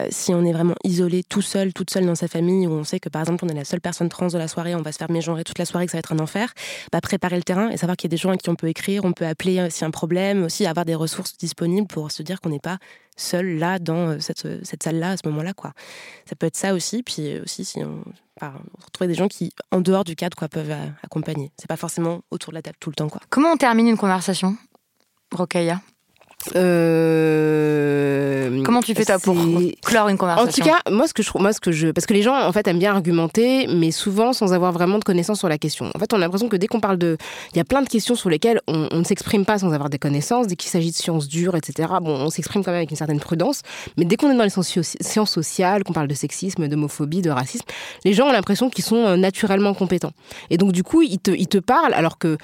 si 0.09 0.34
on 0.34 0.43
est 0.45 0.51
vraiment 0.51 0.76
isolé, 0.84 1.24
tout 1.24 1.41
seul, 1.41 1.74
toute 1.74 1.91
seule 1.91 2.05
dans 2.05 2.15
sa 2.15 2.28
famille, 2.28 2.67
où 2.67 2.72
on 2.72 2.84
sait 2.84 2.99
que 2.99 3.09
par 3.09 3.22
exemple 3.22 3.45
on 3.45 3.49
est 3.49 3.53
la 3.53 3.65
seule 3.65 3.82
personne 3.82 4.09
trans 4.09 4.28
de 4.28 4.38
la 4.38 4.47
soirée, 4.47 4.76
on 4.76 4.82
va 4.82 4.91
se 4.91 4.97
faire 4.97 5.11
mégenrer 5.11 5.43
toute 5.43 5.59
la 5.59 5.65
soirée, 5.65 5.86
que 5.86 5.91
ça 5.91 5.97
va 5.97 5.99
être 5.99 6.13
un 6.13 6.20
enfer, 6.20 6.53
bah, 6.91 7.01
préparer 7.01 7.36
le 7.36 7.43
terrain 7.43 7.70
et 7.70 7.78
savoir 7.78 7.97
qu'il 7.97 8.07
y 8.07 8.11
a 8.11 8.15
des 8.15 8.17
gens 8.17 8.32
à 8.32 8.38
qui 8.38 8.49
on 8.49 8.55
peut 8.55 8.67
écrire, 8.67 9.05
on 9.05 9.13
peut 9.13 9.26
appeler 9.26 9.70
s'il 9.70 9.82
y 9.82 9.84
a 9.86 9.88
un 9.88 9.91
problème, 9.91 10.43
aussi 10.43 10.65
avoir 10.65 10.86
des 10.86 10.95
ressources 10.95 11.38
disponibles 11.38 11.88
pour 11.88 12.11
se 12.11 12.24
dire 12.24 12.41
qu'on 12.41 12.49
n'est 12.49 12.59
pas 12.59 12.78
seul 13.17 13.57
là 13.57 13.80
dans 13.80 14.20
cette, 14.20 14.47
cette 14.63 14.84
salle-là 14.84 15.11
à 15.11 15.17
ce 15.17 15.28
moment-là. 15.28 15.53
Ça 16.26 16.36
peut 16.38 16.47
être 16.47 16.55
ça 16.55 16.74
aussi. 16.74 17.03
Puis 17.03 17.39
aussi, 17.39 17.65
si 17.65 17.80
on 17.84 18.03
retrouver 18.39 19.07
des 19.07 19.15
gens 19.15 19.27
qui, 19.27 19.51
en 19.71 19.81
dehors 19.81 20.03
du 20.03 20.15
cadre, 20.15 20.35
quoi, 20.37 20.47
peuvent 20.47 20.71
euh, 20.71 20.87
accompagner. 21.03 21.51
C'est 21.57 21.67
pas 21.67 21.77
forcément 21.77 22.21
autour 22.31 22.51
de 22.51 22.55
la 22.55 22.61
table 22.61 22.77
tout 22.79 22.89
le 22.89 22.95
temps. 22.95 23.09
Quoi. 23.09 23.21
Comment 23.29 23.51
on 23.51 23.57
termine 23.57 23.87
une 23.87 23.97
conversation, 23.97 24.57
Rokaya? 25.33 25.81
Euh... 26.55 28.29
Comment 28.63 28.81
tu 28.81 28.95
fais 28.95 29.05
toi 29.05 29.19
pour 29.19 29.35
clore 29.83 30.07
une 30.09 30.17
conversation 30.17 30.49
En 30.49 30.51
tout 30.51 30.61
cas, 30.61 30.79
moi 30.89 31.07
ce 31.07 31.13
que 31.13 31.21
je 31.21 31.29
moi 31.35 31.53
ce 31.53 31.59
que 31.59 31.71
je 31.71 31.89
parce 31.89 32.05
que 32.05 32.13
les 32.13 32.21
gens 32.21 32.35
en 32.35 32.51
fait 32.51 32.67
aiment 32.67 32.79
bien 32.79 32.93
argumenter, 32.93 33.67
mais 33.67 33.91
souvent 33.91 34.33
sans 34.33 34.53
avoir 34.53 34.71
vraiment 34.71 34.99
de 34.99 35.03
connaissances 35.03 35.39
sur 35.39 35.49
la 35.49 35.57
question. 35.57 35.91
En 35.93 35.99
fait, 35.99 36.13
on 36.13 36.17
a 36.17 36.19
l'impression 36.19 36.47
que 36.49 36.55
dès 36.55 36.67
qu'on 36.67 36.79
parle 36.79 36.97
de, 36.97 37.17
il 37.53 37.57
y 37.57 37.59
a 37.59 37.65
plein 37.65 37.81
de 37.81 37.89
questions 37.89 38.15
sur 38.15 38.29
lesquelles 38.29 38.61
on, 38.67 38.87
ne 38.91 39.03
s'exprime 39.03 39.45
pas 39.45 39.59
sans 39.59 39.73
avoir 39.73 39.89
des 39.89 39.99
connaissances. 39.99 40.47
Dès 40.47 40.55
qu'il 40.55 40.69
s'agit 40.69 40.91
de 40.91 40.95
sciences 40.95 41.27
dures, 41.27 41.55
etc. 41.55 41.89
Bon, 42.01 42.15
on 42.15 42.29
s'exprime 42.29 42.63
quand 42.63 42.71
même 42.71 42.79
avec 42.79 42.91
une 42.91 42.97
certaine 42.97 43.19
prudence, 43.19 43.61
mais 43.97 44.05
dès 44.05 44.15
qu'on 44.15 44.31
est 44.31 44.37
dans 44.37 44.43
les 44.43 44.49
sciences 44.49 45.31
sociales, 45.31 45.83
qu'on 45.83 45.93
parle 45.93 46.07
de 46.07 46.13
sexisme, 46.13 46.67
d'homophobie, 46.67 47.21
de 47.21 47.29
racisme, 47.29 47.65
les 48.05 48.13
gens 48.13 48.27
ont 48.27 48.31
l'impression 48.31 48.69
qu'ils 48.69 48.85
sont 48.85 49.05
euh, 49.05 49.17
naturellement 49.17 49.73
compétents. 49.73 50.11
Et 50.49 50.57
donc 50.57 50.71
du 50.71 50.83
coup, 50.83 51.01
ils 51.01 51.19
te 51.19 51.31
ils 51.31 51.47
te 51.47 51.57
parlent 51.57 51.93
alors 51.93 52.17
que 52.17 52.37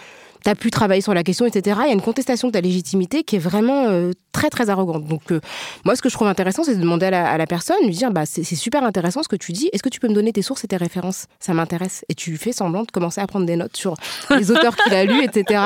t'as 0.46 0.54
pu 0.54 0.70
travailler 0.70 1.02
sur 1.02 1.16
la 1.16 1.24
question, 1.24 1.48
etc. 1.48 1.80
Il 1.86 1.88
y 1.88 1.90
a 1.90 1.94
une 1.94 2.02
contestation 2.02 2.50
de 2.50 2.54
ta 2.54 2.62
légitimité 2.62 3.24
qui 3.24 3.36
est 3.36 3.40
vraiment 3.40 3.88
euh, 3.88 4.12
très 4.32 4.52
très 4.52 4.70
arrogante. 4.70 5.06
Donc 5.06 5.32
euh, 5.32 5.42
moi, 5.86 5.96
ce 5.96 6.04
que 6.04 6.08
je 6.08 6.14
trouve 6.14 6.28
intéressant, 6.28 6.64
c'est 6.64 6.76
de 6.76 6.82
demander 6.82 7.08
à 7.08 7.36
la, 7.36 7.48
personne, 7.48 7.78
lui 7.84 7.96
dire, 7.96 8.12
bah 8.12 8.28
c'est 8.28 8.44
super 8.44 8.84
intéressant 8.84 9.24
ce 9.24 9.28
que 9.28 9.36
tu 9.36 9.54
dis. 9.54 9.72
Est-ce 9.74 9.82
que 9.82 9.90
tu 9.90 10.00
peux 10.00 10.08
me 10.08 10.14
donner 10.14 10.32
tes 10.32 10.44
sources 10.44 10.64
et 10.64 10.68
tes 10.68 10.78
références? 10.78 11.26
Ça 11.40 11.56
m'intéresse. 11.56 12.06
Et 12.10 12.14
tu 12.14 12.38
fais 12.38 12.52
semblant 12.52 12.84
de 12.84 12.92
commencer 12.92 13.20
à 13.22 13.26
prendre 13.26 13.48
des 13.48 13.56
notes 13.56 13.76
sur 13.76 13.96
les 14.30 14.52
auteurs 14.52 14.76
qu'il 14.76 14.94
a 14.94 15.04
lus, 15.04 15.24
etc. 15.24 15.64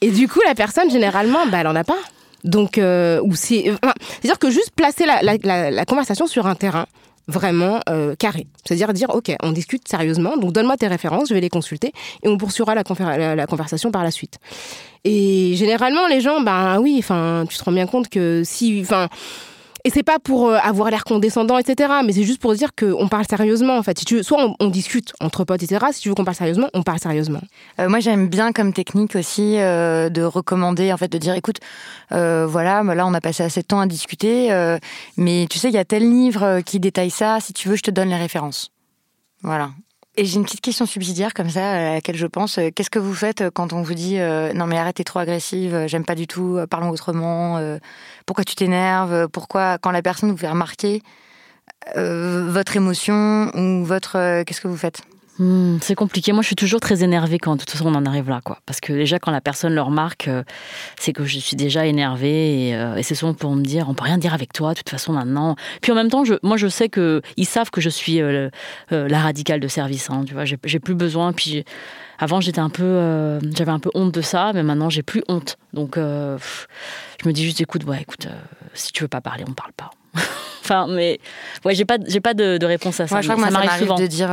Et 0.00 0.12
du 0.12 0.28
coup, 0.28 0.40
la 0.46 0.54
personne 0.54 0.88
généralement, 0.90 1.46
bah 1.48 1.58
elle 1.60 1.66
en 1.66 1.74
a 1.74 1.84
pas. 1.84 1.98
Donc, 2.44 2.78
euh, 2.78 3.20
ou 3.24 3.34
c'est, 3.34 3.70
à 3.82 3.94
dire 4.22 4.38
que 4.38 4.48
juste 4.48 4.70
placer 4.76 5.06
la 5.06 5.84
conversation 5.86 6.28
sur 6.28 6.46
un 6.46 6.54
terrain 6.54 6.86
vraiment 7.26 7.80
euh, 7.88 8.14
carré. 8.16 8.46
C'est-à-dire 8.64 8.92
dire, 8.92 9.10
OK, 9.10 9.32
on 9.42 9.52
discute 9.52 9.88
sérieusement, 9.88 10.36
donc 10.36 10.52
donne-moi 10.52 10.76
tes 10.76 10.88
références, 10.88 11.28
je 11.28 11.34
vais 11.34 11.40
les 11.40 11.48
consulter, 11.48 11.92
et 12.22 12.28
on 12.28 12.36
poursuivra 12.36 12.74
la, 12.74 13.46
conversation 13.46 13.90
par 13.90 14.02
la 14.02 14.10
suite. 14.10 14.38
Et 15.04 15.54
généralement, 15.56 16.06
les 16.06 16.20
gens, 16.20 16.40
ben 16.40 16.78
oui, 16.80 16.96
enfin, 16.98 17.44
tu 17.48 17.58
te 17.58 17.64
rends 17.64 17.72
bien 17.72 17.86
compte 17.86 18.08
que 18.08 18.42
si, 18.44 18.80
enfin, 18.82 19.08
et 19.86 19.90
c'est 19.90 20.02
pas 20.02 20.18
pour 20.18 20.48
euh, 20.48 20.56
avoir 20.62 20.90
l'air 20.90 21.04
condescendant, 21.04 21.58
etc. 21.58 21.92
Mais 22.04 22.14
c'est 22.14 22.22
juste 22.22 22.40
pour 22.40 22.54
dire 22.54 22.70
qu'on 22.74 23.06
parle 23.08 23.26
sérieusement, 23.28 23.76
en 23.76 23.82
fait. 23.82 23.98
Si 23.98 24.06
tu 24.06 24.22
soit 24.24 24.54
on, 24.58 24.68
discute 24.68 25.12
entre 25.20 25.44
potes, 25.44 25.62
etc. 25.62 25.86
Si 25.92 26.00
tu 26.00 26.08
veux 26.08 26.14
qu'on 26.14 26.24
parle 26.24 26.36
sérieusement, 26.36 26.68
on 26.72 26.82
parle 26.82 26.98
sérieusement. 26.98 27.42
Euh, 27.78 27.90
moi, 27.90 28.00
j'aime 28.00 28.28
bien 28.28 28.52
comme 28.52 28.72
technique 28.72 29.14
aussi 29.14 29.58
euh, 29.58 30.08
de 30.08 30.22
recommander, 30.22 30.90
en 30.90 30.96
fait, 30.96 31.08
de 31.08 31.18
dire, 31.18 31.34
écoute, 31.34 31.58
voilà, 32.10 32.82
bah 32.82 32.94
là, 32.94 33.06
on 33.06 33.12
a 33.12 33.20
passé 33.20 33.42
assez 33.42 33.60
de 33.60 33.66
temps 33.66 33.80
à 33.80 33.86
discuter, 33.86 34.50
mais 35.16 35.46
tu 35.50 35.58
sais, 35.58 35.68
il 35.68 35.74
y 35.74 35.78
a 35.78 35.84
tel 35.84 36.08
livre 36.08 36.60
qui 36.60 36.80
détaille 36.80 37.10
ça. 37.10 37.38
Si 37.40 37.52
tu 37.52 37.68
veux, 37.68 37.76
je 37.76 37.82
te 37.82 37.90
donne 37.90 38.08
les 38.08 38.16
références. 38.16 38.70
Voilà. 39.42 39.70
Et 40.16 40.24
j'ai 40.24 40.36
une 40.36 40.44
petite 40.44 40.60
question 40.60 40.86
subsidiaire 40.86 41.34
comme 41.34 41.50
ça 41.50 41.72
à 41.72 41.94
laquelle 41.94 42.16
je 42.16 42.26
pense. 42.26 42.60
Qu'est-ce 42.74 42.90
que 42.90 43.00
vous 43.00 43.14
faites 43.14 43.50
quand 43.50 43.72
on 43.72 43.82
vous 43.82 43.94
dit 43.94 44.16
non 44.54 44.66
mais 44.66 44.78
arrête 44.78 44.96
t'es 44.96 45.04
trop 45.04 45.18
agressive, 45.18 45.86
j'aime 45.88 46.04
pas 46.04 46.14
du 46.14 46.28
tout, 46.28 46.60
parlons 46.70 46.90
autrement. 46.90 47.58
pourquoi 48.24 48.44
tu 48.44 48.54
t'énerves 48.54 49.28
Pourquoi 49.28 49.78
quand 49.78 49.90
la 49.90 50.02
personne 50.02 50.30
vous 50.30 50.36
fait 50.36 50.48
remarquer 50.48 51.02
votre 51.96 52.76
émotion 52.76 53.50
ou 53.56 53.84
votre 53.84 54.44
qu'est-ce 54.44 54.60
que 54.60 54.68
vous 54.68 54.76
faites? 54.76 55.02
Hmm, 55.38 55.78
c'est 55.80 55.96
compliqué. 55.96 56.32
Moi, 56.32 56.42
je 56.42 56.46
suis 56.46 56.56
toujours 56.56 56.78
très 56.78 57.02
énervée 57.02 57.38
quand 57.38 57.56
de 57.56 57.60
toute 57.60 57.70
façon 57.70 57.86
on 57.86 57.94
en 57.94 58.06
arrive 58.06 58.28
là, 58.28 58.40
quoi. 58.44 58.58
Parce 58.66 58.80
que 58.80 58.92
déjà, 58.92 59.18
quand 59.18 59.32
la 59.32 59.40
personne 59.40 59.74
le 59.74 59.82
remarque, 59.82 60.28
euh, 60.28 60.44
c'est 60.96 61.12
que 61.12 61.24
je 61.24 61.38
suis 61.40 61.56
déjà 61.56 61.86
énervée 61.86 62.68
et, 62.68 62.76
euh, 62.76 62.94
et 62.94 63.02
c'est 63.02 63.16
souvent 63.16 63.34
pour 63.34 63.50
me 63.56 63.64
dire, 63.64 63.88
on 63.88 63.94
peut 63.94 64.04
rien 64.04 64.18
dire 64.18 64.32
avec 64.32 64.52
toi. 64.52 64.70
De 64.70 64.78
toute 64.78 64.90
façon, 64.90 65.12
maintenant. 65.12 65.56
Puis 65.82 65.90
en 65.90 65.96
même 65.96 66.08
temps, 66.08 66.24
je, 66.24 66.34
moi, 66.44 66.56
je 66.56 66.68
sais 66.68 66.88
que 66.88 67.20
ils 67.36 67.46
savent 67.46 67.70
que 67.70 67.80
je 67.80 67.90
suis 67.90 68.20
euh, 68.20 68.48
la 68.90 69.18
radicale 69.20 69.58
de 69.58 69.66
service. 69.66 70.08
Hein, 70.08 70.24
tu 70.24 70.34
vois, 70.34 70.44
j'ai 70.44 70.78
plus 70.78 70.94
besoin. 70.94 71.32
Puis 71.32 71.64
avant, 72.20 72.40
j'étais 72.40 72.60
un 72.60 72.70
peu, 72.70 73.40
j'avais 73.56 73.72
un 73.72 73.80
peu 73.80 73.90
honte 73.94 74.14
de 74.14 74.20
ça, 74.20 74.52
mais 74.54 74.62
maintenant, 74.62 74.88
j'ai 74.88 75.02
plus 75.02 75.24
honte. 75.28 75.56
Donc, 75.72 75.96
je 75.96 77.28
me 77.28 77.32
dis 77.32 77.44
juste, 77.44 77.60
écoute, 77.60 77.84
ouais, 77.84 78.02
écoute, 78.02 78.28
si 78.72 78.92
tu 78.92 79.02
veux 79.02 79.08
pas 79.08 79.20
parler, 79.20 79.44
on 79.48 79.52
parle 79.52 79.72
pas. 79.72 79.90
enfin, 80.62 80.86
mais 80.88 81.18
ouais, 81.64 81.74
j'ai 81.74 81.84
pas, 81.84 81.98
j'ai 82.06 82.20
pas 82.20 82.34
de, 82.34 82.64
réponse 82.64 83.00
à 83.00 83.08
ça. 83.08 83.20
je 83.20 83.28
crois 83.28 83.36
que 83.36 83.50
ça 83.50 83.58
m'arrive 83.58 83.80
souvent 83.80 83.96
de 83.96 84.06
dire 84.06 84.30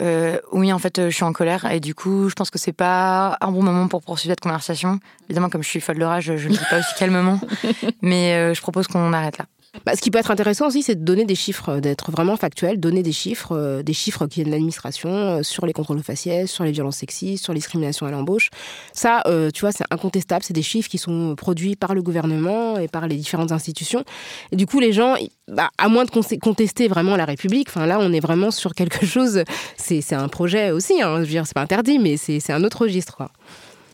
euh, 0.00 0.38
oui, 0.52 0.72
en 0.72 0.78
fait, 0.78 0.98
euh, 0.98 1.10
je 1.10 1.14
suis 1.14 1.24
en 1.24 1.32
colère 1.32 1.70
et 1.70 1.80
du 1.80 1.94
coup, 1.94 2.28
je 2.28 2.34
pense 2.34 2.50
que 2.50 2.58
c'est 2.58 2.72
pas 2.72 3.36
un 3.40 3.50
bon 3.50 3.62
moment 3.62 3.88
pour 3.88 4.02
poursuivre 4.02 4.32
cette 4.32 4.40
conversation. 4.40 4.98
Évidemment, 5.28 5.50
comme 5.50 5.62
je 5.62 5.68
suis 5.68 5.80
folle 5.80 5.98
de 5.98 6.04
rage, 6.04 6.36
je 6.36 6.48
ne 6.48 6.52
dis 6.52 6.64
pas 6.70 6.78
aussi 6.78 6.94
calmement, 6.98 7.38
mais 8.02 8.34
euh, 8.34 8.54
je 8.54 8.60
propose 8.60 8.86
qu'on 8.86 9.12
arrête 9.12 9.38
là. 9.38 9.46
Bah, 9.86 9.96
ce 9.96 10.02
qui 10.02 10.10
peut 10.10 10.18
être 10.18 10.30
intéressant 10.30 10.66
aussi, 10.66 10.82
c'est 10.82 10.96
de 10.96 11.04
donner 11.04 11.24
des 11.24 11.34
chiffres, 11.34 11.70
euh, 11.70 11.80
d'être 11.80 12.12
vraiment 12.12 12.36
factuel, 12.36 12.78
donner 12.78 13.02
des 13.02 13.12
chiffres, 13.12 13.56
euh, 13.56 13.82
des 13.82 13.94
chiffres 13.94 14.26
qui 14.26 14.36
viennent 14.36 14.48
de 14.48 14.52
l'administration 14.52 15.08
euh, 15.10 15.42
sur 15.42 15.64
les 15.64 15.72
contrôles 15.72 16.02
faciès, 16.02 16.50
sur 16.50 16.64
les 16.64 16.72
violences 16.72 16.98
sexistes, 16.98 17.42
sur 17.42 17.54
les 17.54 17.58
discriminations 17.58 18.04
à 18.04 18.10
l'embauche. 18.10 18.50
Ça, 18.92 19.22
tu 19.54 19.60
vois, 19.62 19.72
c'est 19.72 19.84
incontestable. 19.90 20.44
C'est 20.44 20.52
des 20.52 20.62
chiffres 20.62 20.90
qui 20.90 20.98
sont 20.98 21.34
produits 21.36 21.74
par 21.74 21.94
le 21.94 22.02
gouvernement 22.02 22.78
et 22.78 22.86
par 22.86 23.08
les 23.08 23.16
différentes 23.16 23.50
institutions. 23.50 24.04
Et 24.50 24.56
du 24.56 24.66
coup, 24.66 24.78
les 24.78 24.92
gens, 24.92 25.16
bah, 25.48 25.70
à 25.78 25.88
moins 25.88 26.04
de 26.04 26.10
contester 26.10 26.88
vraiment 26.88 27.16
la 27.16 27.24
République, 27.24 27.68
enfin 27.68 27.86
là, 27.86 27.98
on 28.00 28.12
est 28.12 28.20
vraiment 28.20 28.50
sur 28.50 28.74
quelque 28.74 29.06
chose. 29.06 29.42
C'est 29.76 30.12
un 30.12 30.28
projet 30.28 30.70
aussi. 30.70 31.00
Hein, 31.00 31.16
je 31.16 31.20
veux 31.20 31.26
dire, 31.26 31.46
c'est 31.46 31.54
pas 31.54 31.62
interdit, 31.62 31.98
mais 31.98 32.16
c'est 32.16 32.52
un 32.52 32.62
autre 32.64 32.82
registre. 32.82 33.22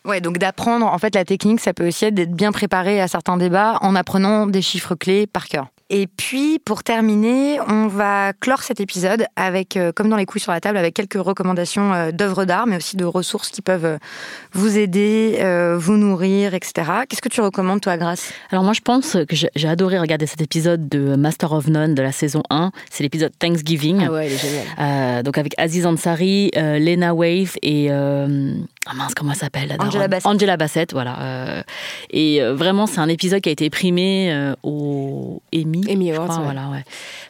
Ouais, 0.08 0.22
donc 0.22 0.38
d'apprendre, 0.38 0.86
en 0.86 0.96
fait, 0.96 1.14
la 1.14 1.26
technique, 1.26 1.60
ça 1.60 1.74
peut 1.74 1.86
aussi 1.86 2.06
être 2.06 2.14
d'être 2.14 2.32
bien 2.32 2.50
préparé 2.50 2.98
à 2.98 3.08
certains 3.08 3.36
débats 3.36 3.76
en 3.82 3.94
apprenant 3.94 4.46
des 4.46 4.62
chiffres 4.62 4.94
clés 4.94 5.26
par 5.26 5.48
cœur. 5.48 5.66
Et 5.90 6.06
puis, 6.06 6.58
pour 6.62 6.82
terminer, 6.82 7.58
on 7.66 7.88
va 7.88 8.34
clore 8.34 8.62
cet 8.62 8.78
épisode 8.78 9.24
avec, 9.36 9.76
euh, 9.76 9.90
comme 9.90 10.10
dans 10.10 10.16
les 10.16 10.26
couilles 10.26 10.40
sur 10.40 10.52
la 10.52 10.60
table, 10.60 10.76
avec 10.76 10.94
quelques 10.94 11.14
recommandations 11.14 11.94
euh, 11.94 12.10
d'œuvres 12.10 12.44
d'art, 12.44 12.66
mais 12.66 12.76
aussi 12.76 12.96
de 12.96 13.06
ressources 13.06 13.48
qui 13.48 13.62
peuvent 13.62 13.86
euh, 13.86 13.98
vous 14.52 14.76
aider, 14.78 15.38
vous 15.78 15.96
nourrir, 15.96 16.54
etc. 16.54 16.90
Qu'est-ce 17.08 17.22
que 17.22 17.28
tu 17.28 17.40
recommandes, 17.40 17.80
toi, 17.80 17.96
Grace? 17.96 18.32
Alors, 18.50 18.64
moi, 18.64 18.72
je 18.72 18.80
pense 18.80 19.16
que 19.28 19.36
j'ai 19.36 19.68
adoré 19.68 19.98
regarder 19.98 20.26
cet 20.26 20.40
épisode 20.40 20.88
de 20.88 21.16
Master 21.16 21.52
of 21.52 21.68
None 21.68 21.94
de 21.94 22.02
la 22.02 22.12
saison 22.12 22.42
1. 22.48 22.70
C'est 22.90 23.02
l'épisode 23.02 23.32
Thanksgiving. 23.38 24.04
Ah 24.06 24.12
ouais, 24.12 24.26
il 24.26 24.32
est 24.32 24.38
génial. 24.38 25.22
donc, 25.22 25.36
avec 25.36 25.54
Aziz 25.58 25.84
Ansari, 25.86 26.50
Lena 26.54 27.14
Wave 27.14 27.56
et. 27.62 27.90
Ah 28.90 28.94
mince, 28.94 29.14
comment 29.14 29.32
elle 29.32 29.38
s'appelle 29.38 29.76
Angela 29.78 30.08
Bassett. 30.08 30.26
Angela 30.26 30.56
Bassett, 30.56 30.92
voilà. 30.92 31.64
et 32.10 32.40
vraiment, 32.42 32.86
c'est 32.86 33.00
un 33.00 33.08
épisode 33.08 33.42
qui 33.42 33.50
a 33.50 33.52
été 33.52 33.68
primé 33.68 34.52
au 34.62 35.42
Emmy 35.54 35.84
Emmy, 35.90 36.10
voilà, 36.12 36.68
ouais. 36.70 36.84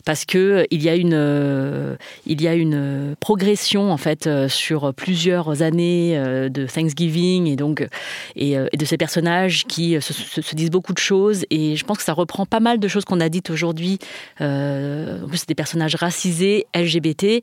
parce 0.05 0.25
que 0.25 0.67
il 0.71 0.83
y 0.83 0.89
a 0.89 0.95
une, 0.95 1.99
il 2.27 2.41
y 2.41 2.47
a 2.47 2.55
une 2.55 3.17
progression 3.19 3.91
en 3.91 3.97
fait 3.97 4.29
sur 4.49 4.95
plusieurs 4.95 5.63
années 5.63 6.17
de 6.17 6.67
Thanksgiving 6.67 7.47
et 7.49 7.57
donc 7.57 7.87
et, 8.37 8.57
de 8.57 8.85
ces 8.85 8.97
personnages 8.97 9.65
qui 9.65 10.01
se, 10.01 10.55
disent 10.55 10.71
beaucoup 10.71 10.93
de 10.93 10.99
choses 10.99 11.45
et 11.51 11.75
je 11.75 11.85
pense 11.85 11.99
que 11.99 12.05
ça 12.05 12.13
reprend 12.13 12.47
pas 12.47 12.61
mal 12.61 12.79
de 12.79 12.89
choses 12.89 13.05
qu'on 13.05 13.21
a 13.21 13.29
dites 13.29 13.51
aujourd'hui. 13.51 13.99
en 14.41 15.27
plus, 15.27 15.39
c'est 15.39 15.49
des 15.49 15.55
personnages 15.57 15.97
racisés, 15.97 16.67
LGBT, 16.75 17.43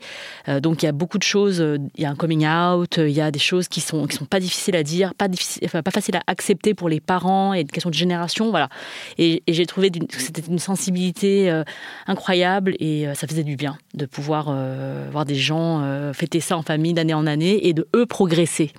donc 0.62 0.84
il 0.84 0.86
y 0.86 0.90
a 0.90 0.94
beaucoup 0.94 1.18
de 1.18 1.24
choses. 1.24 1.66
Il 1.96 2.02
y 2.02 2.06
a 2.06 2.10
un 2.10 2.16
coming 2.16 2.48
out, 2.48 2.98
il 2.98 3.10
y 3.10 3.22
a 3.22 3.32
des 3.32 3.40
choses 3.40 3.68
qui 3.68 3.82
sont 3.82 4.05
qui 4.08 4.16
sont 4.16 4.26
pas 4.26 4.40
difficiles 4.40 4.76
à 4.76 4.84
dire, 4.84 5.14
pas 5.16 5.28
difficile, 5.28 5.64
enfin, 5.66 5.82
pas 5.82 5.92
facile 5.92 6.16
à 6.16 6.22
accepter 6.28 6.74
pour 6.74 6.90
les 6.90 7.00
parents 7.00 7.54
et 7.54 7.62
une 7.62 7.68
question 7.68 7.90
de 7.90 7.96
génération, 7.96 8.50
voilà. 8.50 8.70
Et, 9.18 9.44
j'ai 9.48 9.66
trouvé 9.66 9.90
que 9.90 10.22
c'était 10.22 10.42
une 10.48 10.60
sensibilité 10.60 11.50
euh, 11.50 11.64
incroyable 12.08 12.76
et 12.80 13.08
euh, 13.08 13.14
ça 13.14 13.28
faisait 13.28 13.44
du 13.44 13.56
bien 13.56 13.78
de 13.94 14.06
pouvoir 14.06 14.48
euh, 14.50 15.08
voir 15.12 15.26
des 15.26 15.36
gens 15.36 15.82
fêter 16.14 16.40
ça 16.40 16.58
en 16.58 16.62
famille 16.62 16.94
d'année 16.94 17.14
en 17.14 17.28
année 17.28 17.68
et 17.68 17.74
de 17.74 17.88
eux 17.96 18.06
progresser. 18.06 18.72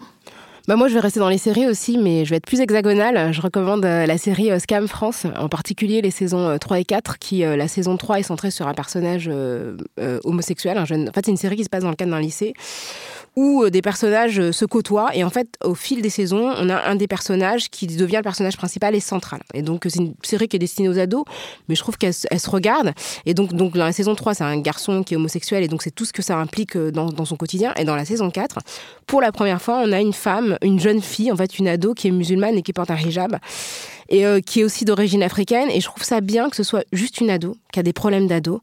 Bah 0.68 0.74
moi, 0.74 0.88
je 0.88 0.94
vais 0.94 1.00
rester 1.00 1.20
dans 1.20 1.28
les 1.28 1.38
séries 1.38 1.66
aussi, 1.66 1.96
mais 1.96 2.24
je 2.24 2.30
vais 2.30 2.36
être 2.36 2.46
plus 2.46 2.60
hexagonale. 2.60 3.32
Je 3.32 3.40
recommande 3.40 3.84
la 3.84 4.18
série 4.18 4.50
Scam 4.58 4.88
France, 4.88 5.24
en 5.36 5.48
particulier 5.48 6.02
les 6.02 6.10
saisons 6.10 6.58
3 6.58 6.80
et 6.80 6.84
4, 6.84 7.18
qui, 7.18 7.38
la 7.38 7.68
saison 7.68 7.96
3 7.96 8.18
est 8.18 8.24
centrée 8.24 8.50
sur 8.50 8.66
un 8.66 8.74
personnage 8.74 9.30
homosexuel, 10.24 10.76
un 10.76 10.84
jeune... 10.84 11.08
En 11.08 11.12
fait, 11.12 11.24
c'est 11.24 11.30
une 11.30 11.36
série 11.36 11.56
qui 11.56 11.64
se 11.64 11.68
passe 11.68 11.84
dans 11.84 11.90
le 11.90 11.96
cadre 11.96 12.10
d'un 12.10 12.20
lycée 12.20 12.52
où 13.36 13.62
euh, 13.62 13.70
des 13.70 13.82
personnages 13.82 14.40
euh, 14.40 14.50
se 14.50 14.64
côtoient. 14.64 15.14
Et 15.14 15.22
en 15.22 15.30
fait 15.30 15.48
au 15.62 15.74
fil 15.74 16.02
des 16.02 16.10
saisons 16.10 16.52
on 16.56 16.68
a 16.70 16.88
un 16.88 16.96
des 16.96 17.06
personnages 17.06 17.68
qui 17.70 17.86
devient 17.86 18.16
le 18.16 18.22
personnage 18.22 18.56
principal 18.56 18.94
et 18.94 19.00
central. 19.00 19.42
Et 19.54 19.62
donc 19.62 19.86
c'est 19.88 20.00
une 20.00 20.14
série 20.22 20.48
qui 20.48 20.56
est 20.56 20.58
destinée 20.58 20.88
aux 20.88 20.98
ados 20.98 21.24
mais 21.68 21.74
je 21.74 21.80
trouve 21.80 21.98
qu'elle 21.98 22.14
se 22.14 22.50
regarde. 22.50 22.92
Et 23.26 23.34
donc, 23.34 23.52
dans 23.52 23.70
la 23.74 23.92
saison 23.92 24.14
3 24.14 24.34
c'est 24.34 24.44
un 24.44 24.58
garçon 24.58 25.02
qui 25.02 25.14
est 25.14 25.16
homosexuel 25.16 25.62
et 25.62 25.68
donc 25.68 25.82
c'est 25.82 25.90
tout 25.90 26.06
ce 26.06 26.12
que 26.12 26.22
ça 26.22 26.36
implique 26.38 26.76
euh, 26.76 26.90
dans, 26.90 27.06
dans, 27.06 27.26
son 27.26 27.36
quotidien. 27.36 27.74
Et 27.76 27.84
dans 27.84 27.96
la 27.96 28.04
saison 28.04 28.30
4 28.30 28.58
pour 29.06 29.20
la 29.20 29.32
première 29.32 29.60
fois 29.60 29.82
on 29.84 29.92
a 29.92 30.00
une 30.00 30.14
femme 30.14 30.56
une 30.62 30.80
jeune 30.80 31.02
fille 31.02 31.30
en 31.30 31.36
fait 31.36 31.58
une 31.58 31.68
ado 31.68 31.92
qui 31.94 32.08
est 32.08 32.12
musulmane 32.12 32.56
et 32.56 32.62
qui 32.62 32.72
porte 32.72 32.90
un 32.90 32.96
hijab 32.96 33.36
et 34.08 34.24
qui 34.42 34.60
est 34.60 34.64
aussi 34.64 34.84
d'origine 34.84 35.24
africaine. 35.24 35.68
Et 35.68 35.80
je 35.80 35.86
trouve 35.86 36.04
ça 36.04 36.20
bien 36.20 36.48
que 36.48 36.54
ce 36.54 36.62
soit 36.62 36.84
juste 36.92 37.20
une 37.20 37.28
ado 37.28 37.56
qui 37.72 37.80
a 37.80 37.82
des 37.82 37.92
problèmes 37.92 38.28
d'ado 38.28 38.62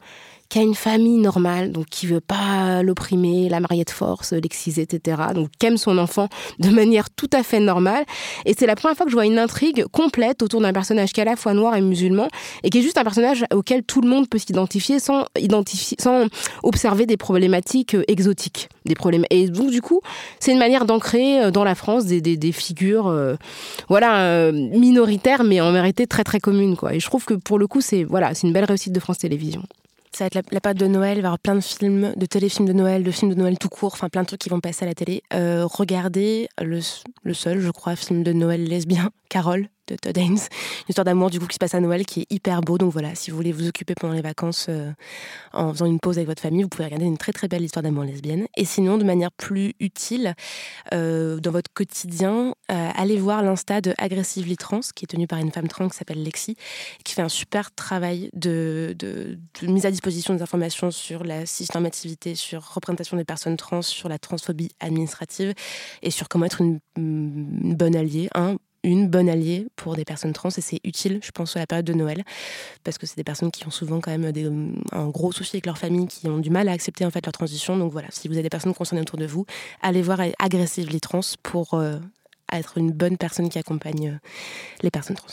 qui 0.53 0.59
a 0.59 0.61
une 0.61 0.75
famille 0.75 1.17
normale, 1.17 1.71
donc 1.71 1.87
qui 1.87 2.05
veut 2.05 2.21
pas 2.21 2.83
l'opprimer, 2.83 3.49
la 3.49 3.59
marier 3.59 3.85
de 3.85 3.89
force, 3.89 4.33
l'exciser, 4.33 4.83
etc. 4.83 5.23
Donc 5.33 5.49
qui 5.57 5.65
aime 5.65 5.77
son 5.77 5.97
enfant 5.97 6.27
de 6.59 6.69
manière 6.69 7.09
tout 7.09 7.29
à 7.33 7.41
fait 7.41 7.59
normale. 7.59 8.05
Et 8.45 8.53
c'est 8.53 8.67
la 8.67 8.75
première 8.75 8.95
fois 8.95 9.07
que 9.07 9.11
je 9.11 9.15
vois 9.15 9.25
une 9.25 9.39
intrigue 9.39 9.85
complète 9.91 10.43
autour 10.43 10.61
d'un 10.61 10.71
personnage 10.71 11.11
qui 11.11 11.21
est 11.21 11.23
à 11.23 11.25
la 11.25 11.37
fois 11.37 11.55
noir 11.55 11.75
et 11.75 11.81
musulman 11.81 12.27
et 12.61 12.69
qui 12.69 12.77
est 12.77 12.81
juste 12.83 12.99
un 12.99 13.03
personnage 13.03 13.43
auquel 13.51 13.81
tout 13.81 13.99
le 13.99 14.07
monde 14.07 14.29
peut 14.29 14.37
s'identifier 14.37 14.99
sans 14.99 15.25
identifier, 15.39 15.97
sans 15.99 16.27
observer 16.61 17.07
des 17.07 17.17
problématiques 17.17 17.95
euh, 17.95 18.03
exotiques, 18.07 18.69
des 18.85 18.93
problèmes. 18.93 19.25
Et 19.31 19.47
donc 19.47 19.71
du 19.71 19.81
coup, 19.81 20.01
c'est 20.39 20.51
une 20.51 20.59
manière 20.59 20.85
d'ancrer 20.85 21.45
euh, 21.45 21.49
dans 21.49 21.63
la 21.63 21.73
France 21.73 22.05
des, 22.05 22.51
figures, 22.51 23.07
euh, 23.07 23.37
voilà, 23.89 24.51
minoritaires, 24.51 25.43
mais 25.43 25.61
en 25.61 25.71
vérité 25.71 26.05
très 26.05 26.23
très 26.23 26.39
communes, 26.39 26.75
quoi. 26.75 26.93
Et 26.93 26.99
je 26.99 27.07
trouve 27.07 27.25
que 27.25 27.33
pour 27.33 27.57
le 27.57 27.65
coup, 27.65 27.81
c'est 27.81 28.03
voilà, 28.03 28.33
une 28.43 28.53
belle 28.53 28.65
réussite 28.65 28.93
de 28.93 28.99
France 28.99 29.17
Télévisions. 29.17 29.63
Ça 30.15 30.23
va 30.23 30.27
être 30.27 30.35
la, 30.35 30.41
la, 30.51 30.61
période 30.61 30.77
de 30.77 30.87
Noël, 30.87 31.17
il 31.17 31.21
va 31.21 31.27
y 31.27 31.29
avoir 31.29 31.39
plein 31.39 31.55
de 31.55 31.61
films, 31.61 32.13
de 32.15 32.25
téléfilms 32.25 32.67
de 32.67 32.73
Noël, 32.73 33.03
de 33.03 33.11
films 33.11 33.33
de 33.33 33.39
Noël 33.39 33.57
tout 33.57 33.69
court, 33.69 33.93
enfin 33.93 34.09
plein 34.09 34.21
de 34.21 34.27
trucs 34.27 34.41
qui 34.41 34.49
vont 34.49 34.59
passer 34.59 34.85
à 34.85 34.87
la 34.87 34.93
télé. 34.93 35.23
Euh, 35.33 35.65
regardez 35.65 36.47
le, 36.61 36.79
le, 37.23 37.33
seul, 37.33 37.59
je 37.59 37.71
crois, 37.71 37.95
film 37.95 38.23
de 38.23 38.31
Noël 38.31 38.63
lesbien, 38.63 39.09
Carole, 39.29 39.69
de 39.87 39.95
Todd 39.95 40.17
Haynes. 40.17 40.37
Une 40.37 40.89
histoire 40.89 41.05
d'amour 41.05 41.29
du 41.29 41.39
coup 41.39 41.47
qui 41.47 41.55
se 41.55 41.59
passe 41.59 41.75
à 41.75 41.79
Noël 41.79 42.05
qui 42.05 42.21
est 42.21 42.31
hyper 42.31 42.61
beau. 42.61 42.77
Donc 42.77 42.91
voilà, 42.91 43.15
si 43.15 43.31
vous 43.31 43.37
voulez 43.37 43.51
vous 43.51 43.67
occuper 43.67 43.95
pendant 43.95 44.13
les 44.13 44.21
vacances 44.21 44.67
euh, 44.69 44.91
en 45.51 45.73
faisant 45.73 45.85
une 45.85 45.99
pause 45.99 46.17
avec 46.17 46.27
votre 46.27 46.41
famille, 46.41 46.63
vous 46.63 46.69
pouvez 46.69 46.85
regarder 46.85 47.05
une 47.05 47.17
très 47.17 47.33
très 47.33 47.47
belle 47.47 47.63
histoire 47.63 47.83
d'amour 47.83 48.03
lesbienne. 48.03 48.47
Et 48.55 48.65
sinon, 48.65 48.97
de 48.97 49.03
manière 49.03 49.31
plus 49.31 49.73
utile, 49.79 50.35
euh, 50.93 51.39
dans 51.39 51.51
votre 51.51 51.71
quotidien, 51.73 52.55
euh, 52.71 52.89
allez 52.95 53.17
voir 53.17 53.43
l'insta 53.43 53.81
de 53.81 53.93
Aggressively 53.97 54.57
Trans 54.57 54.81
qui 54.95 55.05
est 55.05 55.07
tenue 55.07 55.27
par 55.27 55.39
une 55.39 55.51
femme 55.51 55.67
trans 55.67 55.89
qui 55.89 55.97
s'appelle 55.97 56.23
Lexi, 56.23 56.55
qui 57.03 57.13
fait 57.13 57.21
un 57.21 57.29
super 57.29 57.73
travail 57.73 58.29
de, 58.33 58.95
mise 59.61 59.85
à 59.85 59.91
disposition 59.91 60.33
des 60.33 60.41
informations 60.41 60.91
sur 60.91 61.23
la 61.23 61.45
cisnormativité, 61.45 62.35
sur 62.35 62.73
représentation 62.73 63.17
des 63.17 63.25
personnes 63.25 63.57
trans, 63.57 63.81
sur 63.81 64.09
la 64.09 64.19
transphobie 64.19 64.69
administrative 64.79 65.53
et 66.01 66.11
sur 66.11 66.29
comment 66.29 66.45
être 66.45 66.61
une, 66.61 66.79
une 66.97 67.75
bonne 67.75 67.95
alliée. 67.95 68.29
Hein, 68.35 68.57
une 68.83 69.07
bonne 69.07 69.29
alliée 69.29 69.67
pour 69.75 69.95
des 69.95 70.05
personnes 70.05 70.33
trans 70.33 70.49
et 70.49 70.61
c'est 70.61 70.79
utile, 70.83 71.19
je 71.23 71.31
pense, 71.31 71.55
à 71.55 71.59
la 71.59 71.67
période 71.67 71.85
de 71.85 71.93
Noël 71.93 72.23
parce 72.83 72.97
que 72.97 73.05
c'est 73.05 73.15
des 73.15 73.23
personnes 73.23 73.51
qui 73.51 73.65
ont 73.65 73.71
souvent 73.71 74.01
quand 74.01 74.11
même 74.11 74.31
des, 74.31 74.49
un 74.91 75.07
gros 75.07 75.31
souci 75.31 75.55
avec 75.55 75.65
leur 75.65 75.77
famille, 75.77 76.07
qui 76.07 76.27
ont 76.27 76.39
du 76.39 76.49
mal 76.49 76.67
à 76.67 76.71
accepter 76.73 77.05
en 77.05 77.11
fait 77.11 77.25
leur 77.25 77.33
transition. 77.33 77.77
Donc 77.77 77.91
voilà, 77.91 78.07
si 78.11 78.27
vous 78.27 78.33
avez 78.33 78.43
des 78.43 78.49
personnes 78.49 78.73
concernées 78.73 79.01
autour 79.01 79.17
de 79.17 79.25
vous, 79.25 79.45
allez 79.81 80.01
voir 80.01 80.19
Aggressively 80.39 80.99
Trans 80.99 81.21
pour 81.41 81.75
euh, 81.75 81.97
être 82.51 82.77
une 82.77 82.91
bonne 82.91 83.17
personne 83.17 83.49
qui 83.49 83.59
accompagne 83.59 84.09
euh, 84.09 84.27
les 84.81 84.91
personnes 84.91 85.15
trans. 85.15 85.27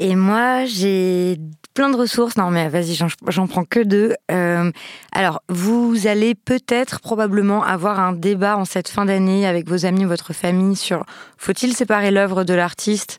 Et 0.00 0.16
moi, 0.16 0.64
j'ai 0.64 1.38
plein 1.74 1.90
de 1.90 1.96
ressources. 1.96 2.36
Non, 2.36 2.50
mais 2.50 2.68
vas-y, 2.68 2.98
j'en 3.28 3.46
prends 3.46 3.64
que 3.64 3.80
deux. 3.80 4.14
Euh, 4.30 4.70
alors, 5.12 5.42
vous 5.48 6.06
allez 6.06 6.34
peut-être, 6.34 7.00
probablement, 7.00 7.62
avoir 7.64 8.00
un 8.00 8.12
débat 8.12 8.56
en 8.56 8.64
cette 8.64 8.88
fin 8.88 9.04
d'année 9.04 9.46
avec 9.46 9.68
vos 9.68 9.86
amis 9.86 10.04
ou 10.04 10.08
votre 10.08 10.32
famille 10.32 10.76
sur 10.76 11.04
faut-il 11.36 11.74
séparer 11.74 12.10
l'œuvre 12.10 12.44
de 12.44 12.54
l'artiste? 12.54 13.18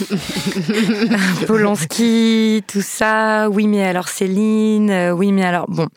Polanski, 1.46 2.62
tout 2.66 2.82
ça. 2.82 3.48
Oui, 3.50 3.66
mais 3.66 3.84
alors 3.84 4.08
Céline. 4.08 4.90
Euh, 4.90 5.10
oui, 5.12 5.32
mais 5.32 5.44
alors 5.44 5.66
bon. 5.68 5.88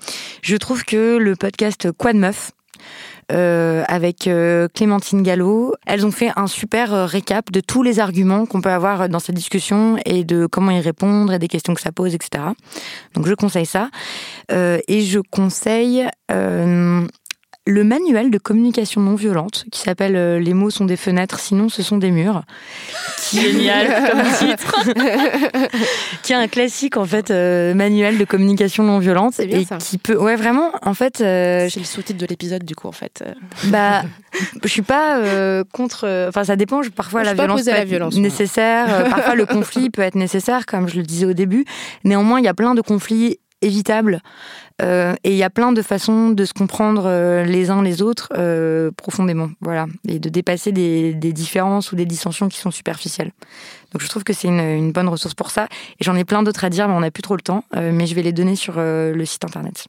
Je 0.42 0.56
trouve 0.56 0.86
que 0.86 1.18
le 1.18 1.36
podcast 1.36 1.92
Quoi 1.92 2.14
de 2.14 2.20
meuf 2.20 2.52
euh, 3.32 3.84
avec 3.88 4.28
euh, 4.28 4.68
Clémentine 4.74 5.22
Gallo. 5.22 5.76
Elles 5.86 6.06
ont 6.06 6.12
fait 6.12 6.32
un 6.36 6.48
super 6.48 6.94
euh, 6.94 7.06
récap 7.06 7.52
de 7.52 7.60
tous 7.60 7.84
les 7.84 8.00
arguments 8.00 8.46
qu'on 8.46 8.62
peut 8.62 8.72
avoir 8.72 9.08
dans 9.08 9.20
cette 9.20 9.36
discussion 9.36 9.98
et 10.06 10.24
de 10.24 10.48
comment 10.48 10.72
y 10.72 10.80
répondre 10.80 11.32
et 11.34 11.40
des 11.40 11.48
questions 11.48 11.76
que 11.76 11.82
ça 11.82 11.92
pose, 11.92 12.16
etc. 12.16 12.44
Donc 13.14 13.28
je 13.28 13.34
conseille 13.36 13.68
ça. 13.68 13.90
et 14.52 15.02
je 15.02 15.20
conseille 15.20 16.08
le 17.66 17.84
manuel 17.84 18.32
de 18.32 18.38
communication 18.38 19.02
non 19.02 19.16
violente 19.16 19.66
qui 19.72 19.82
s'appelle 19.82 20.16
euh, 20.16 20.40
Les 20.40 20.54
mots 20.54 20.70
sont 20.70 20.86
des 20.86 20.96
fenêtres, 20.96 21.40
sinon 21.40 21.70
ce 21.70 21.84
sont 21.84 21.98
des 21.98 22.10
murs. 22.10 22.42
Génial 23.34 24.12
comme 24.12 24.22
titre. 24.40 24.76
qui 26.24 26.34
est 26.34 26.36
un 26.36 26.48
classique 26.48 26.98
en 26.98 27.06
fait 27.06 27.30
euh, 27.30 27.74
manuel 27.76 28.18
de 28.18 28.26
communication 28.26 28.84
non 28.84 28.98
violente 29.00 29.40
et 29.40 29.66
ça. 29.66 29.78
qui 29.78 29.98
peut 29.98 30.18
ouais 30.18 30.36
vraiment 30.36 30.72
en 30.82 30.94
fait 30.94 31.22
euh, 31.22 31.68
c'est 31.70 31.80
le 31.80 31.86
sous-titre 31.86 32.20
de 32.20 32.26
l'épisode 32.26 32.64
du 32.64 32.76
coup 32.76 32.88
en 32.88 32.92
fait. 32.92 33.24
Bah 33.66 34.04
je 34.64 34.68
suis 34.68 34.82
pas 34.82 35.22
contre 35.72 36.28
enfin 36.30 36.44
ça 36.44 36.56
dépend 36.56 36.82
parfois 36.96 37.24
la 37.24 37.34
violence, 37.34 37.66
la 37.66 37.86
violence 37.86 38.16
nécessaire 38.16 39.10
parfois 39.10 39.36
le 39.36 39.46
conflit 39.46 39.90
peut 39.90 40.02
être 40.02 40.16
nécessaire 40.16 40.66
comme 40.66 40.88
je 40.88 40.96
le 40.98 41.04
disais 41.04 41.26
au 41.26 41.34
début 41.34 41.66
néanmoins 42.04 42.40
il 42.40 42.46
y 42.46 42.50
a 42.50 42.54
plein 42.54 42.74
de 42.74 42.82
conflits 42.82 43.38
évitables 43.62 44.22
euh, 44.82 45.14
et 45.24 45.32
il 45.32 45.38
y 45.38 45.44
a 45.44 45.50
plein 45.50 45.72
de 45.72 45.82
façons 45.82 46.30
de 46.30 46.46
se 46.46 46.54
comprendre 46.54 47.04
euh, 47.06 47.44
les 47.44 47.70
uns 47.70 47.82
les 47.82 48.02
autres 48.02 48.30
euh, 48.38 48.92
profondément, 48.96 49.50
voilà, 49.62 49.88
et 50.08 50.20
de 50.20 50.30
dépasser 50.30 50.72
des, 50.72 51.14
des, 51.14 51.34
différences 51.34 51.92
ou 51.92 51.96
des 51.96 52.06
dissensions 52.06 52.48
qui 52.48 52.58
sont 52.58 52.72
superficielles. 52.72 53.32
Donc 53.92 54.02
je 54.02 54.08
trouve 54.08 54.24
que 54.24 54.34
c'est 54.34 54.48
une, 54.48 54.92
bonne 54.92 55.10
ressource 55.10 55.34
pour 55.34 55.52
ça. 55.52 55.68
Et 56.00 56.04
j'en 56.04 56.16
ai 56.16 56.24
plein 56.24 56.44
d'autres 56.44 56.64
à 56.64 56.70
dire, 56.70 56.88
mais 56.88 56.94
on 56.94 57.02
n'a 57.02 57.12
plus 57.12 57.24
trop 57.24 57.36
le 57.36 57.42
temps. 57.42 57.64
mais 57.76 58.06
je 58.06 58.16
vais 58.16 58.22
les 58.22 58.34
donner 58.34 58.56
sur 58.56 58.76
le 58.78 59.26
site 59.26 59.44
internet. 59.44 59.88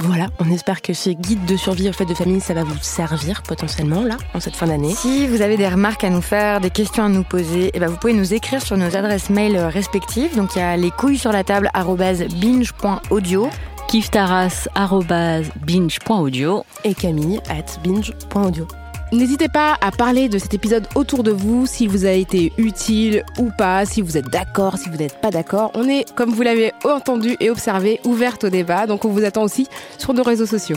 Voilà, 0.00 0.28
on 0.38 0.50
espère 0.50 0.80
que 0.80 0.94
ces 0.94 1.14
guides 1.14 1.44
de 1.44 1.56
survie 1.56 1.90
au 1.90 1.92
fait 1.92 2.06
de 2.06 2.14
famille, 2.14 2.40
ça 2.40 2.54
va 2.54 2.64
vous 2.64 2.78
servir 2.80 3.42
potentiellement 3.42 4.02
là, 4.02 4.16
en 4.34 4.40
cette 4.40 4.56
fin 4.56 4.66
d'année. 4.66 4.94
Si 4.94 5.26
vous 5.26 5.42
avez 5.42 5.58
des 5.58 5.68
remarques 5.68 6.04
à 6.04 6.10
nous 6.10 6.22
faire, 6.22 6.60
des 6.60 6.70
questions 6.70 7.04
à 7.04 7.08
nous 7.08 7.22
poser, 7.22 7.66
et 7.66 7.72
eh 7.74 7.80
ben 7.80 7.88
vous 7.88 7.96
pouvez 7.96 8.14
nous 8.14 8.32
écrire 8.32 8.62
sur 8.62 8.78
nos 8.78 8.96
adresses 8.96 9.28
mail 9.28 9.58
respectives. 9.58 10.34
Donc 10.36 10.56
il 10.56 10.60
y 10.60 10.62
a 10.62 10.74
les 10.76 10.90
couilles 10.90 11.18
sur 11.18 11.32
la 11.32 11.44
table 11.44 11.70
binge.audio 11.74 13.50
kiftaras.binge.audio 13.88 16.64
et 16.84 16.94
camille 16.94 17.40
at 17.48 17.64
binge.audio. 17.82 18.68
N'hésitez 19.12 19.48
pas 19.48 19.76
à 19.80 19.90
parler 19.90 20.28
de 20.28 20.38
cet 20.38 20.54
épisode 20.54 20.86
autour 20.94 21.24
de 21.24 21.32
vous, 21.32 21.66
si 21.66 21.88
vous 21.88 22.06
a 22.06 22.12
été 22.12 22.52
utile 22.58 23.24
ou 23.38 23.50
pas, 23.58 23.84
si 23.84 24.02
vous 24.02 24.16
êtes 24.16 24.28
d'accord, 24.28 24.78
si 24.78 24.88
vous 24.88 24.96
n'êtes 24.96 25.20
pas 25.20 25.32
d'accord. 25.32 25.72
On 25.74 25.88
est, 25.88 26.08
comme 26.14 26.30
vous 26.30 26.42
l'avez 26.42 26.72
entendu 26.84 27.36
et 27.40 27.50
observé, 27.50 28.00
ouverte 28.04 28.44
au 28.44 28.50
débat, 28.50 28.86
donc 28.86 29.04
on 29.04 29.08
vous 29.08 29.24
attend 29.24 29.42
aussi 29.42 29.66
sur 29.98 30.14
nos 30.14 30.22
réseaux 30.22 30.46
sociaux. 30.46 30.76